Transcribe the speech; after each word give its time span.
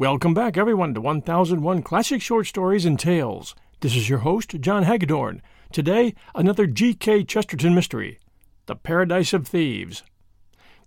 Welcome 0.00 0.32
back, 0.32 0.56
everyone, 0.56 0.94
to 0.94 1.00
1001 1.02 1.82
Classic 1.82 2.22
Short 2.22 2.46
Stories 2.46 2.86
and 2.86 2.98
Tales. 2.98 3.54
This 3.80 3.94
is 3.94 4.08
your 4.08 4.20
host, 4.20 4.58
John 4.58 4.84
Hagedorn. 4.84 5.42
Today, 5.72 6.14
another 6.34 6.66
G.K. 6.66 7.24
Chesterton 7.24 7.74
mystery 7.74 8.18
The 8.64 8.76
Paradise 8.76 9.34
of 9.34 9.46
Thieves. 9.46 10.02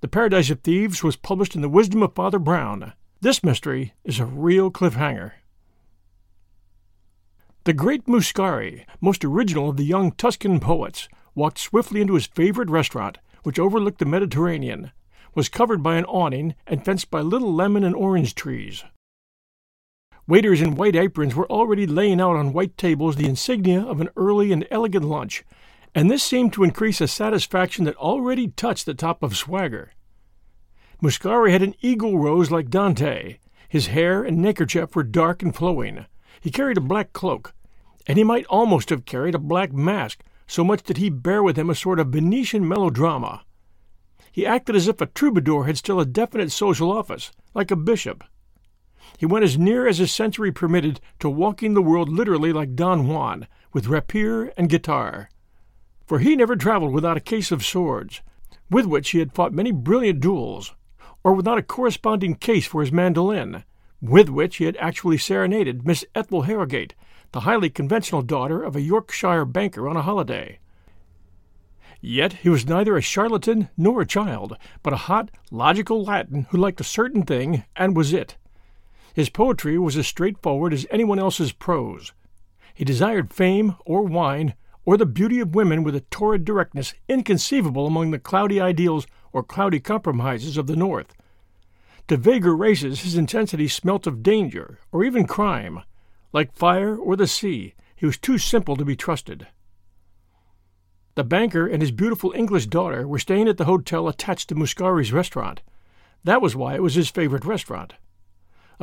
The 0.01 0.07
Paradise 0.07 0.49
of 0.49 0.61
Thieves 0.61 1.03
was 1.03 1.15
published 1.15 1.53
in 1.53 1.61
The 1.61 1.69
Wisdom 1.69 2.01
of 2.01 2.15
Father 2.15 2.39
Brown. 2.39 2.93
This 3.21 3.43
mystery 3.43 3.93
is 4.03 4.19
a 4.19 4.25
real 4.25 4.71
cliffhanger. 4.71 5.33
The 7.65 7.73
great 7.73 8.07
Muscari, 8.07 8.83
most 8.99 9.23
original 9.23 9.69
of 9.69 9.77
the 9.77 9.85
young 9.85 10.13
Tuscan 10.13 10.59
poets, 10.59 11.07
walked 11.35 11.59
swiftly 11.59 12.01
into 12.01 12.15
his 12.15 12.25
favorite 12.25 12.71
restaurant, 12.71 13.19
which 13.43 13.59
overlooked 13.59 13.99
the 13.99 14.05
Mediterranean, 14.05 14.91
was 15.35 15.49
covered 15.49 15.83
by 15.83 15.97
an 15.97 16.05
awning, 16.05 16.55
and 16.65 16.83
fenced 16.83 17.11
by 17.11 17.21
little 17.21 17.53
lemon 17.53 17.83
and 17.83 17.95
orange 17.95 18.33
trees. 18.33 18.83
Waiters 20.25 20.61
in 20.61 20.75
white 20.75 20.95
aprons 20.95 21.35
were 21.35 21.51
already 21.51 21.85
laying 21.85 22.21
out 22.21 22.37
on 22.37 22.53
white 22.53 22.77
tables 22.77 23.17
the 23.17 23.27
insignia 23.27 23.81
of 23.81 23.99
an 23.99 24.09
early 24.15 24.53
and 24.53 24.65
elegant 24.71 25.03
lunch, 25.03 25.43
and 25.93 26.09
this 26.09 26.23
seemed 26.23 26.53
to 26.53 26.63
increase 26.63 27.01
a 27.01 27.09
satisfaction 27.09 27.83
that 27.85 27.97
already 27.97 28.47
touched 28.47 28.85
the 28.85 28.93
top 28.93 29.21
of 29.21 29.35
swagger. 29.35 29.91
Muscari 31.01 31.51
had 31.51 31.61
an 31.61 31.75
eagle 31.81 32.17
rose 32.17 32.49
like 32.49 32.69
Dante. 32.69 33.39
His 33.67 33.87
hair 33.87 34.23
and 34.23 34.37
neckerchief 34.37 34.95
were 34.95 35.03
dark 35.03 35.43
and 35.43 35.53
flowing. 35.53 36.05
He 36.39 36.51
carried 36.51 36.77
a 36.77 36.81
black 36.81 37.11
cloak, 37.11 37.53
and 38.07 38.17
he 38.17 38.23
might 38.23 38.45
almost 38.45 38.91
have 38.91 39.03
carried 39.03 39.35
a 39.35 39.39
black 39.39 39.73
mask, 39.73 40.23
so 40.47 40.63
much 40.63 40.83
did 40.83 40.97
he 40.97 41.09
bear 41.09 41.43
with 41.43 41.57
him 41.57 41.69
a 41.69 41.75
sort 41.75 41.99
of 41.99 42.07
Venetian 42.07 42.65
melodrama. 42.65 43.43
He 44.31 44.45
acted 44.45 44.77
as 44.77 44.87
if 44.87 45.01
a 45.01 45.05
troubadour 45.05 45.65
had 45.65 45.77
still 45.77 45.99
a 45.99 46.05
definite 46.05 46.51
social 46.51 46.91
office, 46.91 47.31
like 47.53 47.71
a 47.71 47.75
bishop. 47.75 48.23
He 49.17 49.25
went 49.25 49.45
as 49.45 49.57
near 49.57 49.87
as 49.87 49.97
his 49.97 50.13
century 50.13 50.51
permitted 50.51 50.99
to 51.19 51.29
walking 51.29 51.73
the 51.73 51.81
world 51.81 52.09
literally 52.09 52.53
like 52.53 52.75
Don 52.75 53.07
Juan, 53.07 53.47
with 53.71 53.87
rapier 53.87 54.53
and 54.57 54.69
guitar. 54.69 55.29
For 56.05 56.19
he 56.19 56.35
never 56.35 56.55
traveled 56.55 56.93
without 56.93 57.17
a 57.17 57.21
case 57.21 57.51
of 57.51 57.65
swords, 57.65 58.21
with 58.69 58.85
which 58.85 59.11
he 59.11 59.19
had 59.19 59.33
fought 59.33 59.53
many 59.53 59.71
brilliant 59.71 60.19
duels, 60.19 60.73
or 61.23 61.33
without 61.33 61.57
a 61.57 61.63
corresponding 61.63 62.35
case 62.35 62.67
for 62.67 62.81
his 62.81 62.91
mandolin, 62.91 63.63
with 64.01 64.29
which 64.29 64.57
he 64.57 64.65
had 64.65 64.77
actually 64.77 65.17
serenaded 65.17 65.85
Miss 65.85 66.03
Ethel 66.13 66.43
Harrogate, 66.43 66.93
the 67.31 67.41
highly 67.41 67.69
conventional 67.69 68.21
daughter 68.21 68.61
of 68.61 68.75
a 68.75 68.81
Yorkshire 68.81 69.45
banker 69.45 69.87
on 69.87 69.95
a 69.95 70.01
holiday. 70.01 70.59
Yet 72.01 72.33
he 72.33 72.49
was 72.49 72.67
neither 72.67 72.97
a 72.97 73.01
charlatan 73.01 73.69
nor 73.77 74.01
a 74.01 74.05
child, 74.05 74.57
but 74.83 74.91
a 74.91 75.07
hot, 75.07 75.31
logical 75.51 76.03
Latin 76.03 76.47
who 76.49 76.57
liked 76.57 76.81
a 76.81 76.83
certain 76.83 77.23
thing 77.23 77.63
and 77.77 77.95
was 77.95 78.11
it. 78.11 78.35
His 79.13 79.29
poetry 79.29 79.77
was 79.77 79.95
as 79.95 80.07
straightforward 80.07 80.73
as 80.73 80.87
anyone 80.89 81.19
else's 81.19 81.51
prose. 81.51 82.13
He 82.73 82.83
desired 82.83 83.31
fame 83.31 83.75
or 83.85 84.01
wine 84.01 84.55
or 84.85 84.97
the 84.97 85.05
beauty 85.05 85.39
of 85.39 85.55
women 85.55 85.83
with 85.83 85.95
a 85.95 86.01
torrid 86.01 86.43
directness 86.43 86.93
inconceivable 87.07 87.85
among 87.85 88.11
the 88.11 88.19
cloudy 88.19 88.59
ideals 88.59 89.07
or 89.31 89.43
cloudy 89.43 89.79
compromises 89.79 90.57
of 90.57 90.67
the 90.67 90.75
North. 90.75 91.13
To 92.07 92.17
vaguer 92.17 92.55
races 92.55 93.01
his 93.01 93.15
intensity 93.15 93.67
smelt 93.67 94.07
of 94.07 94.23
danger 94.23 94.79
or 94.91 95.03
even 95.03 95.25
crime. 95.25 95.81
Like 96.33 96.53
fire 96.53 96.97
or 96.97 97.15
the 97.15 97.27
sea, 97.27 97.75
he 97.95 98.05
was 98.05 98.17
too 98.17 98.37
simple 98.37 98.75
to 98.75 98.83
be 98.83 98.95
trusted. 98.95 99.47
The 101.15 101.23
banker 101.23 101.67
and 101.67 101.81
his 101.81 101.91
beautiful 101.91 102.33
English 102.35 102.65
daughter 102.65 103.07
were 103.07 103.19
staying 103.19 103.47
at 103.47 103.57
the 103.57 103.65
hotel 103.65 104.07
attached 104.07 104.49
to 104.49 104.55
Muscari's 104.55 105.13
restaurant. 105.13 105.61
That 106.23 106.41
was 106.41 106.55
why 106.55 106.73
it 106.73 106.81
was 106.81 106.95
his 106.95 107.09
favorite 107.09 107.45
restaurant. 107.45 107.93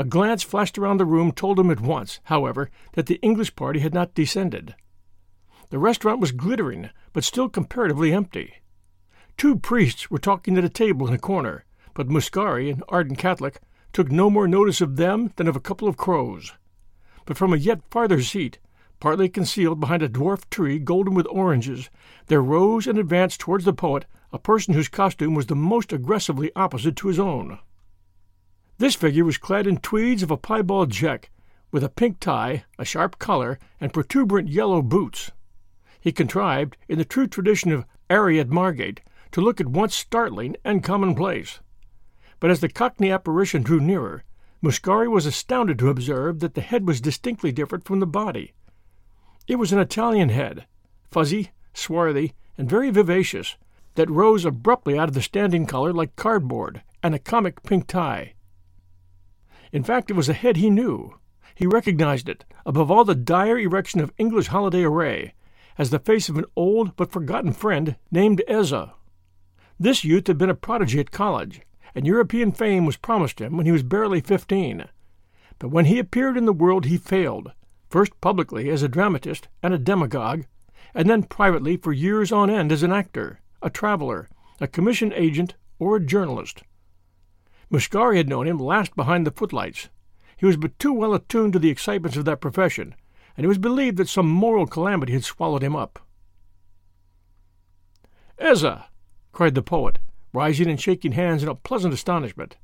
A 0.00 0.04
glance 0.04 0.42
flashed 0.42 0.78
around 0.78 0.96
the 0.96 1.04
room 1.04 1.30
told 1.30 1.58
him 1.58 1.70
at 1.70 1.82
once, 1.82 2.20
however, 2.24 2.70
that 2.94 3.04
the 3.04 3.20
English 3.20 3.54
party 3.54 3.80
had 3.80 3.92
not 3.92 4.14
descended. 4.14 4.74
The 5.68 5.78
restaurant 5.78 6.20
was 6.20 6.32
glittering, 6.32 6.88
but 7.12 7.22
still 7.22 7.50
comparatively 7.50 8.10
empty. 8.10 8.54
Two 9.36 9.56
priests 9.56 10.10
were 10.10 10.16
talking 10.16 10.56
at 10.56 10.64
a 10.64 10.70
table 10.70 11.06
in 11.06 11.12
a 11.12 11.18
corner, 11.18 11.66
but 11.92 12.08
Muscari, 12.08 12.72
an 12.72 12.82
ardent 12.88 13.18
Catholic, 13.18 13.60
took 13.92 14.10
no 14.10 14.30
more 14.30 14.48
notice 14.48 14.80
of 14.80 14.96
them 14.96 15.34
than 15.36 15.46
of 15.46 15.54
a 15.54 15.60
couple 15.60 15.86
of 15.86 15.98
crows. 15.98 16.54
But 17.26 17.36
from 17.36 17.52
a 17.52 17.58
yet 17.58 17.82
farther 17.90 18.22
seat, 18.22 18.58
partly 19.00 19.28
concealed 19.28 19.80
behind 19.80 20.02
a 20.02 20.08
dwarf 20.08 20.48
tree 20.48 20.78
golden 20.78 21.12
with 21.12 21.26
oranges, 21.28 21.90
there 22.28 22.40
rose 22.40 22.86
and 22.86 22.98
advanced 22.98 23.40
towards 23.40 23.66
the 23.66 23.74
poet 23.74 24.06
a 24.32 24.38
person 24.38 24.72
whose 24.72 24.88
costume 24.88 25.34
was 25.34 25.48
the 25.48 25.54
most 25.54 25.92
aggressively 25.92 26.50
opposite 26.56 26.96
to 26.96 27.08
his 27.08 27.18
own. 27.18 27.58
This 28.80 28.94
figure 28.94 29.26
was 29.26 29.36
clad 29.36 29.66
in 29.66 29.76
tweeds 29.76 30.22
of 30.22 30.30
a 30.30 30.38
piebald 30.38 30.90
check, 30.90 31.30
with 31.70 31.84
a 31.84 31.90
pink 31.90 32.18
tie, 32.18 32.64
a 32.78 32.84
sharp 32.86 33.18
collar, 33.18 33.58
and 33.78 33.92
protuberant 33.92 34.48
yellow 34.48 34.80
boots. 34.80 35.32
He 36.00 36.12
contrived, 36.12 36.78
in 36.88 36.96
the 36.96 37.04
true 37.04 37.26
tradition 37.26 37.72
of 37.72 37.84
'Arry 38.08 38.40
at 38.40 38.48
Margate, 38.48 39.02
to 39.32 39.42
look 39.42 39.60
at 39.60 39.66
once 39.66 39.94
startling 39.94 40.56
and 40.64 40.82
commonplace. 40.82 41.60
But 42.38 42.50
as 42.50 42.60
the 42.60 42.70
cockney 42.70 43.10
apparition 43.10 43.62
drew 43.62 43.80
nearer, 43.80 44.24
Muscari 44.62 45.10
was 45.10 45.26
astounded 45.26 45.78
to 45.80 45.90
observe 45.90 46.40
that 46.40 46.54
the 46.54 46.62
head 46.62 46.88
was 46.88 47.02
distinctly 47.02 47.52
different 47.52 47.84
from 47.84 48.00
the 48.00 48.06
body. 48.06 48.54
It 49.46 49.56
was 49.56 49.74
an 49.74 49.78
Italian 49.78 50.30
head, 50.30 50.64
fuzzy, 51.10 51.50
swarthy, 51.74 52.32
and 52.56 52.66
very 52.66 52.88
vivacious, 52.88 53.58
that 53.96 54.08
rose 54.08 54.46
abruptly 54.46 54.98
out 54.98 55.10
of 55.10 55.14
the 55.14 55.20
standing 55.20 55.66
collar 55.66 55.92
like 55.92 56.16
cardboard 56.16 56.80
and 57.02 57.14
a 57.14 57.18
comic 57.18 57.62
pink 57.62 57.86
tie. 57.86 58.32
In 59.72 59.84
fact, 59.84 60.10
it 60.10 60.14
was 60.14 60.28
a 60.28 60.34
head 60.34 60.56
he 60.56 60.70
knew. 60.70 61.14
He 61.54 61.66
recognized 61.66 62.28
it, 62.28 62.44
above 62.64 62.90
all 62.90 63.04
the 63.04 63.14
dire 63.14 63.58
erection 63.58 64.00
of 64.00 64.12
English 64.18 64.48
holiday 64.48 64.82
array, 64.82 65.34
as 65.78 65.90
the 65.90 65.98
face 65.98 66.28
of 66.28 66.36
an 66.36 66.44
old 66.56 66.96
but 66.96 67.12
forgotten 67.12 67.52
friend 67.52 67.96
named 68.10 68.42
Ezza. 68.48 68.92
This 69.78 70.04
youth 70.04 70.26
had 70.26 70.38
been 70.38 70.50
a 70.50 70.54
prodigy 70.54 71.00
at 71.00 71.10
college, 71.10 71.62
and 71.94 72.06
European 72.06 72.52
fame 72.52 72.86
was 72.86 72.96
promised 72.96 73.40
him 73.40 73.56
when 73.56 73.66
he 73.66 73.72
was 73.72 73.82
barely 73.82 74.20
fifteen. 74.20 74.84
But 75.58 75.70
when 75.70 75.86
he 75.86 75.98
appeared 75.98 76.36
in 76.36 76.46
the 76.46 76.52
world 76.52 76.86
he 76.86 76.96
failed, 76.96 77.52
first 77.88 78.18
publicly 78.20 78.70
as 78.70 78.82
a 78.82 78.88
dramatist 78.88 79.48
and 79.62 79.74
a 79.74 79.78
demagogue, 79.78 80.44
and 80.94 81.08
then 81.08 81.22
privately 81.22 81.76
for 81.76 81.92
years 81.92 82.32
on 82.32 82.50
end 82.50 82.72
as 82.72 82.82
an 82.82 82.92
actor, 82.92 83.40
a 83.62 83.70
traveler, 83.70 84.28
a 84.60 84.66
commission 84.66 85.12
agent, 85.14 85.54
or 85.78 85.96
a 85.96 86.04
journalist. 86.04 86.62
Muscari 87.70 88.16
had 88.16 88.28
known 88.28 88.46
him 88.46 88.58
last 88.58 88.96
behind 88.96 89.26
the 89.26 89.30
footlights. 89.30 89.88
He 90.36 90.46
was 90.46 90.56
but 90.56 90.78
too 90.78 90.92
well 90.92 91.14
attuned 91.14 91.52
to 91.52 91.58
the 91.58 91.70
excitements 91.70 92.16
of 92.16 92.24
that 92.24 92.40
profession, 92.40 92.94
and 93.36 93.44
it 93.44 93.48
was 93.48 93.58
believed 93.58 93.96
that 93.98 94.08
some 94.08 94.28
moral 94.28 94.66
calamity 94.66 95.12
had 95.12 95.24
swallowed 95.24 95.62
him 95.62 95.76
up. 95.76 96.00
Ezza! 98.40 98.86
cried 99.32 99.54
the 99.54 99.62
poet, 99.62 99.98
rising 100.32 100.68
and 100.68 100.80
shaking 100.80 101.12
hands 101.12 101.42
in 101.42 101.48
a 101.48 101.54
pleasant 101.54 101.94
astonishment. 101.94 102.56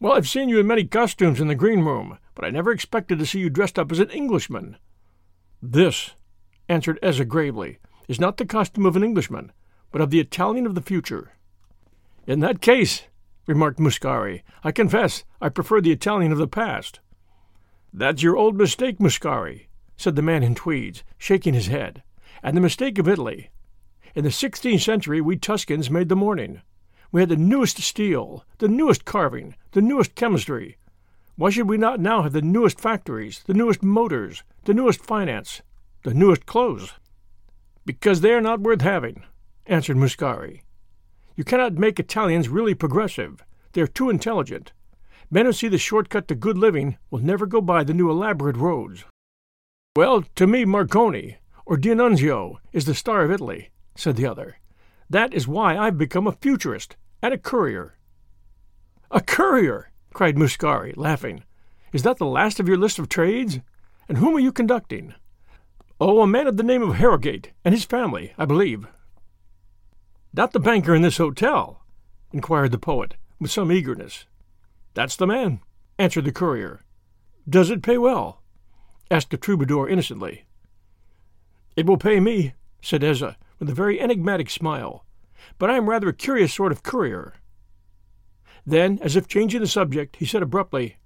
Well, 0.00 0.12
I've 0.12 0.28
seen 0.28 0.48
you 0.48 0.60
in 0.60 0.66
many 0.66 0.84
costumes 0.84 1.40
in 1.40 1.48
the 1.48 1.54
green 1.54 1.80
room, 1.80 2.18
but 2.34 2.44
I 2.44 2.50
never 2.50 2.70
expected 2.70 3.18
to 3.18 3.26
see 3.26 3.40
you 3.40 3.50
dressed 3.50 3.78
up 3.78 3.90
as 3.90 3.98
an 3.98 4.10
Englishman. 4.10 4.76
This, 5.62 6.12
answered 6.68 6.98
Ezza 7.02 7.26
gravely, 7.26 7.78
is 8.06 8.20
not 8.20 8.36
the 8.36 8.46
costume 8.46 8.86
of 8.86 8.96
an 8.96 9.02
Englishman, 9.02 9.52
but 9.90 10.00
of 10.00 10.10
the 10.10 10.20
Italian 10.20 10.66
of 10.66 10.74
the 10.74 10.82
future. 10.82 11.32
In 12.26 12.40
that 12.40 12.60
case, 12.60 13.02
remarked 13.48 13.80
Muscari, 13.80 14.42
I 14.62 14.70
confess 14.70 15.24
I 15.40 15.48
prefer 15.48 15.80
the 15.80 15.90
Italian 15.90 16.30
of 16.30 16.38
the 16.38 16.46
past. 16.46 17.00
That's 17.92 18.22
your 18.22 18.36
old 18.36 18.56
mistake, 18.56 18.98
Muscari, 18.98 19.66
said 19.96 20.14
the 20.14 20.22
man 20.22 20.42
in 20.44 20.54
tweeds, 20.54 21.02
shaking 21.16 21.54
his 21.54 21.66
head, 21.66 22.04
and 22.42 22.56
the 22.56 22.60
mistake 22.60 22.98
of 22.98 23.08
Italy. 23.08 23.50
In 24.14 24.22
the 24.22 24.30
sixteenth 24.30 24.82
century 24.82 25.20
we 25.20 25.36
Tuscans 25.36 25.90
made 25.90 26.08
the 26.10 26.14
morning. 26.14 26.60
We 27.10 27.22
had 27.22 27.30
the 27.30 27.36
newest 27.36 27.78
steel, 27.78 28.44
the 28.58 28.68
newest 28.68 29.06
carving, 29.06 29.56
the 29.72 29.80
newest 29.80 30.14
chemistry. 30.14 30.76
Why 31.36 31.48
should 31.48 31.68
we 31.68 31.78
not 31.78 32.00
now 32.00 32.22
have 32.22 32.34
the 32.34 32.42
newest 32.42 32.78
factories, 32.78 33.42
the 33.46 33.54
newest 33.54 33.82
motors, 33.82 34.42
the 34.64 34.74
newest 34.74 35.02
finance, 35.02 35.62
the 36.02 36.12
newest 36.12 36.44
clothes? 36.44 36.92
Because 37.86 38.20
they 38.20 38.32
are 38.32 38.42
not 38.42 38.60
worth 38.60 38.82
having, 38.82 39.24
answered 39.64 39.96
Muscari. 39.96 40.60
You 41.38 41.44
cannot 41.44 41.74
make 41.74 42.00
Italians 42.00 42.48
really 42.48 42.74
progressive. 42.74 43.44
They 43.72 43.80
are 43.80 43.86
too 43.86 44.10
intelligent. 44.10 44.72
Men 45.30 45.46
who 45.46 45.52
see 45.52 45.68
the 45.68 45.78
shortcut 45.78 46.26
to 46.26 46.34
good 46.34 46.58
living 46.58 46.98
will 47.12 47.20
never 47.20 47.46
go 47.46 47.60
by 47.60 47.84
the 47.84 47.94
new 47.94 48.10
elaborate 48.10 48.56
roads. 48.56 49.04
Well, 49.94 50.24
to 50.34 50.48
me, 50.48 50.64
Marconi, 50.64 51.36
or 51.64 51.76
D'Annunzio, 51.76 52.56
is 52.72 52.86
the 52.86 52.94
star 52.94 53.22
of 53.22 53.30
Italy, 53.30 53.70
said 53.94 54.16
the 54.16 54.26
other. 54.26 54.58
That 55.08 55.32
is 55.32 55.46
why 55.46 55.78
I've 55.78 55.96
become 55.96 56.26
a 56.26 56.32
futurist 56.32 56.96
and 57.22 57.32
a 57.32 57.38
courier. 57.38 57.96
A 59.12 59.20
courier! 59.20 59.92
cried 60.12 60.34
Muscari, 60.34 60.92
laughing. 60.96 61.44
Is 61.92 62.02
that 62.02 62.18
the 62.18 62.26
last 62.26 62.58
of 62.58 62.66
your 62.66 62.78
list 62.78 62.98
of 62.98 63.08
trades? 63.08 63.60
And 64.08 64.18
whom 64.18 64.34
are 64.34 64.40
you 64.40 64.50
conducting? 64.50 65.14
Oh, 66.00 66.20
a 66.20 66.26
man 66.26 66.48
of 66.48 66.56
the 66.56 66.64
name 66.64 66.82
of 66.82 66.96
Harrogate, 66.96 67.52
and 67.64 67.72
his 67.72 67.84
family, 67.84 68.32
I 68.36 68.44
believe. 68.44 68.88
Not 70.32 70.52
the 70.52 70.60
banker 70.60 70.94
in 70.94 71.02
this 71.02 71.16
hotel? 71.16 71.82
inquired 72.32 72.72
the 72.72 72.78
poet, 72.78 73.14
with 73.40 73.50
some 73.50 73.72
eagerness. 73.72 74.26
That's 74.94 75.16
the 75.16 75.26
man, 75.26 75.60
answered 75.98 76.24
the 76.24 76.32
courier. 76.32 76.80
Does 77.48 77.70
it 77.70 77.82
pay 77.82 77.98
well? 77.98 78.42
asked 79.10 79.30
the 79.30 79.36
troubadour 79.36 79.88
innocently. 79.88 80.44
It 81.76 81.86
will 81.86 81.96
pay 81.96 82.20
me, 82.20 82.54
said 82.82 83.02
Ezza, 83.02 83.36
with 83.58 83.70
a 83.70 83.74
very 83.74 84.00
enigmatic 84.00 84.50
smile, 84.50 85.04
but 85.58 85.70
I 85.70 85.76
am 85.76 85.88
rather 85.88 86.08
a 86.08 86.14
curious 86.14 86.52
sort 86.52 86.72
of 86.72 86.82
courier. 86.82 87.34
Then, 88.66 88.98
as 89.00 89.16
if 89.16 89.28
changing 89.28 89.60
the 89.60 89.66
subject, 89.66 90.16
he 90.16 90.26
said 90.26 90.42
abruptly, 90.42 90.96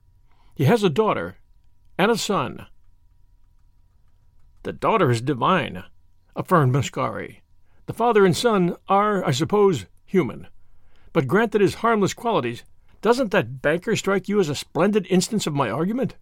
He 0.55 0.65
has 0.65 0.83
a 0.83 0.91
daughter 0.91 1.37
and 1.97 2.11
a 2.11 2.19
son. 2.19 2.67
The 4.65 4.73
daughter 4.73 5.11
is 5.11 5.21
divine, 5.21 5.85
affirmed 6.35 6.75
Muscari. 6.75 7.42
The 7.87 7.93
father 7.93 8.25
and 8.25 8.37
son 8.37 8.77
are, 8.89 9.25
I 9.25 9.33
suppose, 9.33 9.87
human. 10.05 10.47
But 11.13 11.27
granted 11.27 11.61
his 11.61 11.77
harmless 11.77 12.15
qualities, 12.15 12.65
doesn't 13.01 13.33
that 13.33 13.61
banker 13.61 13.97
strike 13.97 14.29
you 14.29 14.39
as 14.39 14.49
a 14.49 14.55
splendid 14.55 15.07
instance 15.09 15.47
of 15.47 15.55
my 15.55 15.69
argument? 15.69 16.17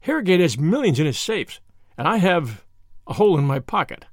Harrogate 0.00 0.40
has 0.40 0.58
millions 0.58 0.98
in 0.98 1.06
his 1.06 1.18
safes, 1.18 1.60
and 1.96 2.08
I 2.08 2.16
have 2.16 2.64
a 3.06 3.14
hole 3.14 3.38
in 3.38 3.44
my 3.44 3.60
pocket. 3.60 4.04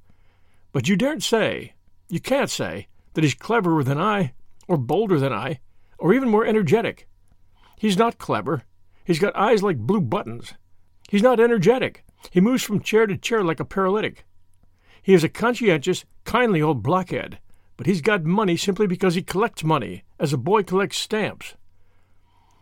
But 0.71 0.87
you 0.87 0.95
daren't 0.95 1.23
say, 1.23 1.73
you 2.07 2.19
can't 2.19 2.49
say, 2.49 2.87
that 3.13 3.23
he's 3.23 3.33
cleverer 3.33 3.83
than 3.83 3.99
I, 3.99 4.33
or 4.67 4.77
bolder 4.77 5.19
than 5.19 5.33
I, 5.33 5.59
or 5.97 6.13
even 6.13 6.29
more 6.29 6.45
energetic. 6.45 7.07
He's 7.77 7.97
not 7.97 8.19
clever. 8.19 8.63
He's 9.03 9.19
got 9.19 9.35
eyes 9.35 9.63
like 9.63 9.77
blue 9.77 10.01
buttons. 10.01 10.53
He's 11.09 11.23
not 11.23 11.39
energetic. 11.39 12.05
He 12.29 12.39
moves 12.39 12.63
from 12.63 12.79
chair 12.79 13.07
to 13.07 13.17
chair 13.17 13.43
like 13.43 13.59
a 13.59 13.65
paralytic. 13.65 14.25
He 15.01 15.13
is 15.13 15.23
a 15.23 15.29
conscientious, 15.29 16.05
kindly 16.25 16.61
old 16.61 16.83
blockhead, 16.83 17.39
but 17.77 17.87
he's 17.87 18.01
got 18.01 18.23
money 18.23 18.55
simply 18.55 18.85
because 18.85 19.15
he 19.15 19.23
collects 19.23 19.63
money, 19.63 20.03
as 20.19 20.33
a 20.33 20.37
boy 20.37 20.63
collects 20.63 20.97
stamps. 20.97 21.55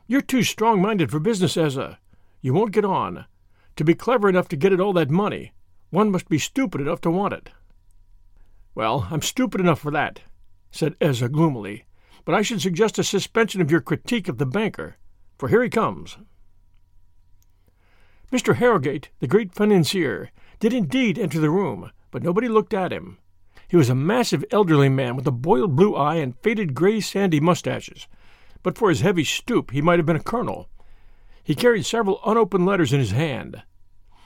You're 0.08 0.22
too 0.22 0.44
strong 0.44 0.82
minded 0.82 1.12
for 1.12 1.20
business, 1.20 1.58
Ezra. 1.58 2.00
You 2.42 2.54
won't 2.54 2.72
get 2.72 2.86
on. 2.86 3.26
To 3.76 3.84
be 3.84 3.94
clever 3.94 4.30
enough 4.30 4.48
to 4.50 4.56
get 4.56 4.74
at 4.74 4.80
all 4.80 4.94
that 4.94 5.10
money, 5.10 5.52
one 5.90 6.12
must 6.12 6.30
be 6.30 6.40
stupid 6.40 6.82
enough 6.82 7.02
to 7.02 7.12
want 7.12 7.34
it. 7.34 7.50
Well, 8.74 9.08
I'm 9.12 9.22
stupid 9.22 9.60
enough 9.60 9.80
for 9.80 9.92
that, 9.92 10.22
said 10.72 10.96
Ezra 11.02 11.28
gloomily, 11.28 11.86
but 12.24 12.34
I 12.34 12.42
should 12.42 12.62
suggest 12.62 13.00
a 13.00 13.04
suspension 13.04 13.62
of 13.62 13.72
your 13.72 13.82
critique 13.82 14.28
of 14.28 14.38
the 14.38 14.46
banker, 14.46 14.96
for 15.38 15.50
here 15.50 15.64
he 15.64 15.70
comes. 15.70 16.18
Mr. 18.32 18.56
Harrogate, 18.56 19.10
the 19.20 19.28
great 19.28 19.54
financier, 19.54 20.32
did 20.60 20.74
indeed 20.74 21.18
enter 21.18 21.40
the 21.40 21.50
room, 21.50 21.92
but 22.12 22.24
nobody 22.24 22.48
looked 22.48 22.74
at 22.74 22.92
him. 22.92 23.18
He 23.68 23.78
was 23.78 23.90
a 23.90 23.96
massive 23.96 24.44
elderly 24.52 24.90
man 24.90 25.16
with 25.16 25.28
a 25.28 25.32
boiled 25.32 25.76
blue 25.76 25.96
eye 25.96 26.16
and 26.16 26.38
faded 26.40 26.74
gray 26.74 27.02
sandy 27.02 27.40
mustaches. 27.40 28.08
But 28.64 28.78
for 28.78 28.90
his 28.90 29.02
heavy 29.02 29.24
stoop, 29.24 29.72
he 29.72 29.82
might 29.82 30.00
have 30.00 30.06
been 30.06 30.16
a 30.16 30.24
colonel. 30.24 30.70
He 31.44 31.56
carried 31.56 31.86
several 31.86 32.20
unopened 32.26 32.66
letters 32.66 32.94
in 32.94 33.00
his 33.00 33.12
hand. 33.12 33.64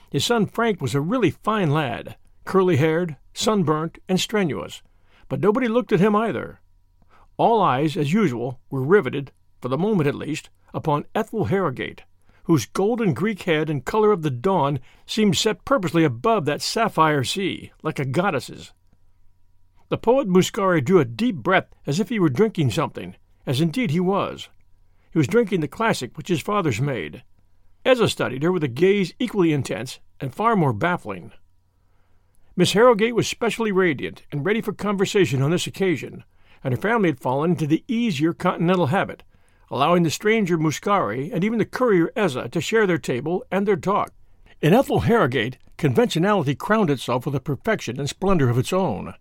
His 0.09 0.24
son 0.25 0.45
Frank 0.45 0.81
was 0.81 0.95
a 0.95 1.01
really 1.01 1.31
fine 1.31 1.71
lad, 1.71 2.15
curly 2.45 2.77
haired, 2.77 3.18
sunburnt, 3.33 3.97
and 4.07 4.19
strenuous, 4.19 4.81
but 5.27 5.39
nobody 5.39 5.68
looked 5.68 5.91
at 5.91 6.00
him 6.00 6.15
either. 6.15 6.59
All 7.38 7.62
eyes, 7.62 7.97
as 7.97 8.13
usual, 8.13 8.59
were 8.69 8.83
riveted, 8.83 9.31
for 9.62 9.69
the 9.69 9.77
moment 9.77 10.07
at 10.07 10.15
least, 10.15 10.50
upon 10.74 11.06
Ethel 11.15 11.45
Harrogate, 11.45 12.03
whose 12.43 12.65
golden 12.65 13.13
Greek 13.13 13.43
head 13.43 13.69
and 13.69 13.85
color 13.85 14.11
of 14.11 14.21
the 14.21 14.29
dawn 14.29 14.79
seemed 15.05 15.37
set 15.37 15.65
purposely 15.65 16.03
above 16.03 16.45
that 16.45 16.61
sapphire 16.61 17.23
sea, 17.23 17.71
like 17.81 17.99
a 17.99 18.05
goddess's. 18.05 18.73
The 19.89 19.97
poet 19.97 20.27
Muscari 20.27 20.83
drew 20.83 20.99
a 20.99 21.05
deep 21.05 21.35
breath 21.37 21.67
as 21.85 21.99
if 21.99 22.09
he 22.09 22.19
were 22.19 22.29
drinking 22.29 22.71
something, 22.71 23.15
as 23.45 23.61
indeed 23.61 23.91
he 23.91 23.99
was. 23.99 24.49
He 25.11 25.17
was 25.17 25.27
drinking 25.27 25.61
the 25.61 25.67
classic 25.67 26.17
which 26.17 26.29
his 26.29 26.41
fathers 26.41 26.81
made. 26.81 27.23
Ezza 27.85 28.09
studied 28.09 28.43
her 28.43 28.51
with 28.51 28.63
a 28.63 28.69
gaze 28.69 29.13
equally 29.19 29.53
intense 29.53 30.00
and 30.19 30.33
far 30.33 30.55
more 30.55 30.73
baffling. 30.73 31.31
Miss 32.55 32.73
Harrogate 32.73 33.15
was 33.15 33.27
specially 33.27 33.71
radiant 33.71 34.23
and 34.31 34.45
ready 34.45 34.62
for 34.62 34.73
conversation 34.73 35.41
on 35.41 35.51
this 35.51 35.67
occasion, 35.67 36.23
and 36.63 36.73
her 36.73 36.79
family 36.79 37.09
had 37.09 37.19
fallen 37.19 37.51
into 37.51 37.67
the 37.67 37.83
easier 37.88 38.33
continental 38.33 38.88
habit, 38.88 39.23
allowing 39.70 40.03
the 40.03 40.12
stranger 40.12 40.58
Muscari 40.58 41.32
and 41.34 41.43
even 41.43 41.60
the 41.60 41.65
courier 41.65 42.12
Ezza 42.15 42.50
to 42.51 42.62
share 42.62 42.86
their 42.86 42.98
table 42.98 43.43
and 43.51 43.67
their 43.67 43.75
talk. 43.75 44.13
In 44.62 44.74
Ethel 44.74 45.01
Harrogate, 45.01 45.58
conventionality 45.77 46.55
crowned 46.55 46.89
itself 46.89 47.25
with 47.25 47.36
a 47.36 47.39
perfection 47.39 48.00
and 48.00 48.10
splendor 48.10 48.50
of 48.50 48.58
its 48.58 48.74
own. 48.74 49.13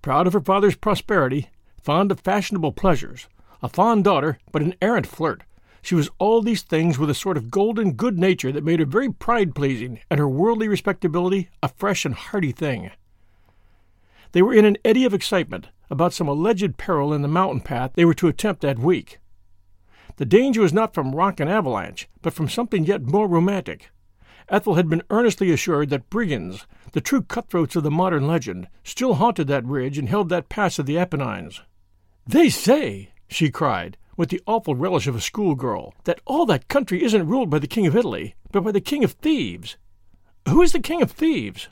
Proud 0.00 0.26
of 0.26 0.32
her 0.32 0.40
father's 0.40 0.76
prosperity, 0.76 1.48
fond 1.82 2.10
of 2.10 2.20
fashionable 2.20 2.72
pleasures, 2.72 3.26
a 3.62 3.68
fond 3.68 4.04
daughter, 4.04 4.38
but 4.50 4.62
an 4.62 4.74
arrant 4.80 5.06
flirt, 5.06 5.42
she 5.82 5.96
was 5.96 6.10
all 6.18 6.40
these 6.40 6.62
things 6.62 6.96
with 6.96 7.10
a 7.10 7.14
sort 7.14 7.36
of 7.36 7.50
golden 7.50 7.94
good 7.94 8.16
nature 8.16 8.52
that 8.52 8.64
made 8.64 8.78
her 8.78 8.86
very 8.86 9.12
pride 9.12 9.52
pleasing 9.54 9.98
and 10.08 10.20
her 10.20 10.28
worldly 10.28 10.68
respectability 10.68 11.48
a 11.60 11.68
fresh 11.68 12.04
and 12.04 12.14
hearty 12.14 12.52
thing. 12.52 12.92
They 14.30 14.42
were 14.42 14.54
in 14.54 14.64
an 14.64 14.78
eddy 14.84 15.04
of 15.04 15.12
excitement 15.12 15.68
about 15.90 16.12
some 16.12 16.28
alleged 16.28 16.78
peril 16.78 17.12
in 17.12 17.22
the 17.22 17.28
mountain 17.28 17.60
path 17.60 17.90
they 17.94 18.04
were 18.04 18.14
to 18.14 18.28
attempt 18.28 18.62
that 18.62 18.78
week. 18.78 19.18
The 20.16 20.24
danger 20.24 20.60
was 20.60 20.72
not 20.72 20.94
from 20.94 21.14
rock 21.14 21.40
and 21.40 21.50
avalanche, 21.50 22.08
but 22.20 22.32
from 22.32 22.48
something 22.48 22.84
yet 22.84 23.02
more 23.02 23.26
romantic. 23.26 23.90
Ethel 24.48 24.74
had 24.74 24.88
been 24.88 25.02
earnestly 25.10 25.50
assured 25.50 25.90
that 25.90 26.10
brigands, 26.10 26.66
the 26.92 27.00
true 27.00 27.22
cutthroats 27.22 27.76
of 27.76 27.82
the 27.82 27.90
modern 27.90 28.26
legend, 28.26 28.68
still 28.84 29.14
haunted 29.14 29.46
that 29.48 29.64
ridge 29.64 29.98
and 29.98 30.08
held 30.08 30.28
that 30.28 30.48
pass 30.48 30.78
of 30.78 30.86
the 30.86 30.98
Apennines. 30.98 31.62
They 32.26 32.48
say, 32.48 33.12
she 33.28 33.50
cried, 33.50 33.96
with 34.16 34.28
the 34.28 34.42
awful 34.46 34.74
relish 34.74 35.06
of 35.06 35.16
a 35.16 35.20
schoolgirl, 35.20 35.94
that 36.04 36.20
all 36.26 36.44
that 36.46 36.68
country 36.68 37.02
isn't 37.02 37.26
ruled 37.26 37.50
by 37.50 37.58
the 37.58 37.66
King 37.66 37.86
of 37.86 37.96
Italy, 37.96 38.34
but 38.50 38.62
by 38.62 38.72
the 38.72 38.80
King 38.80 39.04
of 39.04 39.12
Thieves. 39.12 39.76
Who 40.48 40.60
is 40.60 40.72
the 40.72 40.80
King 40.80 41.02
of 41.02 41.10
Thieves? 41.10 41.68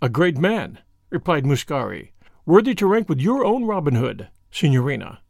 A 0.00 0.08
great 0.08 0.36
man, 0.36 0.80
replied 1.10 1.44
Muscari, 1.44 2.10
worthy 2.44 2.74
to 2.74 2.86
rank 2.86 3.08
with 3.08 3.20
your 3.20 3.44
own 3.44 3.64
Robin 3.64 3.94
Hood, 3.94 4.28
Signorina. 4.50 5.20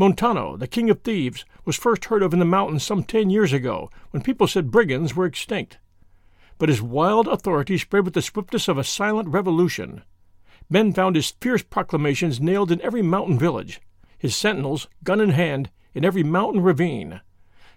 Montano, 0.00 0.56
the 0.56 0.66
King 0.66 0.88
of 0.88 1.02
Thieves, 1.02 1.44
was 1.66 1.76
first 1.76 2.06
heard 2.06 2.22
of 2.22 2.32
in 2.32 2.38
the 2.38 2.46
mountains 2.46 2.82
some 2.82 3.04
ten 3.04 3.28
years 3.28 3.52
ago, 3.52 3.90
when 4.12 4.22
people 4.22 4.46
said 4.46 4.70
brigands 4.70 5.14
were 5.14 5.26
extinct. 5.26 5.76
But 6.56 6.70
his 6.70 6.80
wild 6.80 7.28
authority 7.28 7.76
spread 7.76 8.06
with 8.06 8.14
the 8.14 8.22
swiftness 8.22 8.66
of 8.66 8.78
a 8.78 8.82
silent 8.82 9.28
revolution. 9.28 10.02
Men 10.70 10.94
found 10.94 11.16
his 11.16 11.32
fierce 11.42 11.62
proclamations 11.62 12.40
nailed 12.40 12.72
in 12.72 12.80
every 12.80 13.02
mountain 13.02 13.38
village, 13.38 13.78
his 14.16 14.34
sentinels, 14.34 14.88
gun 15.04 15.20
in 15.20 15.32
hand, 15.32 15.68
in 15.92 16.02
every 16.02 16.22
mountain 16.22 16.62
ravine. 16.62 17.20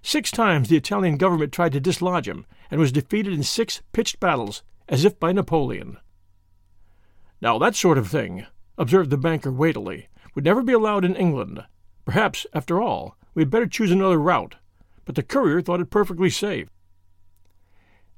Six 0.01 0.32
times 0.32 0.70
the 0.70 0.77
Italian 0.77 1.18
government 1.18 1.51
tried 1.51 1.74
to 1.74 1.82
dislodge 1.82 2.30
him 2.30 2.46
and 2.72 2.80
was 2.80 2.94
defeated 2.94 3.34
in 3.34 3.44
six 3.44 3.82
pitched 3.92 4.22
battles, 4.22 4.63
as 4.88 5.03
if 5.03 5.20
by 5.20 5.34
Napoleon. 5.34 5.98
Now 7.42 7.60
that 7.60 7.75
sort 7.75 7.98
of 7.98 8.08
thing, 8.08 8.46
observed 8.77 9.10
the 9.10 9.18
banker 9.18 9.51
weightily, 9.51 10.08
would 10.36 10.46
never 10.46 10.63
be 10.63 10.72
allowed 10.72 11.03
in 11.03 11.18
England. 11.18 11.65
Perhaps, 12.05 12.45
after 12.53 12.81
all, 12.81 13.17
we 13.33 13.41
had 13.41 13.50
better 13.50 13.67
choose 13.67 13.91
another 13.91 14.19
route, 14.19 14.55
but 15.05 15.15
the 15.15 15.24
courier 15.24 15.62
thought 15.62 15.79
it 15.79 15.89
perfectly 15.89 16.29
safe. 16.29 16.69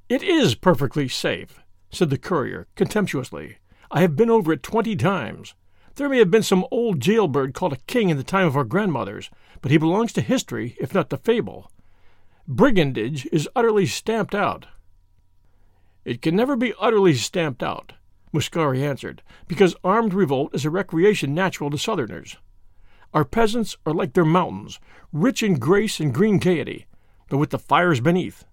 It 0.10 0.22
is 0.22 0.56
perfectly 0.56 1.08
safe, 1.08 1.60
said 1.90 2.10
the 2.10 2.18
courier 2.18 2.68
contemptuously. 2.76 3.58
I 3.92 4.02
have 4.02 4.16
been 4.16 4.30
over 4.30 4.54
it 4.54 4.64
twenty 4.64 4.96
times. 4.96 5.54
There 5.96 6.10
may 6.10 6.18
have 6.20 6.30
been 6.32 6.44
some 6.44 6.66
old 6.72 7.00
jailbird 7.00 7.54
called 7.54 7.74
a 7.74 7.88
king 7.88 8.10
in 8.10 8.18
the 8.18 8.24
time 8.24 8.48
of 8.48 8.58
our 8.58 8.66
grandmothers, 8.66 9.30
but 9.62 9.72
he 9.72 9.78
belongs 9.78 10.12
to 10.14 10.22
history, 10.22 10.76
if 10.80 10.94
not 10.94 11.10
to 11.12 11.18
fable. 11.18 11.72
Brigandage 12.48 13.26
is 13.32 13.50
utterly 13.56 13.86
stamped 13.86 14.36
out. 14.36 14.68
It 16.04 16.22
can 16.22 16.36
never 16.36 16.56
be 16.56 16.74
utterly 16.80 17.14
stamped 17.14 17.64
out, 17.64 17.94
Muscari 18.34 18.84
answered, 18.84 19.24
because 19.48 19.76
armed 19.84 20.14
revolt 20.14 20.54
is 20.54 20.66
a 20.66 20.70
recreation 20.70 21.34
natural 21.34 21.70
to 21.72 21.78
Southerners. 21.78 22.38
Our 23.16 23.24
peasants 23.24 23.78
are 23.86 23.94
like 23.94 24.12
their 24.12 24.26
mountains, 24.26 24.78
rich 25.14 25.42
in 25.42 25.54
grace 25.54 26.02
and 26.02 26.14
green 26.14 26.38
gaiety, 26.38 26.86
but 27.30 27.38
with 27.38 27.52
the 27.52 27.58
fires 27.58 28.02
beneath. 28.02 28.44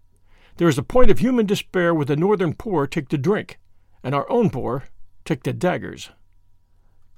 There 0.56 0.68
is 0.68 0.78
a 0.78 0.84
point 0.84 1.10
of 1.10 1.18
human 1.18 1.46
despair 1.46 1.92
where 1.92 2.04
the 2.04 2.14
northern 2.14 2.54
poor 2.54 2.86
take 2.86 3.08
to 3.08 3.18
drink, 3.18 3.58
and 4.04 4.14
our 4.14 4.30
own 4.30 4.50
poor 4.50 4.84
take 5.24 5.42
to 5.42 5.52
daggers. 5.52 6.10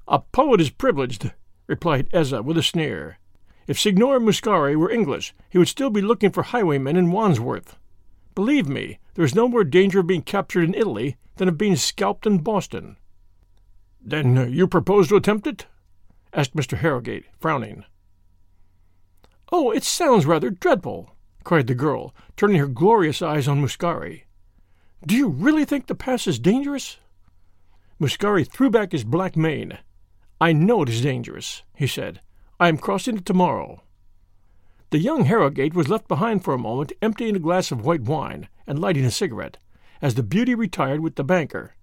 A 0.08 0.20
poet 0.20 0.58
is 0.58 0.70
privileged, 0.70 1.32
replied 1.66 2.08
Ezza 2.12 2.42
with 2.42 2.56
a 2.56 2.62
sneer. 2.62 3.18
If 3.66 3.78
Signor 3.78 4.20
Muscari 4.20 4.74
were 4.74 4.90
English, 4.90 5.34
he 5.50 5.58
would 5.58 5.68
still 5.68 5.90
be 5.90 6.00
looking 6.00 6.30
for 6.30 6.44
highwaymen 6.44 6.96
in 6.96 7.10
Wandsworth. 7.10 7.76
Believe 8.34 8.70
me, 8.70 9.00
there 9.16 9.24
is 9.24 9.34
no 9.34 9.48
more 9.48 9.64
danger 9.64 10.00
of 10.00 10.06
being 10.06 10.22
captured 10.22 10.64
in 10.64 10.74
Italy 10.74 11.18
than 11.36 11.48
of 11.48 11.58
being 11.58 11.76
scalped 11.76 12.26
in 12.26 12.38
Boston. 12.38 12.96
Then 14.00 14.50
you 14.50 14.66
propose 14.66 15.08
to 15.08 15.16
attempt 15.16 15.46
it? 15.46 15.66
Asked 16.34 16.56
Mr. 16.56 16.78
Harrogate, 16.78 17.26
frowning. 17.38 17.84
Oh, 19.52 19.70
it 19.70 19.84
sounds 19.84 20.26
rather 20.26 20.50
dreadful, 20.50 21.14
cried 21.44 21.68
the 21.68 21.74
girl, 21.74 22.14
turning 22.36 22.58
her 22.58 22.66
glorious 22.66 23.22
eyes 23.22 23.46
on 23.46 23.62
Muscari. 23.62 24.24
Do 25.06 25.14
you 25.14 25.28
really 25.28 25.64
think 25.64 25.86
the 25.86 25.94
pass 25.94 26.26
is 26.26 26.38
dangerous? 26.38 26.98
Muscari 28.00 28.46
threw 28.46 28.70
back 28.70 28.92
his 28.92 29.04
black 29.04 29.36
mane. 29.36 29.78
I 30.40 30.52
know 30.52 30.82
it 30.82 30.88
is 30.88 31.02
dangerous, 31.02 31.62
he 31.74 31.86
said. 31.86 32.20
I 32.58 32.68
am 32.68 32.78
crossing 32.78 33.18
it 33.18 33.26
tomorrow. 33.26 33.82
The 34.90 34.98
young 34.98 35.24
Harrogate 35.24 35.74
was 35.74 35.88
left 35.88 36.08
behind 36.08 36.42
for 36.42 36.54
a 36.54 36.58
moment, 36.58 36.92
emptying 37.02 37.36
a 37.36 37.40
glass 37.40 37.70
of 37.70 37.84
white 37.84 38.02
wine 38.02 38.48
and 38.66 38.78
lighting 38.78 39.04
a 39.04 39.10
cigarette, 39.10 39.58
as 40.00 40.14
the 40.14 40.22
beauty 40.22 40.54
retired 40.54 41.00
with 41.00 41.16
the 41.16 41.24
banker, 41.24 41.74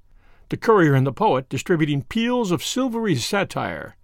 the 0.50 0.58
courier 0.58 0.94
and 0.94 1.08
the 1.08 1.14
poet 1.14 1.48
distributing 1.48 2.04
peals 2.04 2.52
of 2.52 2.64
silvery 2.64 3.16
satire 3.16 3.96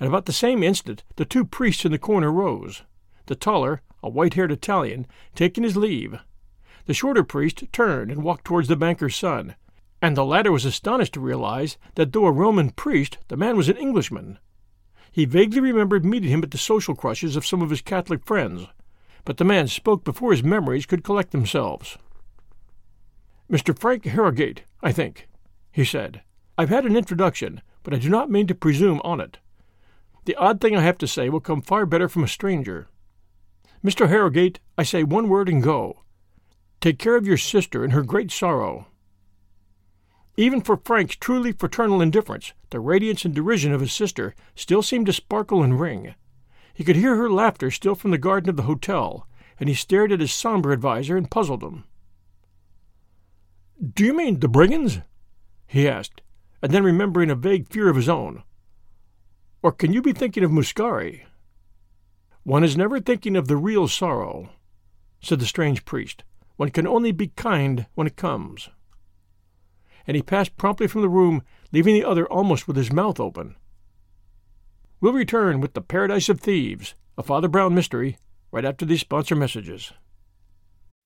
at 0.00 0.06
about 0.06 0.24
the 0.24 0.32
same 0.32 0.62
instant, 0.62 1.04
the 1.16 1.24
two 1.24 1.44
priests 1.44 1.84
in 1.84 1.92
the 1.92 1.98
corner 1.98 2.32
rose. 2.32 2.82
The 3.26 3.36
taller, 3.36 3.82
a 4.02 4.08
white 4.08 4.34
haired 4.34 4.50
Italian, 4.50 5.06
taking 5.34 5.62
his 5.62 5.76
leave. 5.76 6.18
The 6.86 6.94
shorter 6.94 7.22
priest 7.22 7.64
turned 7.70 8.10
and 8.10 8.24
walked 8.24 8.46
towards 8.46 8.68
the 8.68 8.76
banker's 8.76 9.14
son, 9.14 9.54
and 10.02 10.16
the 10.16 10.24
latter 10.24 10.50
was 10.50 10.64
astonished 10.64 11.12
to 11.14 11.20
realize 11.20 11.76
that 11.94 12.12
though 12.12 12.26
a 12.26 12.32
Roman 12.32 12.70
priest, 12.70 13.18
the 13.28 13.36
man 13.36 13.56
was 13.56 13.68
an 13.68 13.76
Englishman. 13.76 14.38
He 15.12 15.26
vaguely 15.26 15.60
remembered 15.60 16.04
meeting 16.04 16.30
him 16.30 16.42
at 16.42 16.50
the 16.50 16.58
social 16.58 16.94
crushes 16.94 17.36
of 17.36 17.46
some 17.46 17.60
of 17.60 17.70
his 17.70 17.82
Catholic 17.82 18.24
friends, 18.24 18.66
but 19.24 19.36
the 19.36 19.44
man 19.44 19.68
spoke 19.68 20.02
before 20.04 20.30
his 20.30 20.42
memories 20.42 20.86
could 20.86 21.04
collect 21.04 21.32
themselves. 21.32 21.98
Mr. 23.50 23.78
Frank 23.78 24.04
Harrogate, 24.06 24.62
I 24.82 24.92
think, 24.92 25.28
he 25.72 25.84
said. 25.84 26.22
I've 26.56 26.68
had 26.68 26.86
an 26.86 26.96
introduction, 26.96 27.60
but 27.82 27.92
I 27.92 27.98
do 27.98 28.08
not 28.08 28.30
mean 28.30 28.46
to 28.46 28.54
presume 28.54 29.00
on 29.02 29.20
it. 29.20 29.38
The 30.24 30.36
odd 30.36 30.60
thing 30.60 30.76
I 30.76 30.82
have 30.82 30.98
to 30.98 31.06
say 31.06 31.28
will 31.28 31.40
come 31.40 31.62
far 31.62 31.86
better 31.86 32.08
from 32.08 32.24
a 32.24 32.28
stranger. 32.28 32.88
Mr. 33.84 34.08
Harrogate, 34.08 34.60
I 34.76 34.82
say 34.82 35.02
one 35.02 35.28
word 35.28 35.48
and 35.48 35.62
go. 35.62 36.02
Take 36.80 36.98
care 36.98 37.16
of 37.16 37.26
your 37.26 37.36
sister 37.36 37.84
in 37.84 37.90
her 37.90 38.02
great 38.02 38.30
sorrow. 38.30 38.86
Even 40.36 40.60
for 40.60 40.76
Frank's 40.76 41.16
truly 41.16 41.52
fraternal 41.52 42.00
indifference, 42.00 42.52
the 42.70 42.80
radiance 42.80 43.24
and 43.24 43.34
derision 43.34 43.72
of 43.72 43.80
his 43.80 43.92
sister 43.92 44.34
still 44.54 44.82
seemed 44.82 45.06
to 45.06 45.12
sparkle 45.12 45.62
and 45.62 45.80
ring. 45.80 46.14
He 46.72 46.84
could 46.84 46.96
hear 46.96 47.16
her 47.16 47.30
laughter 47.30 47.70
still 47.70 47.94
from 47.94 48.10
the 48.10 48.18
garden 48.18 48.48
of 48.48 48.56
the 48.56 48.62
hotel, 48.62 49.26
and 49.58 49.68
he 49.68 49.74
stared 49.74 50.12
at 50.12 50.20
his 50.20 50.32
somber 50.32 50.72
adviser 50.72 51.16
and 51.16 51.30
puzzled 51.30 51.62
him. 51.62 51.84
Do 53.94 54.04
you 54.04 54.14
mean 54.14 54.40
the 54.40 54.48
brigands? 54.48 55.00
he 55.66 55.88
asked, 55.88 56.22
and 56.62 56.72
then 56.72 56.84
remembering 56.84 57.30
a 57.30 57.34
vague 57.34 57.68
fear 57.68 57.88
of 57.88 57.96
his 57.96 58.08
own, 58.08 58.42
or 59.62 59.72
can 59.72 59.92
you 59.92 60.02
be 60.02 60.12
thinking 60.12 60.44
of 60.44 60.50
Muscari? 60.50 61.22
One 62.42 62.64
is 62.64 62.76
never 62.76 63.00
thinking 63.00 63.36
of 63.36 63.48
the 63.48 63.56
real 63.56 63.88
sorrow, 63.88 64.50
said 65.22 65.40
the 65.40 65.46
strange 65.46 65.84
priest. 65.84 66.24
One 66.56 66.70
can 66.70 66.86
only 66.86 67.12
be 67.12 67.28
kind 67.28 67.86
when 67.94 68.06
it 68.06 68.16
comes. 68.16 68.70
And 70.06 70.16
he 70.16 70.22
passed 70.22 70.56
promptly 70.56 70.86
from 70.86 71.02
the 71.02 71.08
room, 71.08 71.42
leaving 71.72 71.94
the 71.94 72.04
other 72.04 72.26
almost 72.26 72.66
with 72.66 72.76
his 72.76 72.92
mouth 72.92 73.20
open. 73.20 73.56
We'll 75.00 75.12
return 75.12 75.60
with 75.60 75.74
The 75.74 75.80
Paradise 75.80 76.28
of 76.28 76.40
Thieves, 76.40 76.94
a 77.16 77.22
Father 77.22 77.48
Brown 77.48 77.74
mystery, 77.74 78.16
right 78.50 78.64
after 78.64 78.84
these 78.84 79.00
sponsor 79.00 79.34
messages. 79.34 79.92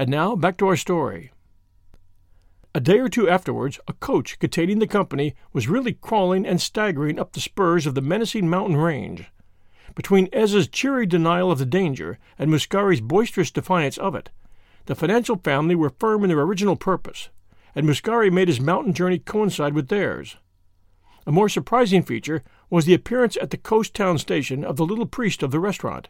And 0.00 0.08
now 0.08 0.34
back 0.34 0.56
to 0.56 0.66
our 0.66 0.76
story. 0.76 1.30
A 2.74 2.80
day 2.80 3.00
or 3.00 3.10
two 3.10 3.28
afterwards, 3.28 3.78
a 3.86 3.92
coach 3.92 4.38
containing 4.38 4.78
the 4.78 4.86
company 4.86 5.34
was 5.52 5.68
really 5.68 5.92
crawling 5.92 6.46
and 6.46 6.58
staggering 6.58 7.18
up 7.18 7.34
the 7.34 7.40
spurs 7.40 7.84
of 7.84 7.94
the 7.94 8.00
menacing 8.00 8.48
mountain 8.48 8.78
range. 8.78 9.26
Between 9.94 10.28
Ezza's 10.28 10.68
cheery 10.68 11.04
denial 11.04 11.52
of 11.52 11.58
the 11.58 11.66
danger 11.66 12.18
and 12.38 12.50
Muscari's 12.50 13.02
boisterous 13.02 13.50
defiance 13.50 13.98
of 13.98 14.14
it, 14.14 14.30
the 14.86 14.94
financial 14.94 15.36
family 15.36 15.74
were 15.74 15.90
firm 15.90 16.24
in 16.24 16.28
their 16.28 16.40
original 16.40 16.76
purpose, 16.76 17.28
and 17.74 17.86
Muscari 17.86 18.32
made 18.32 18.48
his 18.48 18.58
mountain 18.58 18.94
journey 18.94 19.18
coincide 19.18 19.74
with 19.74 19.88
theirs. 19.88 20.38
A 21.26 21.30
more 21.30 21.50
surprising 21.50 22.02
feature 22.02 22.42
was 22.70 22.86
the 22.86 22.94
appearance 22.94 23.36
at 23.36 23.50
the 23.50 23.58
coast 23.58 23.92
town 23.92 24.16
station 24.16 24.64
of 24.64 24.76
the 24.76 24.86
little 24.86 25.04
priest 25.04 25.42
of 25.42 25.50
the 25.50 25.60
restaurant. 25.60 26.08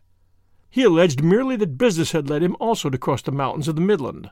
He 0.71 0.85
alleged 0.85 1.23
merely 1.23 1.57
that 1.57 1.77
business 1.79 2.13
had 2.13 2.31
led 2.31 2.43
him 2.43 2.57
also 2.61 2.91
to 2.91 2.99
cross 2.99 3.23
the 3.23 3.33
mountains 3.33 3.67
of 3.67 3.75
the 3.75 3.81
Midland. 3.81 4.31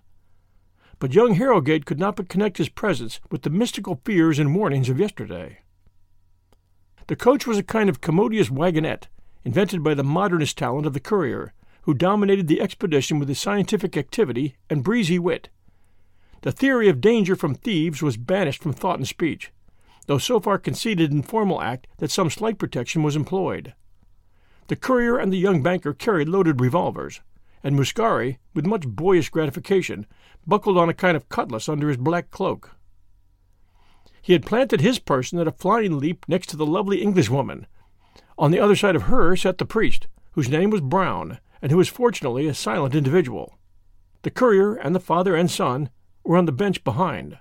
But 1.00 1.14
young 1.14 1.34
Harrogate 1.34 1.84
could 1.84 1.98
not 1.98 2.16
but 2.16 2.28
connect 2.28 2.58
his 2.58 2.68
presence 2.68 3.20
with 3.30 3.42
the 3.42 3.50
mystical 3.50 4.00
fears 4.04 4.38
and 4.38 4.54
warnings 4.54 4.88
of 4.88 5.00
yesterday. 5.00 5.58
The 7.08 7.16
coach 7.16 7.46
was 7.46 7.58
a 7.58 7.62
kind 7.62 7.88
of 7.88 8.00
commodious 8.00 8.50
wagonette, 8.50 9.08
invented 9.44 9.82
by 9.82 9.94
the 9.94 10.04
modernist 10.04 10.58
talent 10.58 10.86
of 10.86 10.92
the 10.92 11.00
courier, 11.00 11.54
who 11.82 11.94
dominated 11.94 12.48
the 12.48 12.60
expedition 12.60 13.18
with 13.18 13.28
his 13.28 13.40
scientific 13.40 13.96
activity 13.96 14.56
and 14.68 14.84
breezy 14.84 15.18
wit. 15.18 15.48
The 16.42 16.52
theory 16.52 16.88
of 16.88 17.00
danger 17.00 17.34
from 17.34 17.54
thieves 17.54 18.02
was 18.02 18.16
banished 18.16 18.62
from 18.62 18.72
thought 18.72 18.98
and 18.98 19.08
speech, 19.08 19.50
though 20.06 20.18
so 20.18 20.38
far 20.38 20.58
conceded 20.58 21.10
in 21.10 21.22
formal 21.22 21.62
act 21.62 21.86
that 21.96 22.10
some 22.10 22.30
slight 22.30 22.58
protection 22.58 23.02
was 23.02 23.16
employed. 23.16 23.74
The 24.68 24.76
courier 24.76 25.18
and 25.18 25.32
the 25.32 25.38
young 25.38 25.62
banker 25.62 25.94
carried 25.94 26.28
loaded 26.28 26.60
revolvers, 26.60 27.20
and 27.64 27.74
Muscari, 27.74 28.36
with 28.54 28.66
much 28.66 28.86
boyish 28.86 29.30
gratification, 29.30 30.06
buckled 30.46 30.76
on 30.76 30.90
a 30.90 30.94
kind 30.94 31.16
of 31.16 31.28
cutlass 31.30 31.68
under 31.68 31.88
his 31.88 31.96
black 31.96 32.30
cloak. 32.30 32.76
He 34.20 34.34
had 34.34 34.44
planted 34.44 34.82
his 34.82 34.98
person 34.98 35.38
at 35.38 35.48
a 35.48 35.52
flying 35.52 35.98
leap 35.98 36.26
next 36.28 36.48
to 36.50 36.56
the 36.56 36.66
lovely 36.66 37.00
Englishwoman. 37.00 37.66
On 38.36 38.50
the 38.50 38.60
other 38.60 38.76
side 38.76 38.94
of 38.94 39.04
her 39.04 39.34
sat 39.36 39.56
the 39.56 39.64
priest, 39.64 40.06
whose 40.32 40.50
name 40.50 40.68
was 40.68 40.82
Brown, 40.82 41.38
and 41.62 41.72
who 41.72 41.78
was 41.78 41.88
fortunately 41.88 42.46
a 42.46 42.52
silent 42.52 42.94
individual. 42.94 43.58
The 44.20 44.30
courier 44.30 44.74
and 44.74 44.94
the 44.94 45.00
father 45.00 45.34
and 45.34 45.50
son 45.50 45.88
were 46.24 46.36
on 46.36 46.44
the 46.44 46.52
bench 46.52 46.84
behind. 46.84 47.38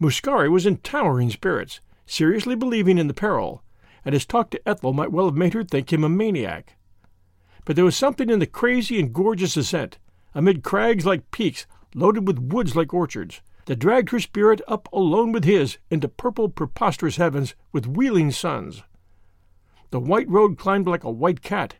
Muscari 0.00 0.48
was 0.48 0.66
in 0.66 0.76
towering 0.76 1.30
spirits, 1.30 1.80
seriously 2.06 2.54
believing 2.54 2.96
in 2.96 3.08
the 3.08 3.14
peril, 3.14 3.64
and 4.06 4.12
his 4.12 4.24
talk 4.24 4.50
to 4.50 4.68
Ethel 4.68 4.92
might 4.92 5.10
well 5.10 5.26
have 5.26 5.34
made 5.34 5.52
her 5.52 5.64
think 5.64 5.92
him 5.92 6.04
a 6.04 6.08
maniac. 6.08 6.76
But 7.64 7.74
there 7.74 7.84
was 7.84 7.96
something 7.96 8.30
in 8.30 8.38
the 8.38 8.46
crazy 8.46 9.00
and 9.00 9.12
gorgeous 9.12 9.56
ascent, 9.56 9.98
amid 10.32 10.62
crags 10.62 11.04
like 11.04 11.32
peaks, 11.32 11.66
loaded 11.92 12.24
with 12.24 12.38
woods 12.38 12.76
like 12.76 12.94
orchards, 12.94 13.42
that 13.64 13.80
dragged 13.80 14.10
her 14.10 14.20
spirit 14.20 14.60
up 14.68 14.88
alone 14.92 15.32
with 15.32 15.42
his 15.42 15.78
into 15.90 16.06
purple 16.08 16.48
preposterous 16.48 17.16
heavens 17.16 17.56
with 17.72 17.88
wheeling 17.88 18.30
suns. 18.30 18.84
The 19.90 19.98
white 19.98 20.28
road 20.28 20.56
climbed 20.56 20.86
like 20.86 21.02
a 21.02 21.10
white 21.10 21.42
cat. 21.42 21.74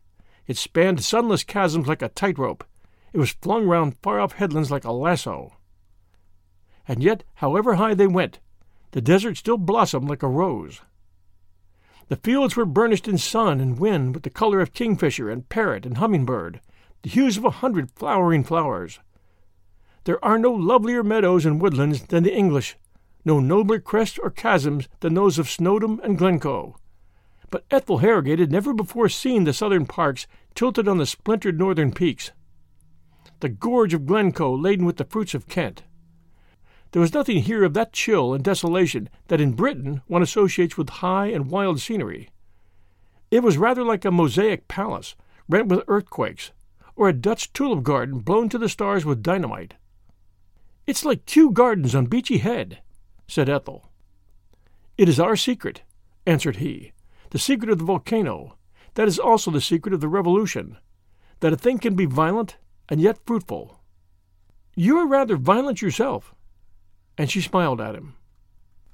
It 0.48 0.56
spanned 0.56 1.04
sunless 1.04 1.44
chasms 1.44 1.86
like 1.86 2.02
a 2.02 2.08
tightrope. 2.08 2.64
It 3.12 3.18
was 3.18 3.30
flung 3.30 3.68
round 3.68 3.98
far 4.02 4.18
off 4.18 4.32
headlands 4.32 4.72
like 4.72 4.84
a 4.84 4.90
lasso. 4.90 5.58
And 6.88 7.04
yet, 7.04 7.22
however 7.34 7.76
high 7.76 7.94
they 7.94 8.08
went, 8.08 8.40
the 8.90 9.00
desert 9.00 9.36
still 9.36 9.58
blossomed 9.58 10.08
like 10.08 10.24
a 10.24 10.28
rose. 10.28 10.80
The 12.08 12.16
fields 12.16 12.54
were 12.54 12.66
burnished 12.66 13.08
in 13.08 13.18
sun 13.18 13.60
and 13.60 13.78
wind 13.78 14.14
with 14.14 14.22
the 14.22 14.30
color 14.30 14.60
of 14.60 14.72
kingfisher 14.72 15.28
and 15.28 15.48
parrot 15.48 15.84
and 15.84 15.98
hummingbird, 15.98 16.60
the 17.02 17.10
hues 17.10 17.36
of 17.36 17.44
a 17.44 17.50
hundred 17.50 17.90
flowering 17.90 18.44
flowers. 18.44 19.00
There 20.04 20.24
are 20.24 20.38
no 20.38 20.52
lovelier 20.52 21.02
meadows 21.02 21.44
and 21.44 21.60
woodlands 21.60 22.02
than 22.04 22.22
the 22.22 22.32
English, 22.34 22.76
no 23.24 23.40
nobler 23.40 23.80
crests 23.80 24.18
or 24.18 24.30
chasms 24.30 24.88
than 25.00 25.14
those 25.14 25.36
of 25.36 25.50
Snowdon 25.50 26.00
and 26.04 26.16
Glencoe. 26.16 26.76
But 27.50 27.64
Ethel 27.72 27.98
Harrogate 27.98 28.38
had 28.38 28.52
never 28.52 28.72
before 28.72 29.08
seen 29.08 29.42
the 29.42 29.52
southern 29.52 29.84
parks 29.84 30.28
tilted 30.54 30.86
on 30.86 30.98
the 30.98 31.06
splintered 31.06 31.58
northern 31.58 31.90
peaks. 31.90 32.30
The 33.40 33.48
gorge 33.48 33.94
of 33.94 34.06
Glencoe 34.06 34.54
laden 34.54 34.86
with 34.86 34.96
the 34.96 35.04
fruits 35.04 35.34
of 35.34 35.48
Kent. 35.48 35.82
There 36.92 37.02
was 37.02 37.14
nothing 37.14 37.42
here 37.42 37.64
of 37.64 37.74
that 37.74 37.92
chill 37.92 38.32
and 38.32 38.42
desolation 38.42 39.08
that 39.28 39.40
in 39.40 39.52
Britain 39.52 40.02
one 40.06 40.22
associates 40.22 40.76
with 40.76 40.88
high 40.88 41.26
and 41.26 41.50
wild 41.50 41.80
scenery. 41.80 42.30
It 43.30 43.42
was 43.42 43.58
rather 43.58 43.82
like 43.82 44.04
a 44.04 44.10
mosaic 44.10 44.68
palace 44.68 45.14
rent 45.48 45.68
with 45.68 45.84
earthquakes, 45.88 46.52
or 46.94 47.08
a 47.08 47.12
Dutch 47.12 47.52
tulip 47.52 47.82
garden 47.82 48.20
blown 48.20 48.48
to 48.48 48.58
the 48.58 48.68
stars 48.68 49.04
with 49.04 49.22
dynamite. 49.22 49.74
It's 50.86 51.04
like 51.04 51.26
Kew 51.26 51.50
Gardens 51.50 51.94
on 51.94 52.06
Beachy 52.06 52.38
Head, 52.38 52.78
said 53.28 53.48
Ethel. 53.48 53.90
It 54.96 55.08
is 55.08 55.20
our 55.20 55.36
secret, 55.36 55.82
answered 56.26 56.56
he, 56.56 56.92
the 57.30 57.38
secret 57.38 57.70
of 57.70 57.78
the 57.78 57.84
volcano. 57.84 58.56
That 58.94 59.08
is 59.08 59.18
also 59.18 59.50
the 59.50 59.60
secret 59.60 59.92
of 59.92 60.00
the 60.00 60.08
revolution, 60.08 60.78
that 61.40 61.52
a 61.52 61.56
thing 61.56 61.78
can 61.78 61.94
be 61.94 62.06
violent 62.06 62.56
and 62.88 63.00
yet 63.00 63.18
fruitful. 63.26 63.80
You 64.74 64.98
are 64.98 65.06
rather 65.06 65.36
violent 65.36 65.82
yourself. 65.82 66.34
And 67.18 67.30
she 67.30 67.40
smiled 67.40 67.80
at 67.80 67.94
him. 67.94 68.14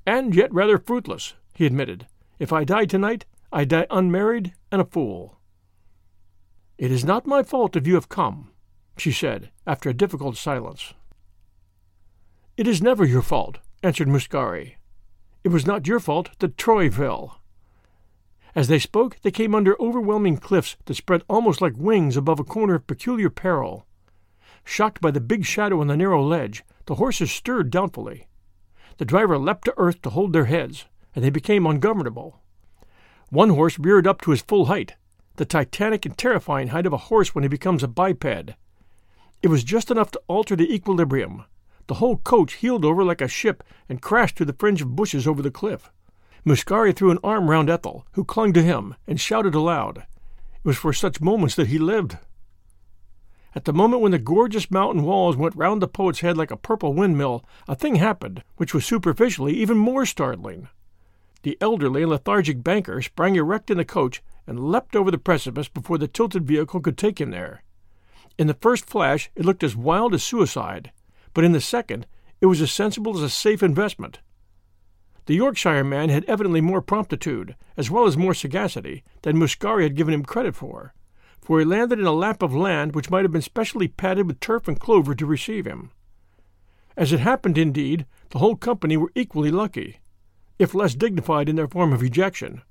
And 0.06 0.34
yet 0.34 0.52
rather 0.52 0.78
fruitless, 0.78 1.34
he 1.54 1.66
admitted. 1.66 2.06
If 2.38 2.52
I 2.52 2.64
die 2.64 2.86
tonight, 2.86 3.24
I 3.52 3.64
die 3.64 3.86
unmarried 3.90 4.54
and 4.70 4.80
a 4.80 4.84
fool. 4.84 5.38
It 6.78 6.90
is 6.90 7.04
not 7.04 7.26
my 7.26 7.42
fault 7.42 7.76
if 7.76 7.86
you 7.86 7.94
have 7.94 8.08
come, 8.08 8.50
she 8.96 9.12
said, 9.12 9.50
after 9.66 9.90
a 9.90 9.94
difficult 9.94 10.36
silence. 10.36 10.94
It 12.56 12.66
is 12.66 12.82
never 12.82 13.04
your 13.04 13.22
fault, 13.22 13.58
answered 13.82 14.08
Muscari. 14.08 14.74
It 15.44 15.50
was 15.50 15.66
not 15.66 15.86
your 15.86 16.00
fault 16.00 16.30
that 16.38 16.56
Troy 16.56 16.90
fell. 16.90 17.40
As 18.54 18.68
they 18.68 18.78
spoke, 18.78 19.18
they 19.22 19.30
came 19.30 19.54
under 19.54 19.80
overwhelming 19.80 20.36
cliffs 20.36 20.76
that 20.84 20.94
spread 20.94 21.22
almost 21.28 21.60
like 21.60 21.74
wings 21.76 22.16
above 22.16 22.38
a 22.38 22.44
corner 22.44 22.74
of 22.74 22.86
peculiar 22.86 23.30
peril. 23.30 23.86
Shocked 24.64 25.00
by 25.00 25.10
the 25.10 25.20
big 25.20 25.44
shadow 25.44 25.80
on 25.80 25.86
the 25.88 25.96
narrow 25.96 26.22
ledge, 26.22 26.64
the 26.86 26.96
horses 26.96 27.30
stirred 27.30 27.70
doubtfully. 27.70 28.26
The 28.98 29.04
driver 29.04 29.38
leapt 29.38 29.64
to 29.66 29.74
earth 29.76 30.02
to 30.02 30.10
hold 30.10 30.32
their 30.32 30.44
heads, 30.46 30.86
and 31.14 31.24
they 31.24 31.30
became 31.30 31.66
ungovernable. 31.66 32.40
One 33.30 33.50
horse 33.50 33.78
reared 33.78 34.06
up 34.06 34.20
to 34.22 34.30
his 34.30 34.42
full 34.42 34.66
height, 34.66 34.94
the 35.36 35.44
titanic 35.44 36.04
and 36.04 36.16
terrifying 36.16 36.68
height 36.68 36.86
of 36.86 36.92
a 36.92 37.08
horse 37.08 37.34
when 37.34 37.42
he 37.42 37.48
becomes 37.48 37.82
a 37.82 37.88
biped. 37.88 38.54
It 39.42 39.48
was 39.48 39.64
just 39.64 39.90
enough 39.90 40.10
to 40.12 40.22
alter 40.28 40.54
the 40.54 40.72
equilibrium. 40.72 41.44
The 41.88 41.94
whole 41.94 42.18
coach 42.18 42.54
heeled 42.54 42.84
over 42.84 43.02
like 43.02 43.20
a 43.20 43.28
ship 43.28 43.64
and 43.88 44.00
crashed 44.00 44.36
through 44.36 44.46
the 44.46 44.52
fringe 44.52 44.82
of 44.82 44.94
bushes 44.94 45.26
over 45.26 45.42
the 45.42 45.50
cliff. 45.50 45.90
Muscari 46.44 46.94
threw 46.94 47.10
an 47.10 47.18
arm 47.24 47.50
round 47.50 47.70
Ethel, 47.70 48.06
who 48.12 48.24
clung 48.24 48.52
to 48.52 48.62
him, 48.62 48.94
and 49.06 49.20
shouted 49.20 49.54
aloud. 49.54 49.98
It 49.98 50.64
was 50.64 50.76
for 50.76 50.92
such 50.92 51.20
moments 51.20 51.54
that 51.56 51.68
he 51.68 51.78
lived. 51.78 52.18
At 53.54 53.66
the 53.66 53.72
moment 53.72 54.00
when 54.02 54.12
the 54.12 54.18
gorgeous 54.18 54.70
mountain 54.70 55.02
walls 55.02 55.36
went 55.36 55.56
round 55.56 55.82
the 55.82 55.88
poet's 55.88 56.20
head 56.20 56.38
like 56.38 56.50
a 56.50 56.56
purple 56.56 56.94
windmill, 56.94 57.44
a 57.68 57.74
thing 57.74 57.96
happened 57.96 58.42
which 58.56 58.72
was 58.72 58.86
superficially 58.86 59.52
even 59.54 59.76
more 59.76 60.06
startling. 60.06 60.68
The 61.42 61.58
elderly 61.60 62.02
and 62.02 62.10
lethargic 62.10 62.62
banker 62.62 63.02
sprang 63.02 63.36
erect 63.36 63.70
in 63.70 63.76
the 63.76 63.84
coach 63.84 64.22
and 64.46 64.70
leapt 64.70 64.96
over 64.96 65.10
the 65.10 65.18
precipice 65.18 65.68
before 65.68 65.98
the 65.98 66.08
tilted 66.08 66.46
vehicle 66.46 66.80
could 66.80 66.96
take 66.96 67.20
him 67.20 67.30
there. 67.30 67.62
In 68.38 68.46
the 68.46 68.54
first 68.54 68.86
flash 68.86 69.30
it 69.34 69.44
looked 69.44 69.62
as 69.62 69.76
wild 69.76 70.14
as 70.14 70.22
suicide, 70.22 70.90
but 71.34 71.44
in 71.44 71.52
the 71.52 71.60
second 71.60 72.06
it 72.40 72.46
was 72.46 72.62
as 72.62 72.72
sensible 72.72 73.16
as 73.16 73.22
a 73.22 73.28
safe 73.28 73.62
investment. 73.62 74.20
The 75.26 75.34
Yorkshire 75.34 75.84
man 75.84 76.08
had 76.08 76.24
evidently 76.24 76.60
more 76.60 76.80
promptitude, 76.80 77.54
as 77.76 77.90
well 77.90 78.06
as 78.06 78.16
more 78.16 78.34
sagacity, 78.34 79.04
than 79.22 79.36
Muscari 79.36 79.84
had 79.84 79.94
given 79.94 80.14
him 80.14 80.24
credit 80.24 80.56
for, 80.56 80.94
for 81.42 81.58
he 81.58 81.64
landed 81.64 81.98
in 81.98 82.06
a 82.06 82.12
lap 82.12 82.40
of 82.42 82.54
land 82.54 82.94
which 82.94 83.10
might 83.10 83.24
have 83.24 83.32
been 83.32 83.42
specially 83.42 83.88
padded 83.88 84.26
with 84.26 84.40
turf 84.40 84.68
and 84.68 84.78
clover 84.78 85.14
to 85.14 85.26
receive 85.26 85.66
him. 85.66 85.90
As 86.96 87.12
it 87.12 87.20
happened, 87.20 87.58
indeed, 87.58 88.06
the 88.30 88.38
whole 88.38 88.56
company 88.56 88.96
were 88.96 89.12
equally 89.14 89.50
lucky, 89.50 90.00
if 90.58 90.74
less 90.74 90.94
dignified 90.94 91.48
in 91.48 91.56
their 91.56 91.68
form 91.68 91.92
of 91.92 92.02
ejection. 92.02 92.62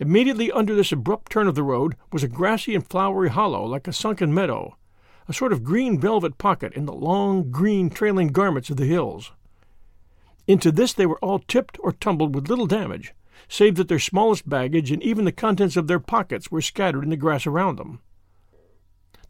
Immediately 0.00 0.50
under 0.50 0.74
this 0.74 0.90
abrupt 0.90 1.30
turn 1.30 1.46
of 1.46 1.54
the 1.54 1.62
road 1.62 1.96
was 2.10 2.22
a 2.22 2.28
grassy 2.28 2.74
and 2.74 2.86
flowery 2.86 3.28
hollow 3.28 3.64
like 3.64 3.86
a 3.86 3.92
sunken 3.92 4.32
meadow, 4.32 4.76
a 5.28 5.32
sort 5.32 5.52
of 5.52 5.62
green 5.62 6.00
velvet 6.00 6.38
pocket 6.38 6.72
in 6.72 6.86
the 6.86 6.94
long, 6.94 7.50
green, 7.50 7.90
trailing 7.90 8.28
garments 8.28 8.70
of 8.70 8.78
the 8.78 8.86
hills. 8.86 9.32
Into 10.46 10.72
this 10.72 10.92
they 10.92 11.06
were 11.06 11.18
all 11.18 11.38
tipped 11.40 11.78
or 11.80 11.92
tumbled 11.92 12.34
with 12.34 12.48
little 12.48 12.66
damage, 12.66 13.12
save 13.52 13.74
that 13.74 13.86
their 13.86 13.98
smallest 13.98 14.48
baggage 14.48 14.90
and 14.90 15.02
even 15.02 15.26
the 15.26 15.30
contents 15.30 15.76
of 15.76 15.86
their 15.86 16.00
pockets 16.00 16.50
were 16.50 16.62
scattered 16.62 17.04
in 17.04 17.10
the 17.10 17.16
grass 17.18 17.46
around 17.46 17.76
them. 17.76 18.00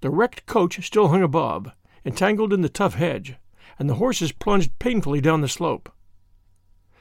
The 0.00 0.11
wrecked 0.11 0.46
coach 0.46 0.80
still 0.87 1.08
hung 1.08 1.24
above, 1.24 1.72
entangled 2.04 2.52
in 2.52 2.61
the 2.61 2.68
tough 2.68 2.94
hedge, 2.94 3.35
and 3.80 3.90
the 3.90 3.96
horses 3.96 4.30
plunged 4.30 4.78
painfully 4.78 5.20
down 5.20 5.40
the 5.40 5.48
slope. 5.48 5.92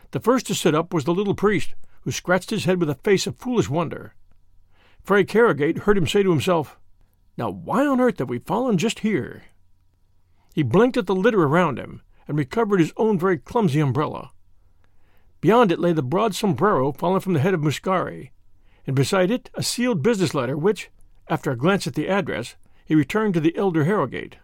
The 0.10 0.20
first 0.20 0.48
to 0.48 0.56
sit 0.56 0.74
up 0.74 0.96
was 0.96 1.04
the 1.04 1.14
little 1.14 1.36
priest, 1.36 1.76
who 2.02 2.12
scratched 2.12 2.50
his 2.50 2.66
head 2.66 2.80
with 2.80 2.90
a 2.90 2.96
face 2.96 3.28
of 3.28 3.38
foolish 3.38 3.70
wonder. 3.70 4.16
Frank 5.04 5.30
Harrogate 5.30 5.80
heard 5.80 6.00
him 6.00 6.08
say 6.08 6.24
to 6.24 6.32
himself, 6.32 6.80
Now 7.38 7.52
why 7.52 7.86
on 7.86 8.02
earth 8.02 8.18
have 8.18 8.30
we 8.30 8.40
fallen 8.40 8.80
just 8.80 9.00
here? 9.00 9.44
He 10.56 10.64
blinked 10.64 10.98
at 10.98 11.06
the 11.06 11.14
litter 11.14 11.44
around 11.44 11.78
him, 11.78 12.02
and 12.28 12.36
recovered 12.36 12.80
his 12.80 12.94
own 12.98 13.20
very 13.20 13.38
clumsy 13.38 13.80
umbrella. 13.80 14.32
Beyond 15.42 15.72
it 15.72 15.80
lay 15.80 15.92
the 15.92 16.04
broad 16.04 16.36
sombrero 16.36 16.92
fallen 16.92 17.20
from 17.20 17.34
the 17.34 17.40
head 17.40 17.56
of 17.56 17.62
Muscari, 17.62 18.30
and 18.86 18.96
beside 18.96 19.32
it 19.32 19.50
a 19.56 19.64
sealed 19.64 20.04
business 20.04 20.36
letter 20.36 20.56
which, 20.56 20.92
after 21.28 21.50
a 21.50 21.58
glance 21.58 21.88
at 21.88 21.96
the 21.96 22.08
address, 22.08 22.56
he 22.86 22.94
returned 22.94 23.34
to 23.34 23.40
the 23.40 23.58
elder 23.58 23.86
Harrogate. 23.86 24.38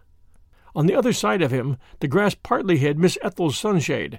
On 0.74 0.86
the 0.86 0.96
other 0.96 1.12
side 1.12 1.40
of 1.40 1.52
him 1.52 1.76
the 2.00 2.08
grass 2.08 2.34
partly 2.34 2.78
hid 2.78 2.98
Miss 2.98 3.16
Ethel's 3.22 3.56
sunshade, 3.56 4.18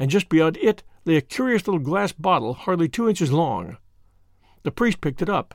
and 0.00 0.10
just 0.10 0.28
beyond 0.28 0.56
it 0.56 0.82
lay 1.04 1.16
a 1.16 1.20
curious 1.20 1.66
little 1.66 1.78
glass 1.80 2.10
bottle 2.10 2.54
hardly 2.54 2.88
two 2.88 3.08
inches 3.08 3.30
long. 3.30 3.76
The 4.64 4.72
priest 4.72 5.00
picked 5.00 5.22
it 5.22 5.28
up. 5.28 5.54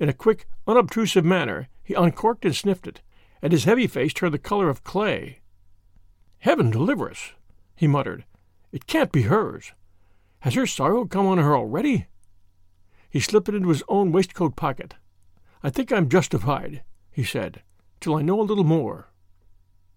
In 0.00 0.08
a 0.08 0.12
quick, 0.12 0.46
unobtrusive 0.66 1.24
manner, 1.24 1.68
he 1.84 1.94
uncorked 1.94 2.44
and 2.44 2.56
sniffed 2.56 2.88
it, 2.88 3.00
and 3.40 3.52
his 3.52 3.64
heavy 3.64 3.86
face 3.86 4.12
turned 4.12 4.34
the 4.34 4.38
color 4.38 4.68
of 4.68 4.82
clay. 4.82 5.38
Heaven 6.38 6.70
deliver 6.70 7.10
us! 7.10 7.32
he 7.76 7.86
muttered. 7.86 8.24
It 8.72 8.86
can't 8.86 9.12
be 9.12 9.22
hers. 9.22 9.72
Has 10.40 10.54
her 10.54 10.66
sorrow 10.66 11.04
come 11.04 11.26
on 11.26 11.38
her 11.38 11.54
already? 11.54 12.06
He 13.10 13.20
slipped 13.20 13.48
it 13.48 13.54
into 13.54 13.68
his 13.68 13.82
own 13.88 14.12
waistcoat 14.12 14.56
pocket. 14.56 14.94
I 15.62 15.70
think 15.70 15.92
I'm 15.92 16.08
justified, 16.08 16.82
he 17.10 17.24
said, 17.24 17.62
till 18.00 18.14
I 18.14 18.22
know 18.22 18.40
a 18.40 18.42
little 18.42 18.64
more. 18.64 19.10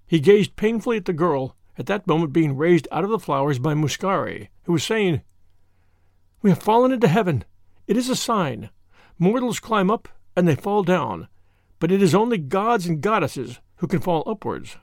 He 0.05 0.19
gazed 0.19 0.55
painfully 0.55 0.97
at 0.97 1.05
the 1.05 1.13
girl, 1.13 1.55
at 1.77 1.85
that 1.85 2.07
moment 2.07 2.33
being 2.33 2.57
raised 2.57 2.87
out 2.91 3.03
of 3.03 3.09
the 3.09 3.19
flowers 3.19 3.57
by 3.57 3.73
Muscari, 3.73 4.49
who 4.63 4.73
was 4.73 4.83
saying, 4.83 5.21
We 6.41 6.49
have 6.49 6.61
fallen 6.61 6.91
into 6.91 7.07
heaven. 7.07 7.45
It 7.87 7.95
is 7.95 8.09
a 8.09 8.15
sign. 8.15 8.69
Mortals 9.17 9.59
climb 9.59 9.89
up 9.89 10.09
and 10.35 10.47
they 10.47 10.55
fall 10.55 10.83
down, 10.83 11.29
but 11.79 11.91
it 11.91 12.01
is 12.01 12.13
only 12.13 12.37
gods 12.37 12.85
and 12.85 13.01
goddesses 13.01 13.59
who 13.77 13.87
can 13.87 13.99
fall 13.99 14.23
upwards. 14.25 14.77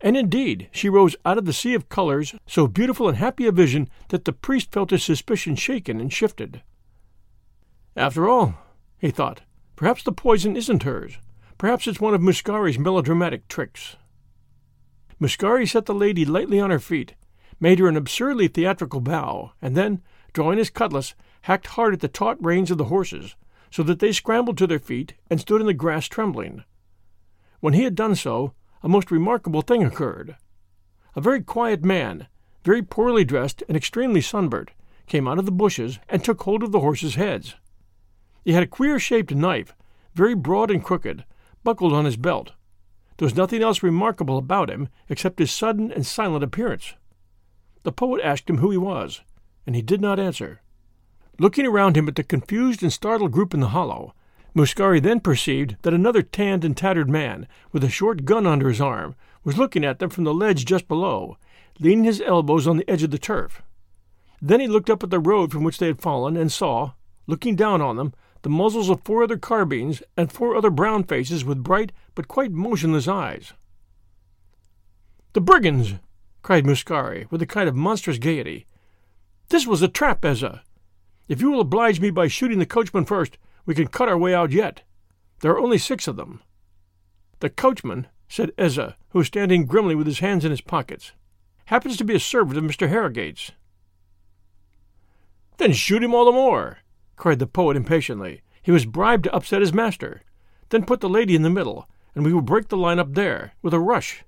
And 0.00 0.16
indeed, 0.16 0.68
she 0.72 0.88
rose 0.88 1.16
out 1.24 1.38
of 1.38 1.46
the 1.46 1.52
sea 1.52 1.74
of 1.74 1.88
colors, 1.88 2.34
so 2.46 2.66
beautiful 2.66 3.08
and 3.08 3.16
happy 3.16 3.46
a 3.46 3.52
vision 3.52 3.88
that 4.08 4.24
the 4.24 4.32
priest 4.32 4.72
felt 4.72 4.90
his 4.90 5.02
suspicion 5.02 5.56
shaken 5.56 6.00
and 6.00 6.12
shifted. 6.12 6.62
After 7.96 8.28
all, 8.28 8.54
he 8.98 9.10
thought, 9.10 9.40
perhaps 9.74 10.02
the 10.02 10.12
poison 10.12 10.56
isn't 10.56 10.82
hers. 10.82 11.18
Perhaps 11.58 11.86
it's 11.86 12.00
one 12.00 12.14
of 12.14 12.20
Muscari's 12.20 12.78
melodramatic 12.78 13.48
tricks. 13.48 13.96
Muscari 15.18 15.66
set 15.66 15.86
the 15.86 15.94
lady 15.94 16.26
lightly 16.26 16.60
on 16.60 16.68
her 16.68 16.78
feet, 16.78 17.14
made 17.58 17.78
her 17.78 17.88
an 17.88 17.96
absurdly 17.96 18.48
theatrical 18.48 19.00
bow, 19.00 19.52
and 19.62 19.74
then, 19.74 20.02
drawing 20.34 20.58
his 20.58 20.68
cutlass, 20.68 21.14
hacked 21.42 21.68
hard 21.68 21.94
at 21.94 22.00
the 22.00 22.08
taut 22.08 22.36
reins 22.44 22.70
of 22.70 22.76
the 22.76 22.84
horses, 22.84 23.34
so 23.70 23.82
that 23.82 23.98
they 23.98 24.12
scrambled 24.12 24.58
to 24.58 24.66
their 24.66 24.78
feet 24.78 25.14
and 25.30 25.40
stood 25.40 25.62
in 25.62 25.66
the 25.66 25.72
grass 25.72 26.06
trembling. 26.06 26.64
When 27.60 27.72
he 27.72 27.84
had 27.84 27.94
done 27.94 28.14
so, 28.14 28.52
a 28.86 28.88
most 28.88 29.10
remarkable 29.10 29.62
thing 29.62 29.82
occurred. 29.82 30.36
A 31.16 31.20
very 31.20 31.42
quiet 31.42 31.84
man, 31.84 32.28
very 32.62 32.82
poorly 32.82 33.24
dressed 33.24 33.64
and 33.66 33.76
extremely 33.76 34.20
sunburnt, 34.20 34.70
came 35.08 35.26
out 35.26 35.40
of 35.40 35.44
the 35.44 35.50
bushes 35.50 35.98
and 36.08 36.22
took 36.22 36.40
hold 36.44 36.62
of 36.62 36.70
the 36.70 36.78
horses' 36.78 37.16
heads. 37.16 37.56
He 38.44 38.52
had 38.52 38.62
a 38.62 38.68
queer 38.68 39.00
shaped 39.00 39.34
knife, 39.34 39.74
very 40.14 40.36
broad 40.36 40.70
and 40.70 40.84
crooked, 40.84 41.24
buckled 41.64 41.92
on 41.92 42.04
his 42.04 42.16
belt. 42.16 42.52
There 43.16 43.26
was 43.26 43.34
nothing 43.34 43.60
else 43.60 43.82
remarkable 43.82 44.38
about 44.38 44.70
him 44.70 44.88
except 45.08 45.40
his 45.40 45.50
sudden 45.50 45.90
and 45.90 46.06
silent 46.06 46.44
appearance. 46.44 46.94
The 47.82 47.90
poet 47.90 48.20
asked 48.22 48.48
him 48.48 48.58
who 48.58 48.70
he 48.70 48.78
was, 48.78 49.20
and 49.66 49.74
he 49.74 49.82
did 49.82 50.00
not 50.00 50.20
answer. 50.20 50.62
Looking 51.40 51.66
around 51.66 51.96
him 51.96 52.06
at 52.06 52.14
the 52.14 52.22
confused 52.22 52.84
and 52.84 52.92
startled 52.92 53.32
group 53.32 53.52
in 53.52 53.58
the 53.58 53.70
hollow, 53.70 54.14
Muscari 54.56 55.02
then 55.02 55.20
perceived 55.20 55.76
that 55.82 55.92
another 55.92 56.22
tanned 56.22 56.64
and 56.64 56.74
tattered 56.74 57.10
man, 57.10 57.46
with 57.72 57.84
a 57.84 57.90
short 57.90 58.24
gun 58.24 58.46
under 58.46 58.70
his 58.70 58.80
arm, 58.80 59.14
was 59.44 59.58
looking 59.58 59.84
at 59.84 59.98
them 59.98 60.08
from 60.08 60.24
the 60.24 60.32
ledge 60.32 60.64
just 60.64 60.88
below, 60.88 61.36
leaning 61.78 62.04
his 62.04 62.22
elbows 62.22 62.66
on 62.66 62.78
the 62.78 62.90
edge 62.90 63.02
of 63.02 63.10
the 63.10 63.18
turf. 63.18 63.60
Then 64.40 64.60
he 64.60 64.66
looked 64.66 64.88
up 64.88 65.02
at 65.02 65.10
the 65.10 65.20
road 65.20 65.52
from 65.52 65.62
which 65.62 65.76
they 65.76 65.88
had 65.88 66.00
fallen 66.00 66.38
and 66.38 66.50
saw, 66.50 66.92
looking 67.26 67.54
down 67.54 67.82
on 67.82 67.96
them, 67.96 68.14
the 68.40 68.48
muzzles 68.48 68.88
of 68.88 69.02
four 69.04 69.22
other 69.22 69.36
carbines 69.36 70.02
and 70.16 70.32
four 70.32 70.56
other 70.56 70.70
brown 70.70 71.04
faces 71.04 71.44
with 71.44 71.62
bright 71.62 71.92
but 72.14 72.26
quite 72.26 72.50
motionless 72.50 73.06
eyes. 73.06 73.52
The 75.34 75.42
brigands! 75.42 75.94
cried 76.42 76.64
Muscari, 76.64 77.30
with 77.30 77.42
a 77.42 77.46
kind 77.46 77.68
of 77.68 77.74
monstrous 77.74 78.16
gaiety. 78.16 78.64
This 79.50 79.66
was 79.66 79.82
a 79.82 79.88
trap, 79.88 80.22
Ezza. 80.22 80.60
If 81.28 81.42
you 81.42 81.50
will 81.50 81.60
oblige 81.60 82.00
me 82.00 82.10
by 82.10 82.28
shooting 82.28 82.58
the 82.58 82.64
coachman 82.64 83.04
first, 83.04 83.36
we 83.66 83.74
can 83.74 83.88
cut 83.88 84.08
our 84.08 84.16
way 84.16 84.34
out 84.34 84.52
yet. 84.52 84.82
There 85.40 85.52
are 85.52 85.58
only 85.58 85.78
six 85.78 86.08
of 86.08 86.16
them. 86.16 86.40
The 87.40 87.50
coachman, 87.50 88.06
said 88.28 88.56
Ezza, 88.56 88.94
who 89.10 89.18
was 89.18 89.26
standing 89.26 89.66
grimly 89.66 89.94
with 89.94 90.06
his 90.06 90.20
hands 90.20 90.44
in 90.44 90.50
his 90.50 90.62
pockets, 90.62 91.12
happens 91.66 91.96
to 91.98 92.04
be 92.04 92.14
a 92.14 92.20
servant 92.20 92.56
of 92.56 92.64
Mr. 92.64 92.88
Harrogate's. 92.88 93.52
Then 95.58 95.72
shoot 95.72 96.02
him 96.02 96.14
all 96.14 96.24
the 96.24 96.32
more, 96.32 96.78
cried 97.16 97.38
the 97.38 97.46
poet 97.46 97.76
impatiently. 97.76 98.42
He 98.62 98.70
was 98.70 98.86
bribed 98.86 99.24
to 99.24 99.34
upset 99.34 99.60
his 99.60 99.72
master. 99.72 100.22
Then 100.70 100.84
put 100.84 101.00
the 101.00 101.08
lady 101.08 101.34
in 101.34 101.42
the 101.42 101.50
middle, 101.50 101.88
and 102.14 102.24
we 102.24 102.32
will 102.32 102.42
break 102.42 102.68
the 102.68 102.76
line 102.76 102.98
up 102.98 103.14
there, 103.14 103.52
with 103.62 103.74
a 103.74 103.80
rush. 103.80 104.24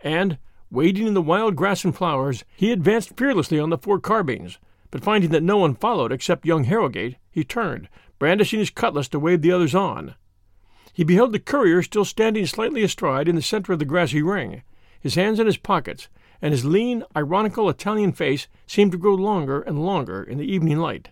And, 0.00 0.38
wading 0.70 1.06
in 1.06 1.14
the 1.14 1.22
wild 1.22 1.56
grass 1.56 1.84
and 1.84 1.94
flowers, 1.94 2.44
he 2.54 2.72
advanced 2.72 3.16
fearlessly 3.16 3.58
on 3.58 3.70
the 3.70 3.78
four 3.78 3.98
carbines, 4.00 4.58
but 4.90 5.02
finding 5.02 5.30
that 5.30 5.42
no 5.42 5.56
one 5.58 5.74
followed 5.74 6.12
except 6.12 6.46
young 6.46 6.64
Harrogate, 6.64 7.16
he 7.30 7.44
turned, 7.44 7.88
brandishing 8.18 8.58
his 8.58 8.70
cutlass 8.70 9.08
to 9.08 9.18
wave 9.18 9.42
the 9.42 9.52
others 9.52 9.74
on. 9.74 10.14
He 10.92 11.04
beheld 11.04 11.32
the 11.32 11.38
courier 11.38 11.82
still 11.82 12.04
standing 12.04 12.46
slightly 12.46 12.82
astride 12.82 13.28
in 13.28 13.36
the 13.36 13.42
center 13.42 13.72
of 13.72 13.78
the 13.78 13.84
grassy 13.84 14.22
ring, 14.22 14.62
his 15.00 15.14
hands 15.14 15.38
in 15.38 15.46
his 15.46 15.56
pockets, 15.56 16.08
and 16.42 16.52
his 16.52 16.64
lean, 16.64 17.04
ironical 17.16 17.68
Italian 17.68 18.12
face 18.12 18.48
seemed 18.66 18.92
to 18.92 18.98
grow 18.98 19.14
longer 19.14 19.60
and 19.60 19.84
longer 19.84 20.22
in 20.22 20.38
the 20.38 20.52
evening 20.52 20.78
light. 20.78 21.10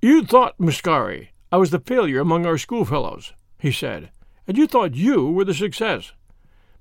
You 0.00 0.24
thought, 0.24 0.58
Muscari, 0.58 1.28
I 1.50 1.56
was 1.56 1.70
the 1.70 1.80
failure 1.80 2.20
among 2.20 2.46
our 2.46 2.58
schoolfellows, 2.58 3.32
he 3.58 3.72
said, 3.72 4.10
and 4.46 4.56
you 4.56 4.66
thought 4.66 4.94
you 4.94 5.30
were 5.30 5.44
the 5.44 5.54
success. 5.54 6.12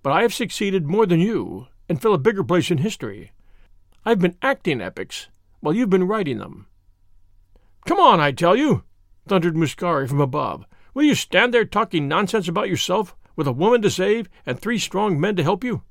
But 0.04 0.12
I 0.12 0.22
have 0.22 0.34
succeeded 0.34 0.86
more 0.86 1.06
than 1.06 1.20
you, 1.20 1.68
and 1.90 2.02
fill 2.02 2.14
a 2.14 2.20
bigger 2.20 2.44
place 2.44 2.70
in 2.70 2.80
history. 2.80 3.32
I've 4.06 4.20
been 4.20 4.38
acting 4.42 4.82
epics, 4.82 5.30
while 5.60 5.74
you've 5.74 5.90
been 5.90 6.08
writing 6.08 6.38
them. 6.38 6.68
Come 7.86 8.00
on, 8.00 8.20
I 8.20 8.32
tell 8.32 8.56
you, 8.56 8.84
thundered 9.28 9.56
Muscari 9.56 10.08
from 10.08 10.22
above. 10.22 10.66
Will 10.94 11.04
you 11.04 11.16
stand 11.16 11.54
there 11.54 11.66
talking 11.66 12.08
nonsense 12.08 12.48
about 12.48 12.70
yourself, 12.70 13.16
with 13.36 13.48
a 13.48 13.52
woman 13.52 13.82
to 13.84 13.90
save 13.90 14.28
and 14.46 14.60
three 14.60 14.80
strong 14.80 15.20
men 15.20 15.36
to 15.36 15.44
help 15.44 15.64
you? 15.64 15.84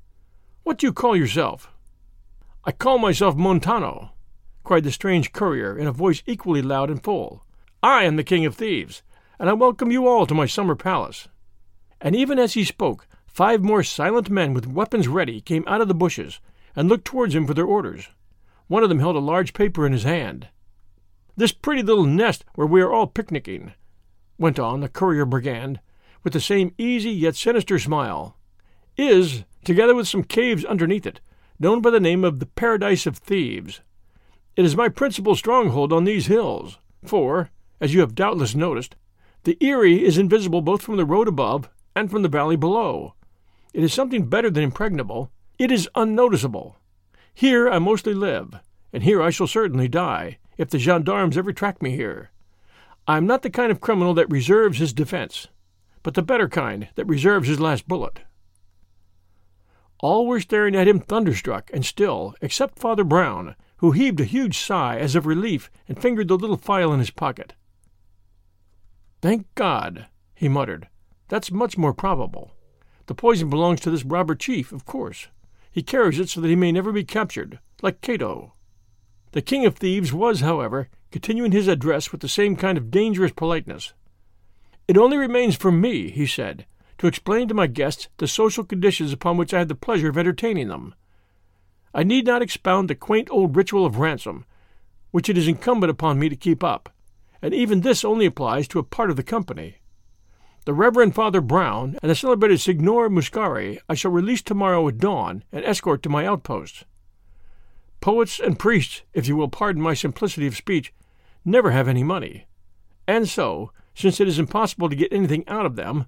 What 0.63 0.77
do 0.77 0.87
you 0.87 0.93
call 0.93 1.15
yourself? 1.15 1.71
I 2.65 2.71
call 2.73 2.97
myself 2.97 3.35
Montano, 3.35 4.11
cried 4.63 4.83
the 4.83 4.91
strange 4.91 5.31
courier 5.31 5.77
in 5.77 5.87
a 5.87 5.93
voice 5.93 6.21
equally 6.25 6.61
loud 6.61 6.89
and 6.89 7.01
full. 7.01 7.45
I 7.81 8.03
am 8.03 8.17
the 8.17 8.23
king 8.23 8.45
of 8.45 8.55
thieves, 8.55 9.01
and 9.39 9.49
I 9.49 9.53
welcome 9.53 9.91
you 9.91 10.07
all 10.07 10.25
to 10.25 10.33
my 10.33 10.45
summer 10.45 10.75
palace. 10.75 11.29
And 12.01 12.15
even 12.15 12.37
as 12.37 12.53
he 12.53 12.65
spoke, 12.65 13.07
five 13.25 13.63
more 13.63 13.83
silent 13.83 14.29
men 14.29 14.53
with 14.53 14.67
weapons 14.67 15.07
ready 15.07 15.39
came 15.39 15.63
out 15.67 15.79
of 15.79 15.87
the 15.87 15.95
bushes 15.95 16.41
and 16.75 16.89
looked 16.89 17.05
towards 17.05 17.33
him 17.33 17.47
for 17.47 17.53
their 17.53 17.65
orders. 17.65 18.09
One 18.67 18.83
of 18.83 18.89
them 18.89 18.99
held 18.99 19.15
a 19.15 19.19
large 19.19 19.53
paper 19.53 19.85
in 19.85 19.93
his 19.93 20.03
hand. 20.03 20.47
This 21.35 21.51
pretty 21.51 21.83
little 21.83 22.05
nest 22.05 22.43
where 22.55 22.67
we 22.67 22.81
are 22.81 22.91
all 22.91 23.07
picnicking, 23.07 23.73
went 24.37 24.59
on 24.59 24.81
the 24.81 24.89
courier 24.89 25.25
brigand, 25.25 25.79
with 26.23 26.33
the 26.33 26.41
same 26.41 26.73
easy 26.77 27.11
yet 27.11 27.35
sinister 27.35 27.79
smile, 27.79 28.37
is, 28.97 29.43
together 29.63 29.95
with 29.95 30.07
some 30.07 30.23
caves 30.23 30.65
underneath 30.65 31.05
it, 31.05 31.21
known 31.59 31.81
by 31.81 31.89
the 31.89 31.99
name 31.99 32.23
of 32.23 32.39
the 32.39 32.45
Paradise 32.45 33.05
of 33.05 33.17
Thieves. 33.17 33.81
It 34.55 34.65
is 34.65 34.75
my 34.75 34.89
principal 34.89 35.35
stronghold 35.35 35.93
on 35.93 36.03
these 36.03 36.25
hills, 36.27 36.79
for, 37.05 37.51
as 37.79 37.93
you 37.93 37.99
have 38.01 38.15
doubtless 38.15 38.55
noticed, 38.55 38.95
the 39.43 39.57
eyrie 39.61 40.03
is 40.03 40.17
invisible 40.17 40.61
both 40.61 40.81
from 40.81 40.97
the 40.97 41.05
road 41.05 41.27
above 41.27 41.69
and 41.95 42.11
from 42.11 42.21
the 42.21 42.27
valley 42.27 42.55
below. 42.55 43.13
It 43.73 43.83
is 43.83 43.93
something 43.93 44.27
better 44.27 44.49
than 44.49 44.63
impregnable. 44.63 45.31
It 45.57 45.71
is 45.71 45.87
unnoticeable. 45.95 46.75
Here 47.37 47.69
I 47.69 47.77
mostly 47.77 48.15
live, 48.15 48.55
and 48.91 49.03
here 49.03 49.21
I 49.21 49.29
shall 49.29 49.45
certainly 49.45 49.87
die, 49.87 50.39
if 50.57 50.71
the 50.71 50.79
gendarmes 50.79 51.37
ever 51.37 51.53
track 51.53 51.83
me 51.83 51.91
here. 51.91 52.31
I 53.07 53.17
am 53.17 53.27
not 53.27 53.43
the 53.43 53.51
kind 53.51 53.71
of 53.71 53.79
criminal 53.79 54.15
that 54.15 54.31
reserves 54.31 54.79
his 54.79 54.91
defense, 54.91 55.45
but 56.01 56.15
the 56.15 56.23
better 56.23 56.49
kind 56.49 56.87
that 56.95 57.05
reserves 57.05 57.47
his 57.47 57.59
last 57.59 57.87
bullet. 57.87 58.21
All 59.99 60.25
were 60.25 60.39
staring 60.39 60.75
at 60.75 60.87
him 60.87 60.99
thunderstruck 60.99 61.69
and 61.71 61.85
still, 61.85 62.33
except 62.41 62.79
Father 62.79 63.03
Brown, 63.03 63.55
who 63.77 63.91
heaved 63.91 64.19
a 64.19 64.25
huge 64.25 64.57
sigh 64.57 64.97
as 64.97 65.13
of 65.13 65.27
relief 65.27 65.69
and 65.87 66.01
fingered 66.01 66.29
the 66.29 66.39
little 66.39 66.57
phial 66.57 66.91
in 66.91 66.97
his 66.97 67.11
pocket. 67.11 67.53
Thank 69.21 69.45
God, 69.53 70.07
he 70.33 70.49
muttered. 70.49 70.87
That's 71.27 71.51
much 71.51 71.77
more 71.77 71.93
probable. 71.93 72.55
The 73.05 73.13
poison 73.13 73.47
belongs 73.47 73.79
to 73.81 73.91
this 73.91 74.03
robber 74.03 74.33
chief, 74.33 74.71
of 74.71 74.85
course. 74.85 75.27
He 75.77 75.83
carries 75.83 76.19
it 76.19 76.27
so 76.27 76.41
that 76.41 76.47
he 76.47 76.55
may 76.55 76.71
never 76.71 76.91
be 76.91 77.03
captured, 77.03 77.59
like 77.83 78.01
Cato. 78.01 78.53
The 79.33 79.43
king 79.43 79.63
of 79.63 79.75
thieves 79.75 80.11
was, 80.11 80.39
however, 80.39 80.89
continuing 81.11 81.51
his 81.51 81.67
address 81.67 82.11
with 82.11 82.21
the 82.21 82.27
same 82.27 82.55
kind 82.55 82.79
of 82.79 82.89
dangerous 82.89 83.31
politeness. 83.31 83.93
It 84.87 84.97
only 84.97 85.17
remains 85.17 85.55
for 85.55 85.71
me, 85.71 86.09
he 86.09 86.25
said, 86.25 86.65
to 86.97 87.05
explain 87.05 87.47
to 87.47 87.53
my 87.53 87.67
guests 87.67 88.07
the 88.17 88.27
social 88.27 88.63
conditions 88.63 89.13
upon 89.13 89.37
which 89.37 89.53
I 89.53 89.59
had 89.59 89.67
the 89.67 89.75
pleasure 89.75 90.09
of 90.09 90.17
entertaining 90.17 90.69
them. 90.69 90.95
I 91.93 92.01
need 92.01 92.25
not 92.25 92.41
expound 92.41 92.89
the 92.89 92.95
quaint 92.95 93.29
old 93.29 93.55
ritual 93.55 93.85
of 93.85 93.99
ransom, 93.99 94.45
which 95.11 95.29
it 95.29 95.37
is 95.37 95.47
incumbent 95.47 95.91
upon 95.91 96.17
me 96.17 96.27
to 96.27 96.35
keep 96.35 96.63
up, 96.63 96.89
and 97.39 97.53
even 97.53 97.81
this 97.81 98.03
only 98.03 98.25
applies 98.25 98.67
to 98.69 98.79
a 98.79 98.83
part 98.83 99.11
of 99.11 99.15
the 99.15 99.21
company. 99.21 99.75
The 100.67 100.73
Reverend 100.73 101.15
Father 101.15 101.39
Brown 101.39 101.97
and 102.01 102.11
the 102.11 102.13
celebrated 102.15 102.59
Signor 102.59 103.07
Muscari 103.07 103.79
I 103.87 103.93
shall 103.93 104.11
release 104.11 104.41
tomorrow 104.41 104.85
at 104.89 104.97
dawn 104.97 105.45
and 105.49 105.63
escort 105.63 106.03
to 106.03 106.09
my 106.09 106.27
outposts. 106.27 106.83
Poets 108.01 108.37
and 108.37 108.59
priests, 108.59 109.03
if 109.13 109.29
you 109.29 109.37
will 109.37 109.47
pardon 109.47 109.81
my 109.81 109.93
simplicity 109.93 110.45
of 110.45 110.57
speech, 110.57 110.93
never 111.45 111.71
have 111.71 111.87
any 111.87 112.03
money. 112.03 112.47
And 113.07 113.29
so, 113.29 113.71
since 113.95 114.19
it 114.19 114.27
is 114.27 114.39
impossible 114.39 114.89
to 114.89 114.95
get 114.97 115.13
anything 115.13 115.47
out 115.47 115.65
of 115.65 115.77
them, 115.77 116.07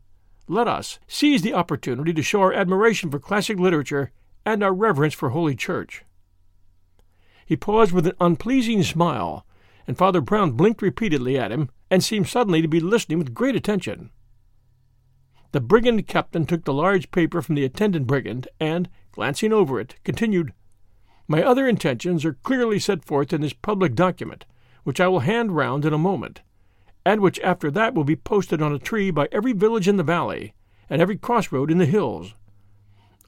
let 0.49 0.67
us 0.67 0.99
seize 1.07 1.41
the 1.41 1.53
opportunity 1.53 2.11
to 2.11 2.21
show 2.21 2.41
our 2.41 2.51
admiration 2.51 3.09
for 3.09 3.17
classic 3.17 3.57
literature 3.57 4.11
and 4.45 4.61
our 4.61 4.73
reverence 4.73 5.13
for 5.13 5.29
Holy 5.29 5.55
Church. 5.55 6.03
He 7.45 7.55
paused 7.55 7.93
with 7.93 8.05
an 8.07 8.17
unpleasing 8.19 8.83
smile, 8.83 9.45
and 9.87 9.97
Father 9.97 10.19
Brown 10.19 10.51
blinked 10.51 10.81
repeatedly 10.81 11.39
at 11.39 11.49
him 11.53 11.69
and 11.89 12.03
seemed 12.03 12.27
suddenly 12.27 12.61
to 12.61 12.67
be 12.67 12.81
listening 12.81 13.19
with 13.19 13.33
great 13.33 13.55
attention. 13.55 14.09
The 15.51 15.62
brigand 15.62 16.05
captain 16.07 16.45
took 16.45 16.63
the 16.63 16.73
large 16.73 17.09
paper 17.09 17.41
from 17.41 17.55
the 17.55 17.65
attendant 17.65 18.05
brigand 18.05 18.47
and, 18.59 18.88
glancing 19.12 19.51
over 19.51 19.79
it, 19.79 19.95
continued, 20.03 20.53
My 21.27 21.43
other 21.43 21.67
intentions 21.67 22.23
are 22.23 22.33
clearly 22.43 22.77
set 22.77 23.03
forth 23.03 23.33
in 23.33 23.41
this 23.41 23.53
public 23.53 23.95
document, 23.95 24.45
which 24.83 24.99
I 24.99 25.07
will 25.07 25.21
hand 25.21 25.55
round 25.55 25.85
in 25.85 25.93
a 25.93 25.97
moment, 25.97 26.41
and 27.03 27.21
which 27.21 27.39
after 27.39 27.71
that 27.71 27.95
will 27.95 28.03
be 28.03 28.15
posted 28.15 28.62
on 28.62 28.73
a 28.73 28.79
tree 28.79 29.09
by 29.09 29.27
every 29.31 29.53
village 29.53 29.88
in 29.88 29.97
the 29.97 30.03
valley 30.03 30.53
and 30.89 31.01
every 31.01 31.17
crossroad 31.17 31.71
in 31.71 31.79
the 31.79 31.85
hills. 31.85 32.35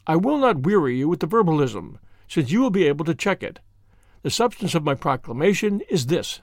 I 0.05 0.15
will 0.15 0.37
not 0.37 0.63
weary 0.63 0.97
you 0.97 1.09
with 1.09 1.21
the 1.21 1.27
verbalism, 1.27 1.97
since 2.27 2.51
you 2.51 2.61
will 2.61 2.69
be 2.69 2.87
able 2.87 3.05
to 3.05 3.15
check 3.15 3.41
it. 3.41 3.59
The 4.21 4.29
substance 4.29 4.75
of 4.75 4.83
my 4.83 4.93
proclamation 4.93 5.81
is 5.89 6.05
this. 6.05 6.41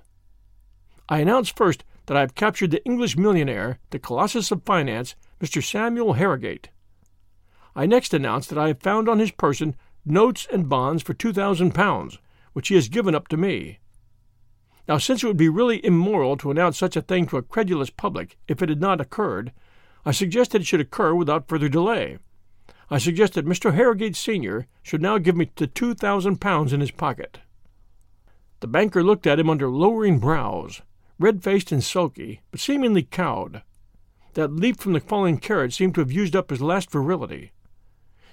I 1.08 1.20
announce 1.20 1.48
first 1.48 1.84
that 2.06 2.16
I 2.16 2.20
have 2.20 2.34
captured 2.34 2.72
the 2.72 2.84
English 2.84 3.16
millionaire, 3.16 3.78
the 3.90 3.98
colossus 3.98 4.50
of 4.50 4.64
finance, 4.64 5.14
Mr. 5.40 5.62
Samuel 5.62 6.14
Harrogate. 6.14 6.68
I 7.76 7.86
next 7.86 8.12
announce 8.12 8.46
that 8.48 8.58
I 8.58 8.68
have 8.68 8.80
found 8.80 9.08
on 9.08 9.20
his 9.20 9.30
person 9.30 9.76
notes 10.04 10.48
and 10.52 10.68
bonds 10.68 11.02
for 11.02 11.14
two 11.14 11.32
thousand 11.32 11.74
pounds, 11.74 12.18
which 12.52 12.68
he 12.68 12.74
has 12.74 12.88
given 12.88 13.14
up 13.14 13.28
to 13.28 13.36
me. 13.36 13.78
Now, 14.88 14.98
since 14.98 15.22
it 15.22 15.26
would 15.26 15.36
be 15.36 15.48
really 15.48 15.84
immoral 15.84 16.36
to 16.38 16.50
announce 16.50 16.78
such 16.78 16.96
a 16.96 17.02
thing 17.02 17.26
to 17.26 17.36
a 17.36 17.42
credulous 17.42 17.90
public 17.90 18.36
if 18.48 18.62
it 18.62 18.68
had 18.68 18.80
not 18.80 19.00
occurred, 19.00 19.52
I 20.04 20.12
suggest 20.12 20.52
that 20.52 20.62
it 20.62 20.66
should 20.66 20.80
occur 20.80 21.14
without 21.14 21.46
further 21.46 21.68
delay. 21.68 22.18
I 22.90 22.98
suggest 22.98 23.34
that 23.34 23.46
Mr. 23.46 23.74
Harrogate 23.74 24.16
Sr. 24.16 24.66
should 24.82 25.02
now 25.02 25.18
give 25.18 25.36
me 25.36 25.50
the 25.54 25.66
two 25.66 25.94
thousand 25.94 26.40
pounds 26.40 26.72
in 26.72 26.80
his 26.80 26.90
pocket. 26.90 27.38
The 28.60 28.66
banker 28.66 29.04
looked 29.04 29.26
at 29.26 29.38
him 29.38 29.50
under 29.50 29.68
lowering 29.68 30.18
brows, 30.18 30.82
red 31.18 31.44
faced 31.44 31.70
and 31.70 31.84
sulky, 31.84 32.40
but 32.50 32.58
seemingly 32.58 33.02
cowed. 33.02 33.62
That 34.38 34.54
leap 34.54 34.78
from 34.78 34.92
the 34.92 35.00
falling 35.00 35.38
carriage 35.38 35.74
seemed 35.74 35.96
to 35.96 36.00
have 36.00 36.12
used 36.12 36.36
up 36.36 36.50
his 36.50 36.60
last 36.60 36.92
virility. 36.92 37.50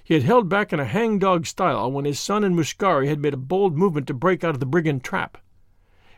He 0.04 0.14
had 0.14 0.22
held 0.22 0.48
back 0.48 0.72
in 0.72 0.78
a 0.78 0.84
hangdog 0.84 1.46
style 1.46 1.90
when 1.90 2.04
his 2.04 2.20
son 2.20 2.44
and 2.44 2.54
Muscari 2.54 3.08
had 3.08 3.18
made 3.18 3.34
a 3.34 3.36
bold 3.36 3.76
movement 3.76 4.06
to 4.06 4.14
break 4.14 4.44
out 4.44 4.54
of 4.54 4.60
the 4.60 4.66
brigand 4.66 5.02
trap. 5.02 5.36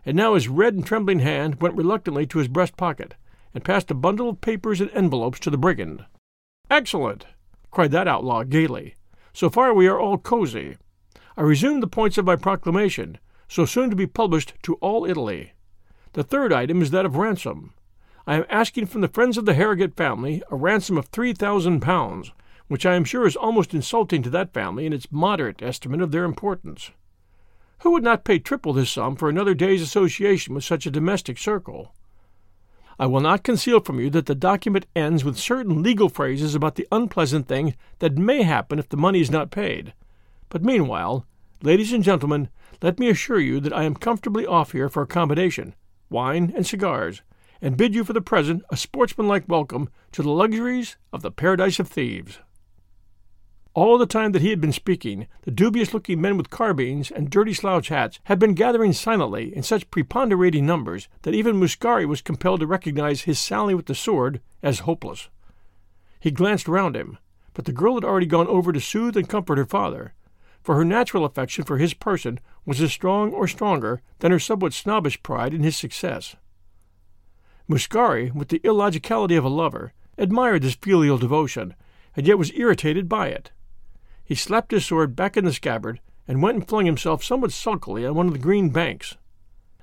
And 0.04 0.14
now 0.14 0.34
his 0.34 0.46
red 0.46 0.74
and 0.74 0.84
trembling 0.84 1.20
hand 1.20 1.62
went 1.62 1.74
reluctantly 1.74 2.26
to 2.26 2.38
his 2.38 2.48
breast 2.48 2.76
pocket 2.76 3.14
and 3.54 3.64
passed 3.64 3.90
a 3.90 3.94
bundle 3.94 4.28
of 4.28 4.42
papers 4.42 4.82
and 4.82 4.90
envelopes 4.90 5.40
to 5.40 5.48
the 5.48 5.56
brigand. 5.56 6.04
Excellent! 6.70 7.24
cried 7.70 7.90
that 7.92 8.06
outlaw 8.06 8.42
gaily. 8.42 8.94
So 9.32 9.48
far 9.48 9.72
we 9.72 9.86
are 9.86 9.98
all 9.98 10.18
cozy. 10.18 10.76
I 11.34 11.40
resume 11.40 11.80
the 11.80 11.86
points 11.86 12.18
of 12.18 12.26
my 12.26 12.36
proclamation, 12.36 13.16
so 13.48 13.64
soon 13.64 13.88
to 13.88 13.96
be 13.96 14.06
published 14.06 14.52
to 14.64 14.74
all 14.82 15.06
Italy. 15.06 15.54
The 16.12 16.24
third 16.24 16.52
item 16.52 16.82
is 16.82 16.90
that 16.90 17.06
of 17.06 17.16
ransom. 17.16 17.72
I 18.28 18.34
am 18.34 18.44
asking 18.50 18.84
from 18.88 19.00
the 19.00 19.08
friends 19.08 19.38
of 19.38 19.46
the 19.46 19.54
Harrogate 19.54 19.96
family 19.96 20.42
a 20.50 20.54
ransom 20.54 20.98
of 20.98 21.06
three 21.06 21.32
thousand 21.32 21.80
pounds, 21.80 22.30
which 22.66 22.84
I 22.84 22.94
am 22.94 23.04
sure 23.04 23.26
is 23.26 23.36
almost 23.36 23.72
insulting 23.72 24.22
to 24.22 24.28
that 24.28 24.52
family 24.52 24.84
in 24.84 24.92
its 24.92 25.10
moderate 25.10 25.62
estimate 25.62 26.02
of 26.02 26.10
their 26.10 26.24
importance. 26.24 26.90
Who 27.78 27.92
would 27.92 28.02
not 28.02 28.24
pay 28.24 28.38
triple 28.38 28.74
this 28.74 28.90
sum 28.90 29.16
for 29.16 29.30
another 29.30 29.54
day's 29.54 29.80
association 29.80 30.54
with 30.54 30.62
such 30.62 30.84
a 30.84 30.90
domestic 30.90 31.38
circle? 31.38 31.94
I 32.98 33.06
will 33.06 33.22
not 33.22 33.44
conceal 33.44 33.80
from 33.80 33.98
you 33.98 34.10
that 34.10 34.26
the 34.26 34.34
document 34.34 34.84
ends 34.94 35.24
with 35.24 35.38
certain 35.38 35.82
legal 35.82 36.10
phrases 36.10 36.54
about 36.54 36.74
the 36.74 36.86
unpleasant 36.92 37.48
thing 37.48 37.76
that 38.00 38.18
may 38.18 38.42
happen 38.42 38.78
if 38.78 38.90
the 38.90 38.98
money 38.98 39.22
is 39.22 39.30
not 39.30 39.50
paid. 39.50 39.94
But 40.50 40.62
meanwhile, 40.62 41.24
ladies 41.62 41.94
and 41.94 42.04
gentlemen, 42.04 42.50
let 42.82 42.98
me 42.98 43.08
assure 43.08 43.40
you 43.40 43.58
that 43.60 43.72
I 43.72 43.84
am 43.84 43.94
comfortably 43.94 44.44
off 44.44 44.72
here 44.72 44.90
for 44.90 45.02
accommodation, 45.02 45.74
wine, 46.10 46.52
and 46.54 46.66
cigars, 46.66 47.22
and 47.60 47.76
bid 47.76 47.94
you 47.94 48.04
for 48.04 48.12
the 48.12 48.20
present 48.20 48.62
a 48.70 48.76
sportsmanlike 48.76 49.44
welcome 49.48 49.88
to 50.12 50.22
the 50.22 50.30
luxuries 50.30 50.96
of 51.12 51.22
the 51.22 51.30
paradise 51.30 51.78
of 51.78 51.88
thieves. 51.88 52.38
All 53.74 53.98
the 53.98 54.06
time 54.06 54.32
that 54.32 54.42
he 54.42 54.50
had 54.50 54.60
been 54.60 54.72
speaking, 54.72 55.28
the 55.42 55.50
dubious 55.50 55.94
looking 55.94 56.20
men 56.20 56.36
with 56.36 56.50
carbines 56.50 57.10
and 57.10 57.30
dirty 57.30 57.54
slouch 57.54 57.88
hats 57.88 58.18
had 58.24 58.38
been 58.38 58.54
gathering 58.54 58.92
silently 58.92 59.54
in 59.54 59.62
such 59.62 59.90
preponderating 59.90 60.66
numbers 60.66 61.08
that 61.22 61.34
even 61.34 61.60
Muscari 61.60 62.06
was 62.06 62.20
compelled 62.20 62.60
to 62.60 62.66
recognize 62.66 63.22
his 63.22 63.38
sally 63.38 63.74
with 63.74 63.86
the 63.86 63.94
sword 63.94 64.40
as 64.62 64.80
hopeless. 64.80 65.28
He 66.18 66.30
glanced 66.30 66.66
round 66.66 66.96
him, 66.96 67.18
but 67.54 67.66
the 67.66 67.72
girl 67.72 67.94
had 67.94 68.04
already 68.04 68.26
gone 68.26 68.48
over 68.48 68.72
to 68.72 68.80
soothe 68.80 69.16
and 69.16 69.28
comfort 69.28 69.58
her 69.58 69.66
father, 69.66 70.14
for 70.60 70.74
her 70.74 70.84
natural 70.84 71.24
affection 71.24 71.64
for 71.64 71.78
his 71.78 71.94
person 71.94 72.40
was 72.66 72.80
as 72.80 72.92
strong 72.92 73.32
or 73.32 73.46
stronger 73.46 74.02
than 74.18 74.32
her 74.32 74.40
somewhat 74.40 74.72
snobbish 74.72 75.22
pride 75.22 75.54
in 75.54 75.62
his 75.62 75.76
success. 75.76 76.34
Muscari, 77.68 78.32
with 78.34 78.48
the 78.48 78.60
illogicality 78.64 79.36
of 79.36 79.44
a 79.44 79.48
lover, 79.48 79.92
admired 80.16 80.62
this 80.62 80.74
filial 80.74 81.18
devotion, 81.18 81.74
and 82.16 82.26
yet 82.26 82.38
was 82.38 82.52
irritated 82.54 83.08
by 83.08 83.28
it. 83.28 83.50
He 84.24 84.34
slapped 84.34 84.70
his 84.70 84.86
sword 84.86 85.14
back 85.14 85.36
in 85.36 85.44
the 85.44 85.52
scabbard 85.52 86.00
and 86.26 86.42
went 86.42 86.56
and 86.56 86.68
flung 86.68 86.86
himself 86.86 87.22
somewhat 87.22 87.52
sulkily 87.52 88.04
on 88.04 88.14
one 88.14 88.26
of 88.26 88.32
the 88.32 88.38
green 88.38 88.70
banks. 88.70 89.16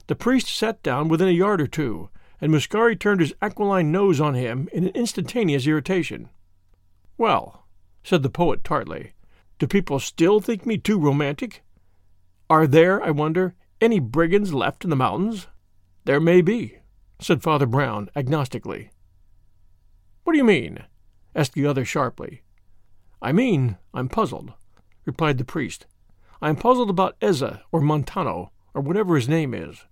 The 0.08 0.15
priest 0.15 0.48
sat 0.48 0.84
down 0.84 1.08
within 1.08 1.28
a 1.28 1.32
yard 1.32 1.62
or 1.62 1.67
two, 1.67 2.10
and 2.41 2.52
Muscari 2.52 3.00
turned 3.00 3.21
his 3.21 3.34
aquiline 3.41 3.91
nose 3.91 4.19
on 4.19 4.36
him 4.36 4.69
in 4.71 4.86
an 4.86 4.95
instantaneous 4.95 5.65
irritation. 5.65 6.30
Well, 7.17 7.65
said 8.04 8.21
the 8.21 8.30
poet 8.30 8.63
tartly, 8.63 9.13
do 9.58 9.67
people 9.67 10.00
still 10.00 10.39
think 10.39 10.65
me 10.65 10.78
too 10.78 11.00
romantic? 11.00 11.63
Are 12.50 12.67
there, 12.67 13.02
I 13.02 13.12
wonder, 13.12 13.56
any 13.82 14.00
brigands 14.00 14.54
left 14.54 14.84
in 14.84 14.89
the 14.89 14.95
mountains? 14.95 15.48
There 16.04 16.19
may 16.19 16.41
be, 16.41 16.80
said 17.19 17.41
Father 17.41 17.65
Brown 17.65 18.10
agnostically. 18.15 18.89
What 20.23 20.34
do 20.34 20.38
you 20.38 20.43
mean? 20.43 20.86
asked 21.36 21.54
the 21.54 21.65
other 21.65 21.86
sharply. 21.86 22.41
I 23.21 23.32
mean, 23.32 23.78
I'm 23.93 24.10
puzzled, 24.10 24.54
replied 25.06 25.38
the 25.38 25.45
priest. 25.45 25.86
I 26.41 26.49
am 26.49 26.56
puzzled 26.56 26.89
about 26.89 27.19
Ezza, 27.19 27.62
or 27.71 27.82
Montano, 27.82 28.51
or 28.73 28.82
whatever 28.82 29.15
his 29.15 29.30
name 29.30 29.54
is. 29.54 29.86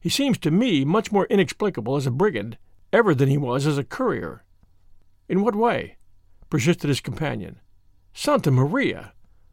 He 0.00 0.08
seems 0.08 0.38
to 0.38 0.50
me 0.50 0.84
much 0.84 1.12
more 1.12 1.26
inexplicable 1.26 1.96
as 1.96 2.06
a 2.06 2.10
brigand 2.10 2.58
ever 2.92 3.14
than 3.14 3.28
he 3.28 3.38
was 3.38 3.66
as 3.66 3.78
a 3.78 3.84
courier. 3.84 4.44
In 5.28 5.42
what 5.42 5.54
way? 5.54 5.96
persisted 6.50 6.88
his 6.88 7.00
companion. 7.00 7.60
Santa 8.12 8.50
Maria! 8.50 9.12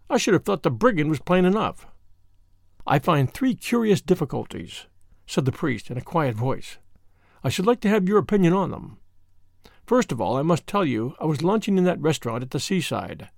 I 0.09 0.17
should 0.17 0.33
have 0.33 0.45
thought 0.45 0.63
the 0.63 0.71
brigand 0.71 1.09
was 1.09 1.19
plain 1.19 1.45
enough. 1.45 1.87
I 2.87 2.99
find 2.99 3.31
three 3.31 3.55
curious 3.55 4.01
difficulties, 4.01 4.85
said 5.25 5.45
the 5.45 5.51
priest 5.51 5.89
in 5.89 5.97
a 5.97 6.01
quiet 6.01 6.35
voice. 6.35 6.77
I 7.45 7.49
should 7.49 7.67
like 7.67 7.79
to 7.81 7.89
have 7.89 8.09
your 8.09 8.17
opinion 8.17 8.53
on 8.53 8.71
them. 8.71 8.97
First 9.85 10.11
of 10.11 10.19
all, 10.19 10.35
I 10.35 10.41
must 10.41 10.65
tell 10.65 10.83
you 10.83 11.13
I 11.19 11.25
was 11.25 11.43
lunching 11.43 11.77
in 11.77 11.83
that 11.83 12.01
restaurant 12.01 12.41
at 12.41 12.49
the 12.49 12.59
seaside. 12.59 13.29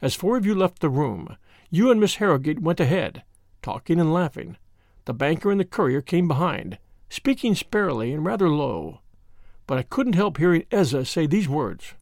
As 0.00 0.14
four 0.14 0.38
of 0.38 0.46
you 0.46 0.54
left 0.54 0.80
the 0.80 0.88
room, 0.88 1.36
you 1.68 1.90
and 1.90 2.00
Miss 2.00 2.14
Harrogate 2.14 2.62
went 2.62 2.80
ahead, 2.80 3.24
talking 3.60 4.00
and 4.00 4.10
laughing. 4.10 4.56
The 5.04 5.12
banker 5.12 5.50
and 5.50 5.60
the 5.60 5.66
courier 5.66 6.00
came 6.00 6.26
behind, 6.26 6.78
speaking 7.10 7.54
sparely 7.54 8.14
and 8.14 8.24
rather 8.24 8.48
low. 8.48 9.00
But 9.66 9.76
I 9.76 9.82
couldn't 9.82 10.14
help 10.14 10.38
hearing 10.38 10.64
Ezza 10.70 11.06
say 11.06 11.26
these 11.26 11.46
words. 11.46 11.92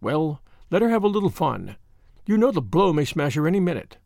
Well, 0.00 0.40
let 0.70 0.80
her 0.80 0.88
have 0.88 1.04
a 1.04 1.08
little 1.08 1.28
fun. 1.28 1.76
You 2.24 2.38
know 2.38 2.52
the 2.52 2.62
blow 2.62 2.94
may 2.94 3.04
smash 3.04 3.34
her 3.34 3.46
any 3.46 3.60
minute. 3.60 3.98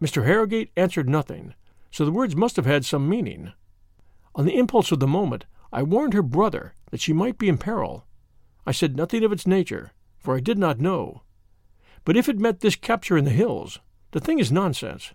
Mr. 0.00 0.24
Harrogate 0.24 0.70
answered 0.76 1.08
nothing, 1.08 1.52
so 1.90 2.04
the 2.04 2.12
words 2.12 2.36
must 2.36 2.54
have 2.54 2.66
had 2.66 2.84
some 2.84 3.08
meaning. 3.08 3.52
On 4.36 4.46
the 4.46 4.56
impulse 4.56 4.92
of 4.92 5.00
the 5.00 5.08
moment, 5.08 5.46
I 5.74 5.82
warned 5.82 6.14
her 6.14 6.22
brother 6.22 6.72
that 6.92 7.00
she 7.00 7.12
might 7.12 7.36
be 7.36 7.48
in 7.48 7.58
peril. 7.58 8.06
I 8.64 8.70
said 8.70 8.94
nothing 8.94 9.24
of 9.24 9.32
its 9.32 9.44
nature, 9.44 9.90
for 10.20 10.36
I 10.36 10.40
did 10.40 10.56
not 10.56 10.78
know. 10.78 11.22
But 12.04 12.16
if 12.16 12.28
it 12.28 12.38
meant 12.38 12.60
this 12.60 12.76
capture 12.76 13.16
in 13.16 13.24
the 13.24 13.32
hills, 13.32 13.80
the 14.12 14.20
thing 14.20 14.38
is 14.38 14.52
nonsense. 14.52 15.14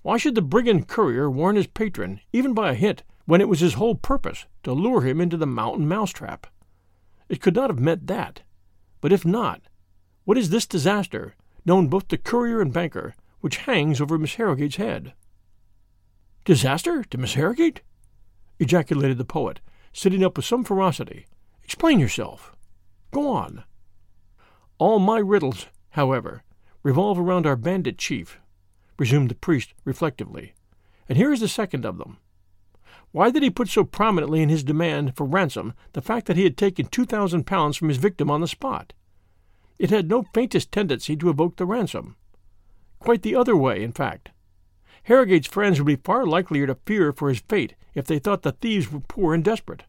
Why 0.00 0.16
should 0.16 0.36
the 0.36 0.40
brigand 0.40 0.88
courier 0.88 1.30
warn 1.30 1.56
his 1.56 1.66
patron, 1.66 2.20
even 2.32 2.54
by 2.54 2.70
a 2.70 2.74
hint, 2.74 3.02
when 3.26 3.42
it 3.42 3.48
was 3.48 3.60
his 3.60 3.74
whole 3.74 3.94
purpose 3.94 4.46
to 4.62 4.72
lure 4.72 5.02
him 5.02 5.20
into 5.20 5.36
the 5.36 5.46
mountain 5.46 5.86
mousetrap? 5.86 6.46
It 7.28 7.42
could 7.42 7.54
not 7.54 7.68
have 7.68 7.78
meant 7.78 8.06
that. 8.06 8.40
But 9.02 9.12
if 9.12 9.26
not, 9.26 9.60
what 10.24 10.38
is 10.38 10.48
this 10.48 10.66
disaster, 10.66 11.34
known 11.66 11.88
both 11.88 12.08
to 12.08 12.16
courier 12.16 12.62
and 12.62 12.72
banker, 12.72 13.14
which 13.42 13.58
hangs 13.58 14.00
over 14.00 14.16
Miss 14.16 14.36
Harrogate's 14.36 14.76
head? 14.76 15.12
Disaster 16.46 17.04
to 17.04 17.18
Miss 17.18 17.34
Harrogate? 17.34 17.82
ejaculated 18.58 19.18
the 19.18 19.26
poet, 19.26 19.60
sitting 19.92 20.24
up 20.24 20.36
with 20.36 20.46
some 20.46 20.64
ferocity. 20.64 21.26
Explain 21.62 21.98
yourself. 21.98 22.54
Go 23.10 23.30
on. 23.30 23.64
All 24.78 24.98
my 24.98 25.18
riddles, 25.18 25.66
however, 25.90 26.42
revolve 26.82 27.18
around 27.18 27.46
our 27.46 27.56
bandit 27.56 27.98
chief, 27.98 28.38
resumed 28.98 29.30
the 29.30 29.34
priest 29.34 29.74
reflectively, 29.84 30.54
and 31.08 31.18
here 31.18 31.32
is 31.32 31.40
the 31.40 31.48
second 31.48 31.84
of 31.84 31.98
them. 31.98 32.18
Why 33.12 33.30
did 33.30 33.42
he 33.42 33.50
put 33.50 33.68
so 33.68 33.84
prominently 33.84 34.40
in 34.40 34.48
his 34.48 34.62
demand 34.62 35.16
for 35.16 35.26
ransom 35.26 35.74
the 35.92 36.00
fact 36.00 36.26
that 36.26 36.36
he 36.36 36.44
had 36.44 36.56
taken 36.56 36.86
two 36.86 37.04
thousand 37.04 37.44
pounds 37.44 37.76
from 37.76 37.88
his 37.88 37.98
victim 37.98 38.30
on 38.30 38.40
the 38.40 38.46
spot? 38.46 38.92
It 39.78 39.90
had 39.90 40.08
no 40.08 40.22
faintest 40.34 40.70
tendency 40.70 41.16
to 41.16 41.30
evoke 41.30 41.56
the 41.56 41.66
ransom. 41.66 42.16
Quite 43.00 43.22
the 43.22 43.34
other 43.34 43.56
way, 43.56 43.82
in 43.82 43.92
fact. 43.92 44.30
Harrogate's 45.04 45.48
friends 45.48 45.78
would 45.78 45.86
be 45.86 45.96
far 45.96 46.26
likelier 46.26 46.66
to 46.66 46.76
fear 46.86 47.12
for 47.12 47.28
his 47.28 47.42
fate 47.48 47.74
if 47.94 48.06
they 48.06 48.18
thought 48.18 48.42
the 48.42 48.52
thieves 48.52 48.90
were 48.90 49.00
poor 49.00 49.34
and 49.34 49.44
desperate. 49.44 49.84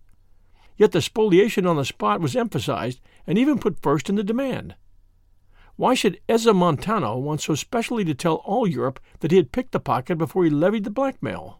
Yet 0.77 0.91
the 0.91 1.01
spoliation 1.01 1.67
on 1.67 1.75
the 1.75 1.85
spot 1.85 2.21
was 2.21 2.35
emphasized 2.35 2.99
and 3.27 3.37
even 3.37 3.59
put 3.59 3.81
first 3.81 4.09
in 4.09 4.15
the 4.15 4.23
demand. 4.23 4.75
Why 5.75 5.93
should 5.93 6.19
Ezza 6.27 6.55
Montano 6.55 7.17
want 7.17 7.41
so 7.41 7.55
specially 7.55 8.03
to 8.05 8.13
tell 8.13 8.35
all 8.35 8.67
Europe 8.67 8.99
that 9.19 9.31
he 9.31 9.37
had 9.37 9.51
picked 9.51 9.71
the 9.71 9.79
pocket 9.79 10.17
before 10.17 10.43
he 10.43 10.49
levied 10.49 10.83
the 10.83 10.89
blackmail? 10.89 11.59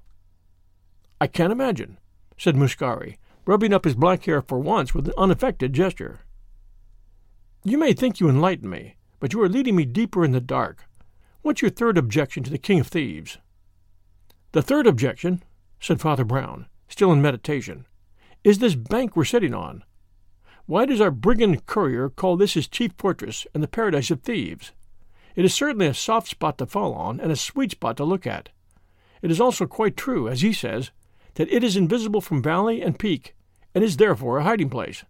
I 1.20 1.28
can't 1.28 1.52
imagine, 1.52 1.98
said 2.38 2.56
Muscari, 2.56 3.18
rubbing 3.46 3.74
up 3.74 3.86
his 3.86 3.96
black 3.96 4.26
hair 4.26 4.42
for 4.42 4.60
once 4.60 4.94
with 4.94 5.08
an 5.08 5.14
unaffected 5.18 5.74
gesture. 5.74 6.22
You 7.64 7.78
may 7.78 7.94
think 7.94 8.20
you 8.20 8.28
enlighten 8.28 8.70
me, 8.70 8.96
but 9.20 9.34
you 9.34 9.42
are 9.42 9.50
leading 9.50 9.76
me 9.76 9.86
deeper 9.86 10.26
in 10.26 10.32
the 10.32 10.42
dark. 10.42 10.86
What's 11.42 11.62
your 11.62 11.72
third 11.72 11.98
objection 11.98 12.44
to 12.44 12.50
the 12.50 12.58
King 12.58 12.80
of 12.80 12.88
Thieves? 12.88 13.38
The 14.54 14.62
third 14.62 14.86
objection, 14.86 15.44
said 15.80 16.02
Father 16.02 16.26
Brown, 16.26 16.66
still 16.90 17.14
in 17.14 17.22
meditation, 17.22 17.86
is 18.44 18.60
this 18.60 18.76
bank 18.76 19.16
we're 19.16 19.24
sitting 19.24 19.54
on. 19.54 19.86
Why 20.66 20.86
does 20.86 21.00
our 21.00 21.12
brigand 21.12 21.66
courier 21.66 22.10
call 22.10 22.36
this 22.36 22.56
his 22.56 22.68
chief 22.68 22.92
fortress 22.98 23.48
and 23.54 23.64
the 23.64 23.70
paradise 23.70 24.12
of 24.12 24.22
thieves? 24.22 24.74
It 25.38 25.46
is 25.46 25.54
certainly 25.54 25.88
a 25.88 25.94
soft 25.94 26.28
spot 26.28 26.58
to 26.58 26.66
fall 26.66 26.94
on 26.94 27.22
and 27.22 27.32
a 27.32 27.38
sweet 27.38 27.72
spot 27.72 27.96
to 27.98 28.04
look 28.04 28.28
at. 28.28 28.50
It 29.22 29.32
is 29.32 29.40
also 29.40 29.66
quite 29.66 29.96
true, 29.96 30.28
as 30.28 30.42
he 30.42 30.52
says, 30.52 30.92
that 31.36 31.52
it 31.52 31.64
is 31.64 31.78
invisible 31.78 32.20
from 32.20 32.44
valley 32.44 32.82
and 32.82 33.00
peak, 33.00 33.34
and 33.74 33.86
is 33.86 33.96
therefore 33.96 34.40
a 34.40 34.44
hiding 34.44 34.70
place. 34.70 35.06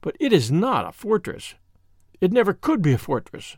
But 0.00 0.16
it 0.18 0.32
is 0.32 0.50
not 0.50 0.88
a 0.88 0.90
fortress. 0.90 1.54
It 2.20 2.32
never 2.32 2.52
could 2.52 2.82
be 2.82 2.94
a 2.94 2.98
fortress. 2.98 3.56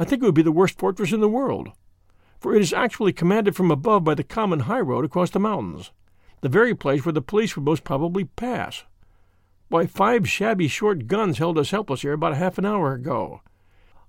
I 0.00 0.04
think 0.04 0.20
it 0.20 0.26
would 0.26 0.34
be 0.34 0.42
the 0.42 0.50
worst 0.50 0.78
fortress 0.78 1.12
in 1.12 1.20
the 1.20 1.28
world, 1.28 1.70
for 2.40 2.54
it 2.54 2.62
is 2.62 2.72
actually 2.72 3.12
commanded 3.12 3.56
from 3.56 3.70
above 3.70 4.04
by 4.04 4.14
the 4.14 4.24
common 4.24 4.60
high 4.60 4.80
road 4.80 5.04
across 5.04 5.30
the 5.30 5.40
mountains, 5.40 5.90
the 6.40 6.48
very 6.48 6.74
place 6.74 7.04
where 7.04 7.12
the 7.12 7.20
police 7.20 7.56
would 7.56 7.64
most 7.64 7.84
probably 7.84 8.24
pass. 8.24 8.84
Why, 9.68 9.86
five 9.86 10.28
shabby 10.28 10.68
short 10.68 11.06
guns 11.06 11.38
held 11.38 11.58
us 11.58 11.70
helpless 11.70 12.02
here 12.02 12.12
about 12.12 12.36
half 12.36 12.58
an 12.58 12.64
hour 12.64 12.94
ago. 12.94 13.42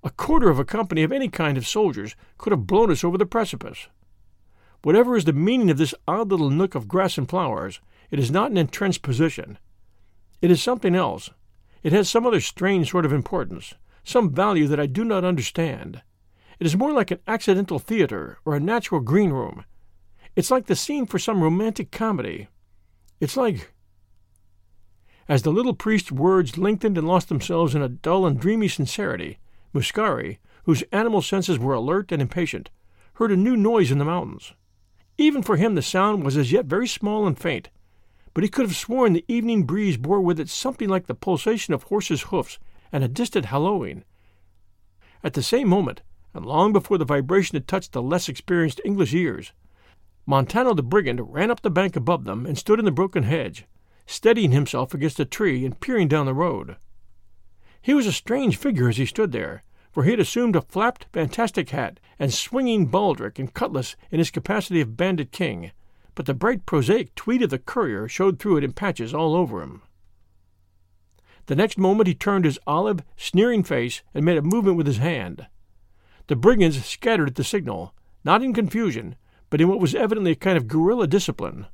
A 0.04 0.10
quarter 0.10 0.50
of 0.50 0.60
a 0.60 0.66
company 0.66 1.04
of 1.04 1.12
any 1.12 1.28
kind 1.28 1.58
of 1.58 1.68
soldiers 1.68 2.16
could 2.38 2.52
have 2.52 2.68
blown 2.68 2.90
us 2.90 3.04
over 3.04 3.18
the 3.18 3.26
precipice. 3.26 3.88
Whatever 4.82 5.18
is 5.18 5.26
the 5.26 5.34
meaning 5.34 5.70
of 5.70 5.78
this 5.78 5.94
odd 6.08 6.32
little 6.32 6.50
nook 6.50 6.76
of 6.76 6.88
grass 6.88 7.18
and 7.18 7.28
flowers, 7.28 7.82
it 8.10 8.20
is 8.20 8.32
not 8.32 8.52
an 8.52 8.58
entrenched 8.58 9.02
position. 9.02 9.58
It 10.42 10.50
is 10.50 10.64
something 10.64 10.96
else. 10.96 11.30
It 11.84 11.92
has 11.92 12.10
some 12.10 12.26
other 12.26 12.40
strange 12.40 12.92
sort 12.92 13.06
of 13.06 13.12
importance, 13.12 13.74
some 14.06 14.34
value 14.34 14.68
that 14.68 14.80
I 14.80 14.86
do 14.86 15.04
not 15.04 15.26
understand. 15.26 16.02
It 16.60 16.66
is 16.66 16.76
more 16.76 16.92
like 16.92 17.12
an 17.12 17.20
accidental 17.26 17.80
theater 17.80 18.38
or 18.44 18.56
a 18.56 18.60
natural 18.60 19.00
green 19.00 19.32
room. 19.32 19.64
It's 20.36 20.52
like 20.52 20.66
the 20.66 20.76
scene 20.76 21.06
for 21.06 21.18
some 21.18 21.42
romantic 21.42 21.92
comedy. 21.92 22.50
It's 23.20 23.38
like. 23.38 23.74
As 25.28 25.44
the 25.44 25.52
little 25.52 25.74
priest's 25.74 26.12
words 26.12 26.58
lengthened 26.58 26.98
and 26.98 27.08
lost 27.08 27.30
themselves 27.30 27.76
in 27.76 27.82
a 27.82 27.90
dull 27.90 28.26
and 28.26 28.40
dreamy 28.40 28.68
sincerity, 28.68 29.38
Muscari, 29.74 30.40
whose 30.64 30.84
animal 30.92 31.22
senses 31.22 31.60
were 31.60 31.74
alert 31.74 32.12
and 32.12 32.22
impatient, 32.22 32.70
heard 33.14 33.32
a 33.32 33.38
new 33.38 33.56
noise 33.56 33.92
in 33.92 33.98
the 33.98 34.06
mountains. 34.06 34.54
Even 35.18 35.44
for 35.44 35.58
him 35.58 35.76
the 35.76 35.82
sound 35.82 36.24
was 36.24 36.36
as 36.36 36.52
yet 36.52 36.66
very 36.66 36.88
small 36.88 37.28
and 37.28 37.38
faint, 37.38 37.70
but 38.34 38.44
he 38.44 38.50
could 38.50 38.66
have 38.66 38.76
sworn 38.76 39.14
the 39.14 39.26
evening 39.28 39.64
breeze 39.64 39.98
bore 39.98 40.22
with 40.22 40.40
it 40.40 40.50
something 40.50 40.90
like 40.90 41.08
the 41.08 41.16
pulsation 41.16 41.74
of 41.74 41.84
horses' 41.84 42.24
hoofs 42.24 42.60
and 42.92 43.04
a 43.04 43.08
distant 43.08 43.46
hallooing. 43.46 44.04
At 45.24 45.34
the 45.34 45.44
same 45.44 45.68
moment, 45.68 46.02
and 46.34 46.46
long 46.46 46.72
before 46.74 46.98
the 46.98 47.06
vibration 47.06 47.56
had 47.56 47.68
touched 47.68 47.92
the 47.92 48.02
less 48.02 48.30
experienced 48.30 48.82
English 48.86 49.14
ears, 49.14 49.52
Montano 50.30 50.76
the 50.76 50.84
brigand 50.84 51.34
ran 51.34 51.50
up 51.50 51.62
the 51.62 51.72
bank 51.72 51.96
above 51.96 52.24
them 52.24 52.46
and 52.46 52.56
stood 52.56 52.78
in 52.78 52.86
the 52.86 52.92
broken 52.92 53.24
hedge, 53.24 53.66
steadying 54.06 54.52
himself 54.52 54.94
against 54.94 55.20
a 55.20 55.26
tree 55.26 55.66
and 55.66 55.80
peering 55.80 56.08
down 56.08 56.28
the 56.28 56.36
road. 56.36 56.78
He 57.82 57.96
was 57.96 58.06
a 58.06 58.12
strange 58.12 58.56
figure 58.56 58.90
as 58.90 58.98
he 58.98 59.08
stood 59.08 59.32
there, 59.32 59.64
for 59.92 60.04
he 60.04 60.12
had 60.12 60.20
assumed 60.20 60.56
a 60.56 60.62
flapped, 60.62 61.08
fantastic 61.12 61.72
hat 61.72 62.00
and 62.20 62.32
swinging 62.32 62.86
baldric 62.92 63.40
and 63.40 63.54
cutlass 63.54 63.96
in 64.12 64.20
his 64.20 64.30
capacity 64.30 64.82
of 64.82 64.96
bandit 64.96 65.32
king, 65.32 65.72
but 66.14 66.28
the 66.28 66.36
bright 66.36 66.66
prosaic 66.66 67.16
tweed 67.16 67.42
of 67.42 67.50
the 67.50 67.58
courier 67.58 68.08
showed 68.08 68.38
through 68.38 68.58
it 68.58 68.64
in 68.64 68.74
patches 68.74 69.14
all 69.14 69.36
over 69.36 69.64
him. 69.64 69.82
The 71.48 71.56
next 71.56 71.80
moment 71.80 72.08
he 72.08 72.14
turned 72.14 72.46
his 72.46 72.60
olive, 72.68 73.04
sneering 73.18 73.64
face 73.64 74.04
and 74.14 74.24
made 74.24 74.38
a 74.38 74.44
movement 74.44 74.78
with 74.78 74.86
his 74.86 74.98
hand. 74.98 75.48
The 76.30 76.36
brigands 76.36 76.86
scattered 76.86 77.30
at 77.30 77.36
the 77.38 77.44
signal, 77.44 77.96
not 78.24 78.44
in 78.44 78.54
confusion, 78.54 79.16
but 79.50 79.60
in 79.60 79.68
what 79.68 79.80
was 79.80 79.96
evidently 79.96 80.34
a 80.34 80.36
kind 80.36 80.60
of 80.60 80.68
guerrilla 80.68 81.08
discipline. 81.08 81.66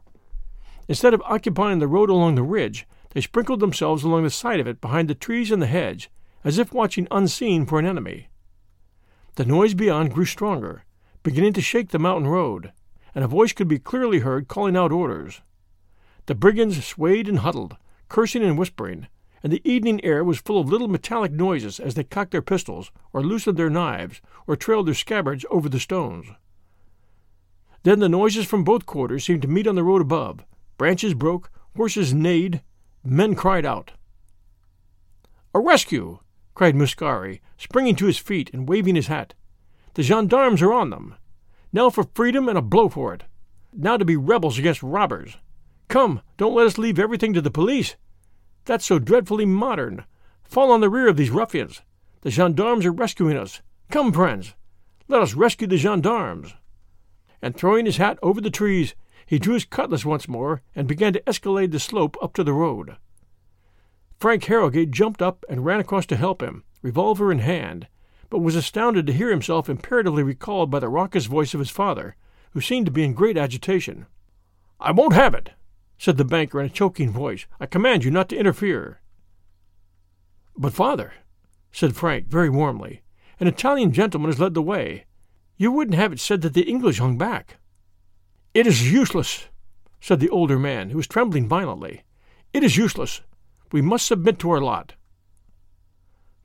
Instead 0.88 1.14
of 1.14 1.22
occupying 1.26 1.80
the 1.80 1.90
road 1.90 2.10
along 2.10 2.36
the 2.36 2.42
ridge, 2.42 2.88
they 3.10 3.20
sprinkled 3.20 3.60
themselves 3.60 4.06
along 4.06 4.24
the 4.24 4.30
side 4.30 4.62
of 4.62 4.68
it 4.68 4.80
behind 4.80 5.10
the 5.10 5.14
trees 5.14 5.52
and 5.52 5.62
the 5.62 5.68
hedge, 5.68 6.10
as 6.46 6.58
if 6.58 6.72
watching 6.72 7.06
unseen 7.12 7.66
for 7.66 7.80
an 7.80 7.86
enemy. 7.86 8.30
The 9.36 9.44
noise 9.44 9.74
beyond 9.74 10.14
grew 10.14 10.24
stronger, 10.24 10.86
beginning 11.22 11.52
to 11.52 11.62
shake 11.62 11.90
the 11.90 12.00
mountain 12.00 12.30
road, 12.30 12.72
and 13.14 13.26
a 13.26 13.28
voice 13.28 13.52
could 13.52 13.68
be 13.68 13.78
clearly 13.78 14.20
heard 14.20 14.48
calling 14.48 14.78
out 14.78 14.94
orders. 14.94 15.42
The 16.28 16.36
brigands 16.36 16.86
swayed 16.86 17.28
and 17.28 17.40
huddled, 17.40 17.76
cursing 18.08 18.42
and 18.42 18.58
whispering, 18.58 19.08
and 19.44 19.52
the 19.52 19.62
evening 19.64 20.04
air 20.04 20.24
was 20.24 20.40
full 20.40 20.60
of 20.60 20.70
little 20.70 20.88
metallic 20.88 21.32
noises 21.32 21.80
as 21.80 21.96
they 21.96 22.04
cocked 22.04 22.32
their 22.32 22.42
pistols, 22.42 22.92
or 23.14 23.22
loosened 23.22 23.58
their 23.58 23.70
knives, 23.70 24.22
or 24.48 24.56
trailed 24.56 24.88
their 24.88 24.94
scabbards 24.94 25.46
over 25.50 25.70
the 25.70 25.80
stones. 25.80 26.28
Then 27.84 28.00
the 28.00 28.10
noises 28.10 28.46
from 28.46 28.64
both 28.64 28.86
quarters 28.86 29.24
seemed 29.24 29.44
to 29.44 29.48
meet 29.48 29.68
on 29.68 29.76
the 29.76 29.84
road 29.84 30.02
above. 30.02 30.44
Branches 30.78 31.14
broke, 31.14 31.52
horses 31.76 32.14
neighed, 32.14 32.62
men 33.04 33.36
cried 33.36 33.66
out. 33.66 33.92
A 35.54 35.60
rescue! 35.60 36.20
cried 36.56 36.76
Muscari, 36.76 37.42
springing 37.58 37.96
to 37.98 38.08
his 38.08 38.18
feet 38.18 38.50
and 38.54 38.68
waving 38.68 38.96
his 38.96 39.08
hat. 39.08 39.34
The 39.94 40.04
gendarmes 40.04 40.62
are 40.62 40.74
on 40.74 40.90
them. 40.90 41.16
Now 41.72 41.90
for 41.90 42.08
freedom 42.14 42.50
and 42.50 42.58
a 42.58 42.62
blow 42.62 42.90
for 42.90 43.14
it. 43.14 43.24
Now 43.72 43.98
to 43.98 44.06
be 44.06 44.16
rebels 44.16 44.58
against 44.58 44.82
robbers. 44.82 45.38
Come, 45.88 46.22
don't 46.38 46.56
let 46.56 46.66
us 46.66 46.78
leave 46.78 46.98
everything 46.98 47.34
to 47.34 47.42
the 47.42 47.52
police. 47.52 47.96
That's 48.66 48.86
so 48.86 49.00
dreadfully 49.00 49.46
modern. 49.46 50.06
Fall 50.44 50.72
on 50.72 50.82
the 50.82 50.90
rear 50.90 51.08
of 51.08 51.18
these 51.18 51.30
ruffians. 51.30 51.82
The 52.22 52.32
gendarmes 52.32 52.86
are 52.86 52.92
rescuing 52.92 53.38
us. 53.38 53.62
Come, 53.92 54.12
friends, 54.12 54.56
let 55.08 55.22
us 55.22 55.36
rescue 55.36 55.68
the 55.68 55.78
gendarmes. 55.78 56.56
And 57.42 57.56
throwing 57.56 57.86
his 57.86 57.98
hat 57.98 58.18
over 58.24 58.42
the 58.42 58.50
trees, 58.50 58.96
he 59.26 59.38
drew 59.38 59.54
his 59.54 59.66
cutlass 59.66 60.06
once 60.06 60.28
more 60.28 60.62
and 60.76 60.88
began 60.88 61.14
to 61.14 61.30
escalade 61.30 61.72
the 61.72 61.80
slope 61.80 62.18
up 62.22 62.34
to 62.34 62.44
the 62.44 62.54
road. 62.54 62.98
Frank 64.20 64.46
Harrogate 64.46 64.92
jumped 64.92 65.22
up 65.22 65.46
and 65.50 65.66
ran 65.66 65.80
across 65.80 66.06
to 66.08 66.16
help 66.16 66.42
him, 66.42 66.64
revolver 66.82 67.32
in 67.32 67.40
hand, 67.40 67.88
but 68.30 68.40
was 68.40 68.56
astounded 68.56 69.06
to 69.06 69.14
hear 69.14 69.30
himself 69.30 69.70
imperatively 69.70 70.24
recalled 70.24 70.72
by 70.72 70.80
the 70.80 70.90
raucous 70.90 71.26
voice 71.26 71.54
of 71.54 71.60
his 71.60 71.70
father, 71.70 72.16
who 72.52 72.62
seemed 72.62 72.86
to 72.86 72.92
be 72.92 73.04
in 73.04 73.14
great 73.14 73.38
agitation. 73.38 74.08
I 74.80 74.92
won't 74.92 75.14
have 75.14 75.36
it, 75.36 75.52
said 75.98 76.18
the 76.18 76.26
banker 76.26 76.60
in 76.60 76.66
a 76.66 76.70
choking 76.70 77.12
voice. 77.12 77.46
I 77.60 77.66
command 77.66 78.04
you 78.04 78.12
not 78.12 78.30
to 78.30 78.38
interfere. 78.38 79.00
But, 80.58 80.74
father, 80.74 81.14
said 81.72 81.96
Frank 81.96 82.28
very 82.28 82.50
warmly, 82.50 83.02
an 83.40 83.48
Italian 83.48 83.92
gentleman 83.92 84.32
has 84.32 84.40
led 84.40 84.54
the 84.54 84.62
way. 84.62 85.06
You 85.58 85.72
wouldn't 85.72 85.98
have 85.98 86.14
it 86.14 86.20
said 86.20 86.42
that 86.42 86.54
the 86.54 86.70
English 86.70 87.00
hung 87.00 87.18
back. 87.18 87.58
It 88.54 88.66
is 88.68 88.92
useless, 88.92 89.48
said 90.00 90.20
the 90.20 90.30
older 90.30 90.58
man, 90.58 90.90
who 90.90 90.98
was 90.98 91.08
trembling 91.08 91.48
violently. 91.48 92.04
It 92.54 92.64
is 92.64 92.78
useless. 92.78 93.22
We 93.72 93.82
must 93.82 94.06
submit 94.06 94.40
to 94.40 94.52
our 94.52 94.62
lot. 94.62 94.94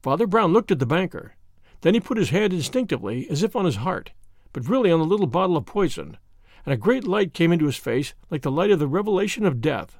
Father 0.03 0.27
Brown 0.27 0.53
looked 0.53 0.71
at 0.71 0.79
the 0.79 0.87
banker. 0.87 1.35
Then 1.83 1.95
he 1.95 2.01
put 2.01 2.19
his 2.19 2.31
hand 2.31 2.53
instinctively, 2.53 3.29
as 3.31 3.43
if 3.43 3.55
on 3.55 3.65
his 3.65 3.77
heart, 3.77 4.11
but 4.53 4.69
really 4.69 4.91
on 4.91 4.99
the 4.99 5.07
little 5.07 5.27
bottle 5.27 5.57
of 5.57 5.67
poison, 5.67 6.17
and 6.65 6.73
a 6.73 6.77
great 6.77 7.05
light 7.05 7.33
came 7.33 7.53
into 7.53 7.67
his 7.67 7.77
face 7.77 8.15
like 8.31 8.43
the 8.43 8.51
light 8.51 8.71
of 8.71 8.79
the 8.79 8.89
revelation 8.89 9.47
of 9.47 9.61
death. 9.61 9.99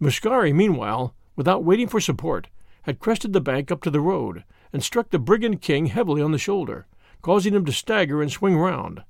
Muscari, 0.00 0.52
meanwhile, 0.52 1.14
without 1.36 1.64
waiting 1.64 1.88
for 1.88 2.00
support, 2.00 2.48
had 2.82 2.98
crested 2.98 3.32
the 3.32 3.40
bank 3.40 3.70
up 3.70 3.82
to 3.82 3.90
the 3.90 4.00
road 4.00 4.44
and 4.72 4.82
struck 4.82 5.10
the 5.10 5.18
brigand 5.18 5.60
king 5.60 5.86
heavily 5.86 6.20
on 6.20 6.32
the 6.32 6.38
shoulder, 6.38 6.86
causing 7.20 7.54
him 7.54 7.64
to 7.64 7.72
stagger 7.72 8.20
and 8.20 8.32
swing 8.32 8.56
round. 8.56 9.04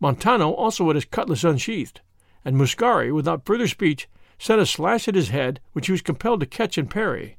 Montano 0.00 0.50
also 0.52 0.86
had 0.86 0.96
his 0.96 1.04
cutlass 1.04 1.44
unsheathed, 1.44 2.00
and 2.44 2.56
Muscari, 2.56 3.12
without 3.12 3.44
further 3.44 3.68
speech, 3.68 4.08
sent 4.38 4.60
a 4.60 4.66
slash 4.66 5.06
at 5.06 5.14
his 5.14 5.28
head 5.28 5.60
which 5.72 5.86
he 5.86 5.92
was 5.92 6.02
compelled 6.02 6.40
to 6.40 6.46
catch 6.46 6.78
and 6.78 6.90
parry. 6.90 7.36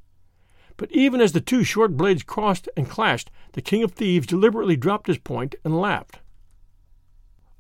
But 0.78 0.92
even 0.92 1.20
as 1.20 1.34
the 1.34 1.42
two 1.42 1.64
short 1.64 1.98
blades 1.98 2.24
crossed 2.24 2.70
and 2.78 2.90
clashed, 2.90 3.30
the 3.54 3.62
king 3.62 3.84
of 3.84 3.92
thieves 3.92 4.28
deliberately 4.28 4.78
dropped 4.78 5.08
his 5.08 5.18
point 5.18 5.56
and 5.66 5.80
laughed. 5.80 6.20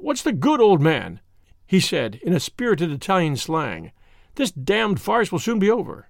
What's 0.01 0.23
the 0.23 0.33
good, 0.33 0.59
old 0.59 0.81
man? 0.81 1.19
he 1.67 1.79
said 1.79 2.15
in 2.23 2.33
a 2.33 2.39
spirited 2.39 2.89
Italian 2.89 3.37
slang. 3.37 3.91
This 4.33 4.49
damned 4.49 4.99
farce 4.99 5.31
will 5.31 5.37
soon 5.37 5.59
be 5.59 5.69
over. 5.69 6.09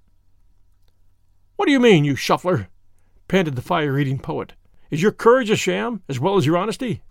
What 1.58 1.66
do 1.66 1.74
you 1.74 1.80
mean, 1.80 2.06
you 2.06 2.16
shuffler? 2.16 2.70
panted 3.28 3.58
the 3.58 3.62
fire 3.62 4.00
eating 4.00 4.18
poet. 4.18 4.54
Is 4.90 5.02
your 5.02 5.12
courage 5.12 5.50
a 5.50 5.58
sham, 5.58 6.04
as 6.08 6.22
well 6.22 6.38
as 6.38 6.46
your 6.46 6.56
honesty? 6.56 7.04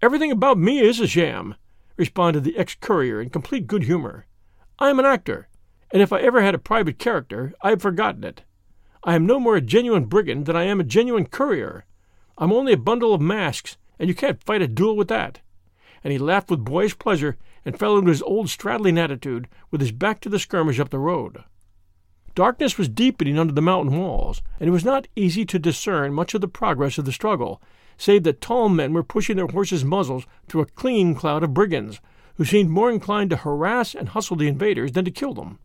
Everything 0.00 0.30
about 0.30 0.56
me 0.56 0.78
is 0.78 1.00
a 1.00 1.08
sham, 1.08 1.56
responded 1.96 2.44
the 2.44 2.56
ex 2.56 2.76
courier 2.76 3.20
in 3.20 3.28
complete 3.28 3.66
good 3.66 3.82
humor. 3.82 4.26
I 4.78 4.90
am 4.90 5.00
an 5.00 5.06
actor, 5.06 5.48
and 5.90 6.00
if 6.00 6.12
I 6.12 6.20
ever 6.20 6.42
had 6.42 6.54
a 6.54 6.58
private 6.58 7.00
character, 7.00 7.54
I 7.60 7.70
have 7.70 7.82
forgotten 7.82 8.22
it. 8.22 8.44
I 9.02 9.16
am 9.16 9.26
no 9.26 9.40
more 9.40 9.56
a 9.56 9.60
genuine 9.60 10.04
brigand 10.04 10.46
than 10.46 10.54
I 10.54 10.62
am 10.62 10.78
a 10.78 10.84
genuine 10.84 11.26
courier. 11.26 11.86
I'm 12.38 12.52
only 12.52 12.72
a 12.72 12.76
bundle 12.76 13.12
of 13.12 13.20
masks, 13.20 13.76
and 13.98 14.08
you 14.08 14.14
can't 14.14 14.44
fight 14.44 14.62
a 14.62 14.68
duel 14.68 14.96
with 14.96 15.08
that 15.08 15.40
and 16.04 16.12
he 16.12 16.18
laughed 16.18 16.50
with 16.50 16.64
boyish 16.64 16.98
pleasure 16.98 17.36
and 17.64 17.78
fell 17.78 17.96
into 17.96 18.10
his 18.10 18.22
old 18.22 18.50
straddling 18.50 18.98
attitude 18.98 19.48
with 19.70 19.80
his 19.80 19.90
back 19.90 20.20
to 20.20 20.28
the 20.28 20.38
skirmish 20.38 20.78
up 20.78 20.90
the 20.90 20.98
road. 20.98 21.42
Darkness 22.34 22.76
was 22.76 22.88
deepening 22.88 23.38
under 23.38 23.52
the 23.52 23.62
mountain 23.62 23.98
walls, 23.98 24.42
and 24.60 24.68
it 24.68 24.72
was 24.72 24.84
not 24.84 25.08
easy 25.16 25.44
to 25.46 25.58
discern 25.58 26.12
much 26.12 26.34
of 26.34 26.40
the 26.40 26.48
progress 26.48 26.98
of 26.98 27.04
the 27.04 27.12
struggle, 27.12 27.62
save 27.96 28.24
that 28.24 28.40
tall 28.40 28.68
men 28.68 28.92
were 28.92 29.02
pushing 29.02 29.36
their 29.36 29.46
horses' 29.46 29.84
muzzles 29.84 30.26
through 30.48 30.60
a 30.60 30.66
clinging 30.66 31.14
cloud 31.14 31.42
of 31.42 31.54
brigands, 31.54 32.00
who 32.36 32.44
seemed 32.44 32.70
more 32.70 32.90
inclined 32.90 33.30
to 33.30 33.36
harass 33.36 33.94
and 33.94 34.10
hustle 34.10 34.36
the 34.36 34.48
invaders 34.48 34.92
than 34.92 35.04
to 35.04 35.10
kill 35.10 35.32
them. 35.32 35.58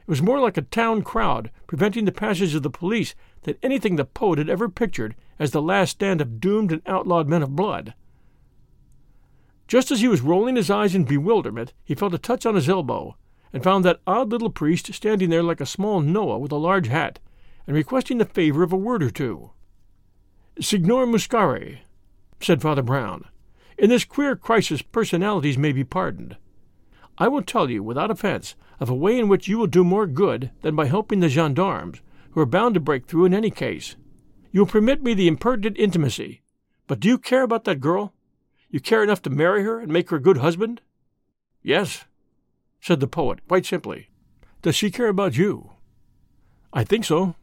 It 0.00 0.08
was 0.08 0.22
more 0.22 0.40
like 0.40 0.56
a 0.56 0.62
town 0.62 1.02
crowd 1.02 1.50
preventing 1.66 2.04
the 2.04 2.12
passage 2.12 2.54
of 2.54 2.62
the 2.62 2.70
police 2.70 3.14
than 3.42 3.56
anything 3.62 3.96
the 3.96 4.04
poet 4.04 4.38
had 4.38 4.50
ever 4.50 4.68
pictured 4.68 5.14
as 5.38 5.52
the 5.52 5.62
last 5.62 5.90
stand 5.90 6.20
of 6.20 6.40
doomed 6.40 6.72
and 6.72 6.82
outlawed 6.86 7.28
men 7.28 7.42
of 7.42 7.54
blood. 7.56 7.94
Just 9.68 9.90
as 9.90 10.00
he 10.00 10.08
was 10.08 10.20
rolling 10.20 10.56
his 10.56 10.70
eyes 10.70 10.94
in 10.94 11.04
bewilderment, 11.04 11.72
he 11.84 11.94
felt 11.94 12.14
a 12.14 12.18
touch 12.18 12.46
on 12.46 12.54
his 12.54 12.68
elbow, 12.68 13.16
and 13.52 13.64
found 13.64 13.84
that 13.84 14.00
odd 14.06 14.30
little 14.30 14.50
priest 14.50 14.92
standing 14.94 15.30
there 15.30 15.42
like 15.42 15.60
a 15.60 15.66
small 15.66 16.00
Noah 16.00 16.38
with 16.38 16.52
a 16.52 16.56
large 16.56 16.88
hat, 16.88 17.18
and 17.66 17.74
requesting 17.74 18.18
the 18.18 18.24
favor 18.24 18.62
of 18.62 18.72
a 18.72 18.76
word 18.76 19.02
or 19.02 19.10
two. 19.10 19.50
Signor 20.60 21.06
Muscari, 21.06 21.80
said 22.40 22.62
Father 22.62 22.82
Brown, 22.82 23.24
in 23.76 23.90
this 23.90 24.04
queer 24.04 24.36
crisis 24.36 24.82
personalities 24.82 25.58
may 25.58 25.72
be 25.72 25.84
pardoned. 25.84 26.36
I 27.18 27.28
will 27.28 27.42
tell 27.42 27.70
you, 27.70 27.82
without 27.82 28.10
offense, 28.10 28.54
of 28.78 28.88
a 28.88 28.94
way 28.94 29.18
in 29.18 29.28
which 29.28 29.48
you 29.48 29.58
will 29.58 29.66
do 29.66 29.84
more 29.84 30.06
good 30.06 30.50
than 30.62 30.76
by 30.76 30.86
helping 30.86 31.20
the 31.20 31.28
gendarmes, 31.28 32.00
who 32.30 32.40
are 32.40 32.46
bound 32.46 32.74
to 32.74 32.80
break 32.80 33.06
through 33.06 33.24
in 33.24 33.34
any 33.34 33.50
case. 33.50 33.96
You 34.52 34.60
will 34.60 34.66
permit 34.66 35.02
me 35.02 35.14
the 35.14 35.28
impertinent 35.28 35.78
intimacy, 35.78 36.42
but 36.86 37.00
do 37.00 37.08
you 37.08 37.18
care 37.18 37.42
about 37.42 37.64
that 37.64 37.80
girl? 37.80 38.12
You 38.76 38.80
care 38.80 39.02
enough 39.02 39.22
to 39.22 39.30
marry 39.30 39.62
her 39.62 39.80
and 39.80 39.90
make 39.90 40.10
her 40.10 40.18
a 40.18 40.20
good 40.20 40.36
husband? 40.36 40.82
Yes, 41.62 42.04
said 42.78 43.00
the 43.00 43.06
poet, 43.06 43.40
quite 43.48 43.64
simply. 43.64 44.10
Does 44.60 44.76
she 44.76 44.90
care 44.90 45.08
about 45.08 45.38
you? 45.38 45.70
I 46.74 46.84
think 46.84 47.06
so, 47.06 47.36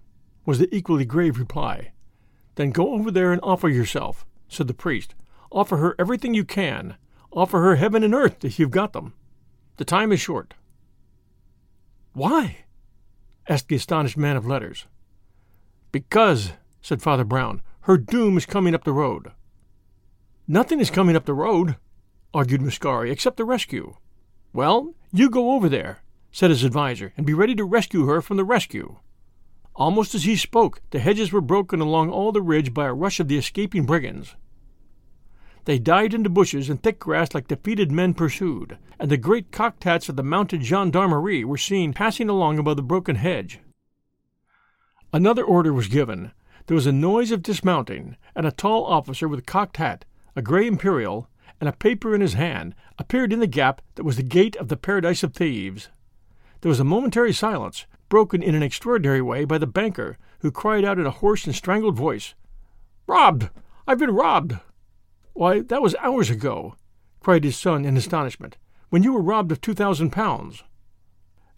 was 0.46 0.60
the 0.60 0.70
equally 0.72 1.06
grave 1.06 1.40
reply. 1.40 1.92
Then 2.54 2.70
go 2.70 2.94
over 2.94 3.10
there 3.10 3.32
and 3.32 3.42
offer 3.42 3.68
yourself, 3.68 4.28
said 4.48 4.68
the 4.68 4.76
priest. 4.76 5.16
Offer 5.52 5.78
her 5.78 5.96
everything 5.98 6.36
you 6.36 6.46
can. 6.46 6.98
Offer 7.32 7.62
her 7.62 7.78
heaven 7.78 8.04
and 8.04 8.14
earth 8.14 8.46
if 8.46 8.60
you've 8.60 8.70
got 8.70 8.94
them. 8.94 9.16
The 9.78 9.86
time 9.86 10.12
is 10.12 10.20
short. 10.20 10.54
Why? 12.14 12.58
asked 13.50 13.70
the 13.70 13.78
astonished 13.78 14.18
man 14.18 14.38
of 14.38 14.46
letters. 14.46 14.86
Because, 15.92 16.52
said 16.84 17.02
Father 17.02 17.24
Brown, 17.24 17.64
her 17.82 17.98
doom 17.98 18.38
is 18.38 18.46
coming 18.46 18.76
up 18.76 18.84
the 18.84 18.94
road. 18.94 19.32
Nothing 20.48 20.82
is 20.82 20.90
coming 20.90 21.16
up 21.16 21.24
the 21.24 21.34
road, 21.34 21.78
argued 22.34 22.60
Muscari, 22.60 23.10
except 23.10 23.38
the 23.38 23.46
rescue. 23.46 23.96
Well, 24.52 24.94
you 25.14 25.30
go 25.30 25.52
over 25.52 25.70
there, 25.70 26.00
said 26.34 26.50
his 26.50 26.66
adviser, 26.66 27.14
and 27.16 27.26
be 27.26 27.34
ready 27.34 27.56
to 27.56 27.64
rescue 27.64 28.08
her 28.08 28.22
from 28.22 28.36
the 28.36 28.44
rescue. 28.44 28.98
Almost 29.76 30.14
as 30.14 30.26
he 30.26 30.36
spoke, 30.36 30.82
the 30.92 31.00
hedges 31.00 31.32
were 31.32 31.40
broken 31.40 31.80
along 31.80 32.10
all 32.10 32.34
the 32.34 32.42
ridge 32.42 32.74
by 32.74 32.88
a 32.88 32.94
rush 32.94 33.22
of 33.22 33.30
the 33.30 33.38
escaping 33.38 33.86
brigands. 33.86 34.36
They 35.64 35.80
dived 35.80 36.14
into 36.14 36.30
bushes 36.30 36.70
and 36.70 36.84
thick 36.84 37.00
grass 37.00 37.34
like 37.34 37.48
defeated 37.48 37.90
men 37.90 38.14
pursued, 38.14 38.78
and 39.00 39.10
the 39.10 39.16
great 39.16 39.50
cocked 39.50 39.86
hats 39.86 40.10
of 40.10 40.18
the 40.18 40.24
mounted 40.24 40.62
gendarmerie 40.62 41.46
were 41.46 41.58
seen 41.58 41.94
passing 41.94 42.28
along 42.28 42.60
above 42.60 42.76
the 42.76 42.84
broken 42.84 43.16
hedge. 43.16 43.60
Another 45.14 45.44
order 45.44 45.72
was 45.72 45.88
given. 45.88 46.34
There 46.68 46.76
was 46.76 46.86
a 46.86 46.92
noise 46.92 47.32
of 47.32 47.44
dismounting, 47.44 48.18
and 48.36 48.46
a 48.46 48.52
tall 48.52 48.84
officer 48.84 49.30
with 49.30 49.40
a 49.40 49.44
cocked 49.44 49.78
hat, 49.78 50.04
a 50.36 50.42
gray 50.42 50.68
imperial, 50.68 51.30
and 51.60 51.70
a 51.70 51.74
paper 51.74 52.14
in 52.14 52.22
his 52.22 52.34
hand 52.34 52.76
appeared 52.98 53.32
in 53.32 53.40
the 53.40 53.48
gap 53.48 53.82
that 53.96 54.04
was 54.04 54.18
the 54.18 54.24
gate 54.24 54.56
of 54.58 54.68
the 54.68 54.78
paradise 54.78 55.24
of 55.24 55.34
thieves. 55.34 55.90
There 56.62 56.70
was 56.70 56.80
a 56.80 56.84
momentary 56.84 57.34
silence, 57.34 57.86
broken 58.10 58.44
in 58.44 58.56
an 58.56 58.64
extraordinary 58.64 59.22
way 59.22 59.46
by 59.46 59.58
the 59.58 59.68
banker, 59.68 60.18
who 60.40 60.52
cried 60.52 60.86
out 60.86 61.00
in 61.00 61.06
a 61.06 61.12
hoarse 61.12 61.46
and 61.46 61.56
strangled 61.56 61.96
voice, 61.96 62.36
Robbed! 63.08 63.50
I've 63.88 64.00
been 64.00 64.12
robbed! 64.12 64.60
Why, 65.34 65.62
that 65.62 65.82
was 65.82 65.96
hours 65.96 66.30
ago, 66.30 66.76
cried 67.20 67.44
his 67.44 67.58
son 67.58 67.86
in 67.86 67.98
astonishment, 67.98 68.58
when 68.90 69.04
you 69.04 69.14
were 69.14 69.22
robbed 69.22 69.52
of 69.52 69.62
two 69.62 69.74
thousand 69.74 70.12
pounds. 70.12 70.64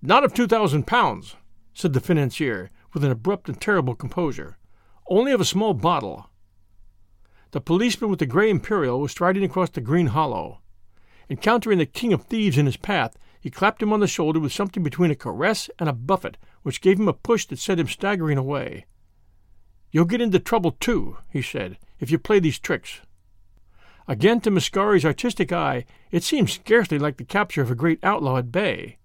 Not 0.02 0.24
of 0.24 0.34
two 0.34 0.48
thousand 0.48 0.88
pounds, 0.88 1.36
said 1.74 1.94
the 1.94 2.00
financier, 2.00 2.72
with 2.94 3.04
an 3.04 3.12
abrupt 3.12 3.50
and 3.50 3.60
terrible 3.60 3.96
composure. 3.96 4.58
Only 5.08 5.34
of 5.34 5.42
a 5.42 5.46
small 5.46 5.74
bottle. 5.74 6.30
The 7.56 7.62
policeman 7.62 8.10
with 8.10 8.20
the 8.20 8.26
grey 8.26 8.50
imperial 8.50 9.00
was 9.00 9.12
striding 9.12 9.46
across 9.46 9.70
the 9.70 9.80
green 9.80 10.08
hollow. 10.08 10.60
Encountering 11.30 11.78
the 11.78 11.86
king 11.86 12.12
of 12.12 12.24
thieves 12.24 12.58
in 12.58 12.66
his 12.66 12.76
path, 12.76 13.16
he 13.40 13.50
clapped 13.50 13.82
him 13.82 13.94
on 13.94 14.02
the 14.02 14.08
shoulder 14.08 14.42
with 14.42 14.52
something 14.52 14.84
between 14.84 15.10
a 15.10 15.16
caress 15.16 15.70
and 15.80 15.88
a 15.88 15.94
buffet, 15.94 16.36
which 16.64 16.82
gave 16.82 17.00
him 17.00 17.08
a 17.08 17.14
push 17.14 17.46
that 17.46 17.60
sent 17.60 17.80
him 17.80 17.88
staggering 17.88 18.38
away. 18.38 18.88
You'll 19.90 20.04
get 20.04 20.20
into 20.20 20.38
trouble, 20.38 20.72
too, 20.72 21.20
he 21.30 21.42
said, 21.42 21.78
if 21.98 22.12
you 22.12 22.20
play 22.20 22.42
these 22.42 22.60
tricks. 22.60 23.00
Again, 24.06 24.42
to 24.42 24.52
Muscari's 24.52 25.06
artistic 25.06 25.54
eye, 25.54 25.86
it 26.12 26.24
seemed 26.24 26.50
scarcely 26.50 27.00
like 27.00 27.16
the 27.16 27.24
capture 27.24 27.62
of 27.62 27.72
a 27.72 27.74
great 27.74 28.04
outlaw 28.04 28.36
at 28.36 28.52
bay. 28.52 28.98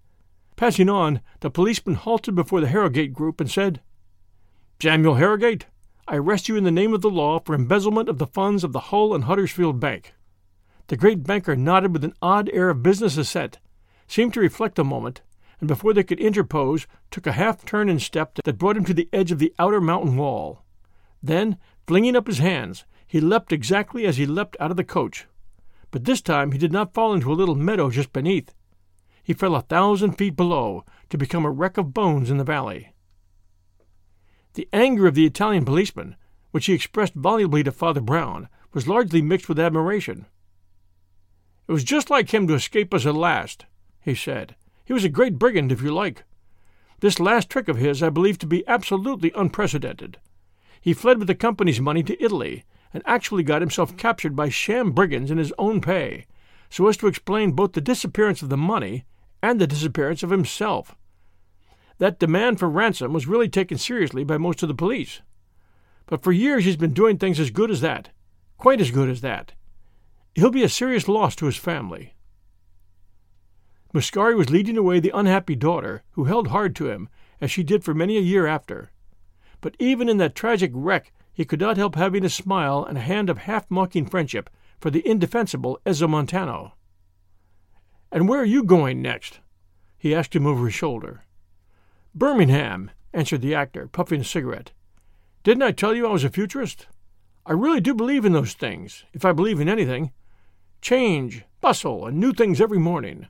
Passing 0.57 0.89
on, 0.89 1.21
the 1.39 1.49
policeman 1.49 1.95
halted 1.95 2.35
before 2.35 2.59
the 2.59 2.67
Harrogate 2.67 3.13
group 3.13 3.39
and 3.39 3.49
said, 3.49 3.79
Samuel 4.81 5.15
Harrogate, 5.15 5.67
I 6.07 6.15
arrest 6.15 6.49
you 6.49 6.55
in 6.55 6.63
the 6.63 6.71
name 6.71 6.93
of 6.93 7.01
the 7.01 7.09
law 7.09 7.39
for 7.39 7.53
embezzlement 7.53 8.09
of 8.09 8.17
the 8.17 8.27
funds 8.27 8.63
of 8.63 8.73
the 8.73 8.79
Hull 8.79 9.13
and 9.13 9.25
Huddersfield 9.25 9.79
Bank. 9.79 10.13
The 10.87 10.97
great 10.97 11.23
banker 11.23 11.55
nodded 11.55 11.93
with 11.93 12.03
an 12.03 12.15
odd 12.21 12.49
air 12.51 12.69
of 12.69 12.83
business 12.83 13.17
assent, 13.17 13.59
seemed 14.07 14.33
to 14.33 14.39
reflect 14.39 14.79
a 14.79 14.83
moment, 14.83 15.21
and 15.59 15.67
before 15.67 15.93
they 15.93 16.03
could 16.03 16.19
interpose, 16.19 16.87
took 17.11 17.27
a 17.27 17.33
half 17.33 17.63
turn 17.63 17.87
and 17.87 18.01
step 18.01 18.35
that 18.43 18.57
brought 18.57 18.75
him 18.75 18.85
to 18.85 18.93
the 18.93 19.07
edge 19.13 19.31
of 19.31 19.39
the 19.39 19.53
outer 19.59 19.79
mountain 19.79 20.17
wall. 20.17 20.63
Then, 21.21 21.57
flinging 21.87 22.15
up 22.15 22.27
his 22.27 22.39
hands, 22.39 22.83
he 23.05 23.21
leapt 23.21 23.53
exactly 23.53 24.05
as 24.05 24.17
he 24.17 24.25
leapt 24.25 24.57
out 24.59 24.71
of 24.71 24.77
the 24.77 24.83
coach. 24.83 25.27
But 25.91 26.05
this 26.05 26.21
time 26.21 26.51
he 26.51 26.57
did 26.57 26.71
not 26.71 26.93
fall 26.93 27.13
into 27.13 27.31
a 27.31 27.35
little 27.35 27.55
meadow 27.55 27.89
just 27.89 28.11
beneath. 28.11 28.53
He 29.23 29.33
fell 29.33 29.55
a 29.55 29.61
thousand 29.61 30.13
feet 30.13 30.35
below, 30.35 30.83
to 31.09 31.17
become 31.17 31.45
a 31.45 31.51
wreck 31.51 31.77
of 31.77 31.93
bones 31.93 32.31
in 32.31 32.37
the 32.37 32.43
valley. 32.43 32.93
The 34.53 34.67
anger 34.73 35.07
of 35.07 35.15
the 35.15 35.25
Italian 35.25 35.65
policeman, 35.65 36.15
which 36.51 36.65
he 36.65 36.73
expressed 36.73 37.13
volubly 37.13 37.63
to 37.63 37.71
Father 37.71 38.01
Brown, 38.01 38.49
was 38.73 38.87
largely 38.87 39.21
mixed 39.21 39.47
with 39.47 39.59
admiration. 39.59 40.25
It 41.67 41.71
was 41.71 41.83
just 41.83 42.09
like 42.09 42.33
him 42.33 42.47
to 42.47 42.53
escape 42.53 42.93
us 42.93 43.05
at 43.05 43.15
last, 43.15 43.65
he 44.01 44.13
said. 44.13 44.55
He 44.83 44.93
was 44.93 45.05
a 45.05 45.09
great 45.09 45.39
brigand, 45.39 45.71
if 45.71 45.81
you 45.81 45.93
like. 45.93 46.23
This 46.99 47.19
last 47.19 47.49
trick 47.49 47.67
of 47.67 47.77
his 47.77 48.03
I 48.03 48.09
believe 48.09 48.37
to 48.39 48.45
be 48.45 48.67
absolutely 48.67 49.31
unprecedented. 49.35 50.19
He 50.81 50.93
fled 50.93 51.19
with 51.19 51.27
the 51.27 51.35
company's 51.35 51.79
money 51.79 52.03
to 52.03 52.21
Italy, 52.21 52.65
and 52.93 53.01
actually 53.05 53.43
got 53.43 53.61
himself 53.61 53.95
captured 53.95 54.35
by 54.35 54.49
sham 54.49 54.91
brigands 54.91 55.31
in 55.31 55.37
his 55.37 55.53
own 55.57 55.79
pay, 55.79 56.25
so 56.69 56.87
as 56.87 56.97
to 56.97 57.07
explain 57.07 57.53
both 57.53 57.73
the 57.73 57.81
disappearance 57.81 58.41
of 58.41 58.49
the 58.49 58.57
money 58.57 59.05
and 59.41 59.59
the 59.59 59.67
disappearance 59.67 60.23
of 60.23 60.29
himself. 60.29 60.95
That 62.01 62.17
demand 62.17 62.57
for 62.57 62.67
ransom 62.67 63.13
was 63.13 63.27
really 63.27 63.47
taken 63.47 63.77
seriously 63.77 64.23
by 64.23 64.39
most 64.39 64.63
of 64.63 64.67
the 64.67 64.73
police. 64.73 65.21
But 66.07 66.23
for 66.23 66.31
years 66.31 66.65
he's 66.65 66.75
been 66.75 66.95
doing 66.95 67.19
things 67.19 67.39
as 67.39 67.51
good 67.51 67.69
as 67.69 67.81
that, 67.81 68.09
quite 68.57 68.81
as 68.81 68.89
good 68.89 69.07
as 69.07 69.21
that. 69.21 69.51
He'll 70.33 70.49
be 70.49 70.63
a 70.63 70.67
serious 70.67 71.07
loss 71.07 71.35
to 71.35 71.45
his 71.45 71.57
family. 71.57 72.15
Muscari 73.93 74.35
was 74.35 74.49
leading 74.49 74.79
away 74.79 74.99
the 74.99 75.15
unhappy 75.15 75.55
daughter, 75.55 76.01
who 76.13 76.23
held 76.23 76.47
hard 76.47 76.75
to 76.77 76.89
him, 76.89 77.07
as 77.39 77.51
she 77.51 77.61
did 77.61 77.83
for 77.83 77.93
many 77.93 78.17
a 78.17 78.21
year 78.21 78.47
after. 78.47 78.89
But 79.61 79.75
even 79.77 80.09
in 80.09 80.17
that 80.17 80.33
tragic 80.33 80.71
wreck 80.73 81.13
he 81.31 81.45
could 81.45 81.59
not 81.59 81.77
help 81.77 81.93
having 81.93 82.25
a 82.25 82.29
smile 82.29 82.83
and 82.83 82.97
a 82.97 83.01
hand 83.01 83.29
of 83.29 83.37
half 83.37 83.69
mocking 83.69 84.07
friendship 84.07 84.49
for 84.79 84.89
the 84.89 85.07
indefensible 85.07 85.79
Ezza 85.85 86.09
Montano. 86.09 86.73
And 88.11 88.27
where 88.27 88.39
are 88.39 88.43
you 88.43 88.63
going 88.63 89.03
next? 89.03 89.39
he 89.99 90.15
asked 90.15 90.35
him 90.35 90.47
over 90.47 90.65
his 90.65 90.73
shoulder. 90.73 91.25
Birmingham, 92.13 92.91
answered 93.13 93.41
the 93.41 93.55
actor, 93.55 93.87
puffing 93.87 94.21
a 94.21 94.23
cigarette. 94.23 94.71
Didn't 95.43 95.63
I 95.63 95.71
tell 95.71 95.95
you 95.95 96.07
I 96.07 96.11
was 96.11 96.23
a 96.23 96.29
futurist? 96.29 96.87
I 97.45 97.53
really 97.53 97.81
do 97.81 97.93
believe 97.93 98.25
in 98.25 98.33
those 98.33 98.53
things, 98.53 99.05
if 99.13 99.25
I 99.25 99.31
believe 99.31 99.59
in 99.59 99.69
anything. 99.69 100.11
Change, 100.81 101.43
bustle, 101.61 102.05
and 102.05 102.19
new 102.19 102.33
things 102.33 102.61
every 102.61 102.79
morning. 102.79 103.27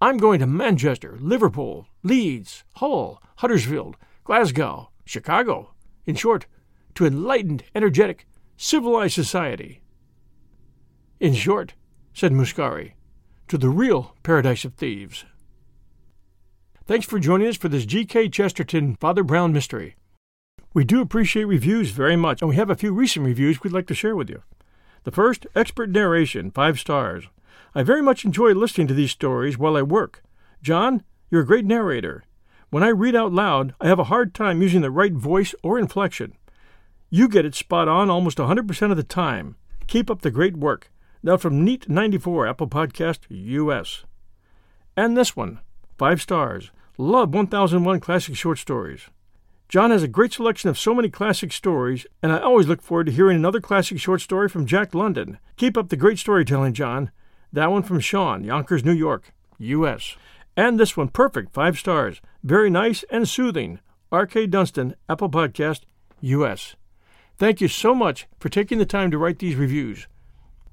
I'm 0.00 0.18
going 0.18 0.40
to 0.40 0.46
Manchester, 0.46 1.16
Liverpool, 1.20 1.88
Leeds, 2.02 2.64
Hull, 2.76 3.22
Huddersfield, 3.36 3.96
Glasgow, 4.24 4.90
Chicago. 5.04 5.72
In 6.04 6.14
short, 6.14 6.46
to 6.94 7.06
enlightened, 7.06 7.64
energetic, 7.74 8.26
civilized 8.56 9.14
society. 9.14 9.82
In 11.18 11.34
short, 11.34 11.74
said 12.14 12.32
Muscari, 12.32 12.92
to 13.48 13.58
the 13.58 13.68
real 13.68 14.14
paradise 14.22 14.64
of 14.64 14.74
thieves. 14.74 15.24
Thanks 16.86 17.04
for 17.04 17.18
joining 17.18 17.48
us 17.48 17.56
for 17.56 17.68
this 17.68 17.84
G.K. 17.84 18.28
Chesterton 18.28 18.94
Father 19.00 19.24
Brown 19.24 19.52
mystery. 19.52 19.96
We 20.72 20.84
do 20.84 21.00
appreciate 21.00 21.42
reviews 21.42 21.90
very 21.90 22.14
much, 22.14 22.40
and 22.40 22.48
we 22.48 22.54
have 22.54 22.70
a 22.70 22.76
few 22.76 22.92
recent 22.92 23.26
reviews 23.26 23.60
we'd 23.60 23.72
like 23.72 23.88
to 23.88 23.94
share 23.94 24.14
with 24.14 24.30
you. 24.30 24.44
The 25.02 25.10
first, 25.10 25.48
expert 25.56 25.90
narration, 25.90 26.52
five 26.52 26.78
stars. 26.78 27.24
I 27.74 27.82
very 27.82 28.02
much 28.02 28.24
enjoy 28.24 28.52
listening 28.52 28.86
to 28.86 28.94
these 28.94 29.10
stories 29.10 29.58
while 29.58 29.76
I 29.76 29.82
work. 29.82 30.22
John, 30.62 31.02
you're 31.28 31.40
a 31.40 31.46
great 31.46 31.64
narrator. 31.64 32.22
When 32.70 32.84
I 32.84 32.90
read 32.90 33.16
out 33.16 33.32
loud, 33.32 33.74
I 33.80 33.88
have 33.88 33.98
a 33.98 34.04
hard 34.04 34.32
time 34.32 34.62
using 34.62 34.82
the 34.82 34.92
right 34.92 35.12
voice 35.12 35.56
or 35.64 35.80
inflection. 35.80 36.34
You 37.10 37.28
get 37.28 37.44
it 37.44 37.56
spot 37.56 37.88
on 37.88 38.10
almost 38.10 38.38
100% 38.38 38.90
of 38.92 38.96
the 38.96 39.02
time. 39.02 39.56
Keep 39.88 40.08
up 40.08 40.22
the 40.22 40.30
great 40.30 40.56
work. 40.56 40.92
Now 41.20 41.36
from 41.36 41.66
Neat94 41.66 42.48
Apple 42.48 42.68
Podcast 42.68 43.22
US. 43.28 44.04
And 44.96 45.16
this 45.16 45.34
one, 45.34 45.58
five 45.98 46.22
stars. 46.22 46.70
Love 46.98 47.34
1001 47.34 48.00
Classic 48.00 48.34
Short 48.34 48.58
Stories. 48.58 49.10
John 49.68 49.90
has 49.90 50.02
a 50.02 50.08
great 50.08 50.32
selection 50.32 50.70
of 50.70 50.78
so 50.78 50.94
many 50.94 51.10
classic 51.10 51.52
stories, 51.52 52.06
and 52.22 52.32
I 52.32 52.38
always 52.38 52.68
look 52.68 52.80
forward 52.80 53.04
to 53.04 53.12
hearing 53.12 53.36
another 53.36 53.60
classic 53.60 54.00
short 54.00 54.22
story 54.22 54.48
from 54.48 54.64
Jack 54.64 54.94
London. 54.94 55.36
Keep 55.58 55.76
up 55.76 55.90
the 55.90 55.96
great 55.98 56.18
storytelling, 56.18 56.72
John. 56.72 57.10
That 57.52 57.70
one 57.70 57.82
from 57.82 58.00
Sean, 58.00 58.44
Yonkers, 58.44 58.82
New 58.82 58.94
York, 58.94 59.34
U.S. 59.58 60.16
And 60.56 60.80
this 60.80 60.96
one, 60.96 61.08
perfect, 61.08 61.52
five 61.52 61.78
stars. 61.78 62.22
Very 62.42 62.70
nice 62.70 63.04
and 63.10 63.28
soothing. 63.28 63.80
R.K. 64.10 64.46
Dunstan, 64.46 64.94
Apple 65.06 65.28
Podcast, 65.28 65.82
U.S. 66.22 66.76
Thank 67.36 67.60
you 67.60 67.68
so 67.68 67.94
much 67.94 68.26
for 68.38 68.48
taking 68.48 68.78
the 68.78 68.86
time 68.86 69.10
to 69.10 69.18
write 69.18 69.40
these 69.40 69.56
reviews. 69.56 70.08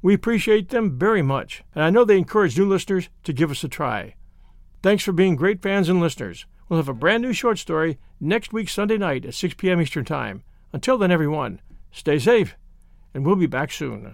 We 0.02 0.14
appreciate 0.14 0.70
them 0.70 0.98
very 0.98 1.22
much, 1.22 1.66
and 1.76 1.84
I 1.84 1.90
know 1.90 2.06
they 2.06 2.18
encourage 2.18 2.58
new 2.58 2.66
listeners 2.66 3.10
to 3.26 3.34
give 3.34 3.52
us 3.52 3.66
a 3.66 3.68
try. 3.68 4.16
Thanks 4.84 5.06
for 5.06 5.14
being 5.14 5.38
great 5.38 5.62
fans 5.62 5.88
and 5.88 6.02
listeners. 6.02 6.46
We'll 6.68 6.78
have 6.78 6.90
a 6.90 6.94
brand 6.94 7.24
new 7.24 7.32
short 7.32 7.58
story 7.58 8.00
next 8.20 8.52
week, 8.52 8.68
Sunday 8.68 8.98
night 8.98 9.24
at 9.24 9.34
6 9.34 9.54
p.m. 9.54 9.80
Eastern 9.80 10.04
Time. 10.04 10.44
Until 10.74 10.98
then, 10.98 11.10
everyone, 11.10 11.62
stay 11.94 12.20
safe, 12.20 12.58
and 13.14 13.26
we'll 13.26 13.38
be 13.38 13.48
back 13.48 13.72
soon. 13.72 14.14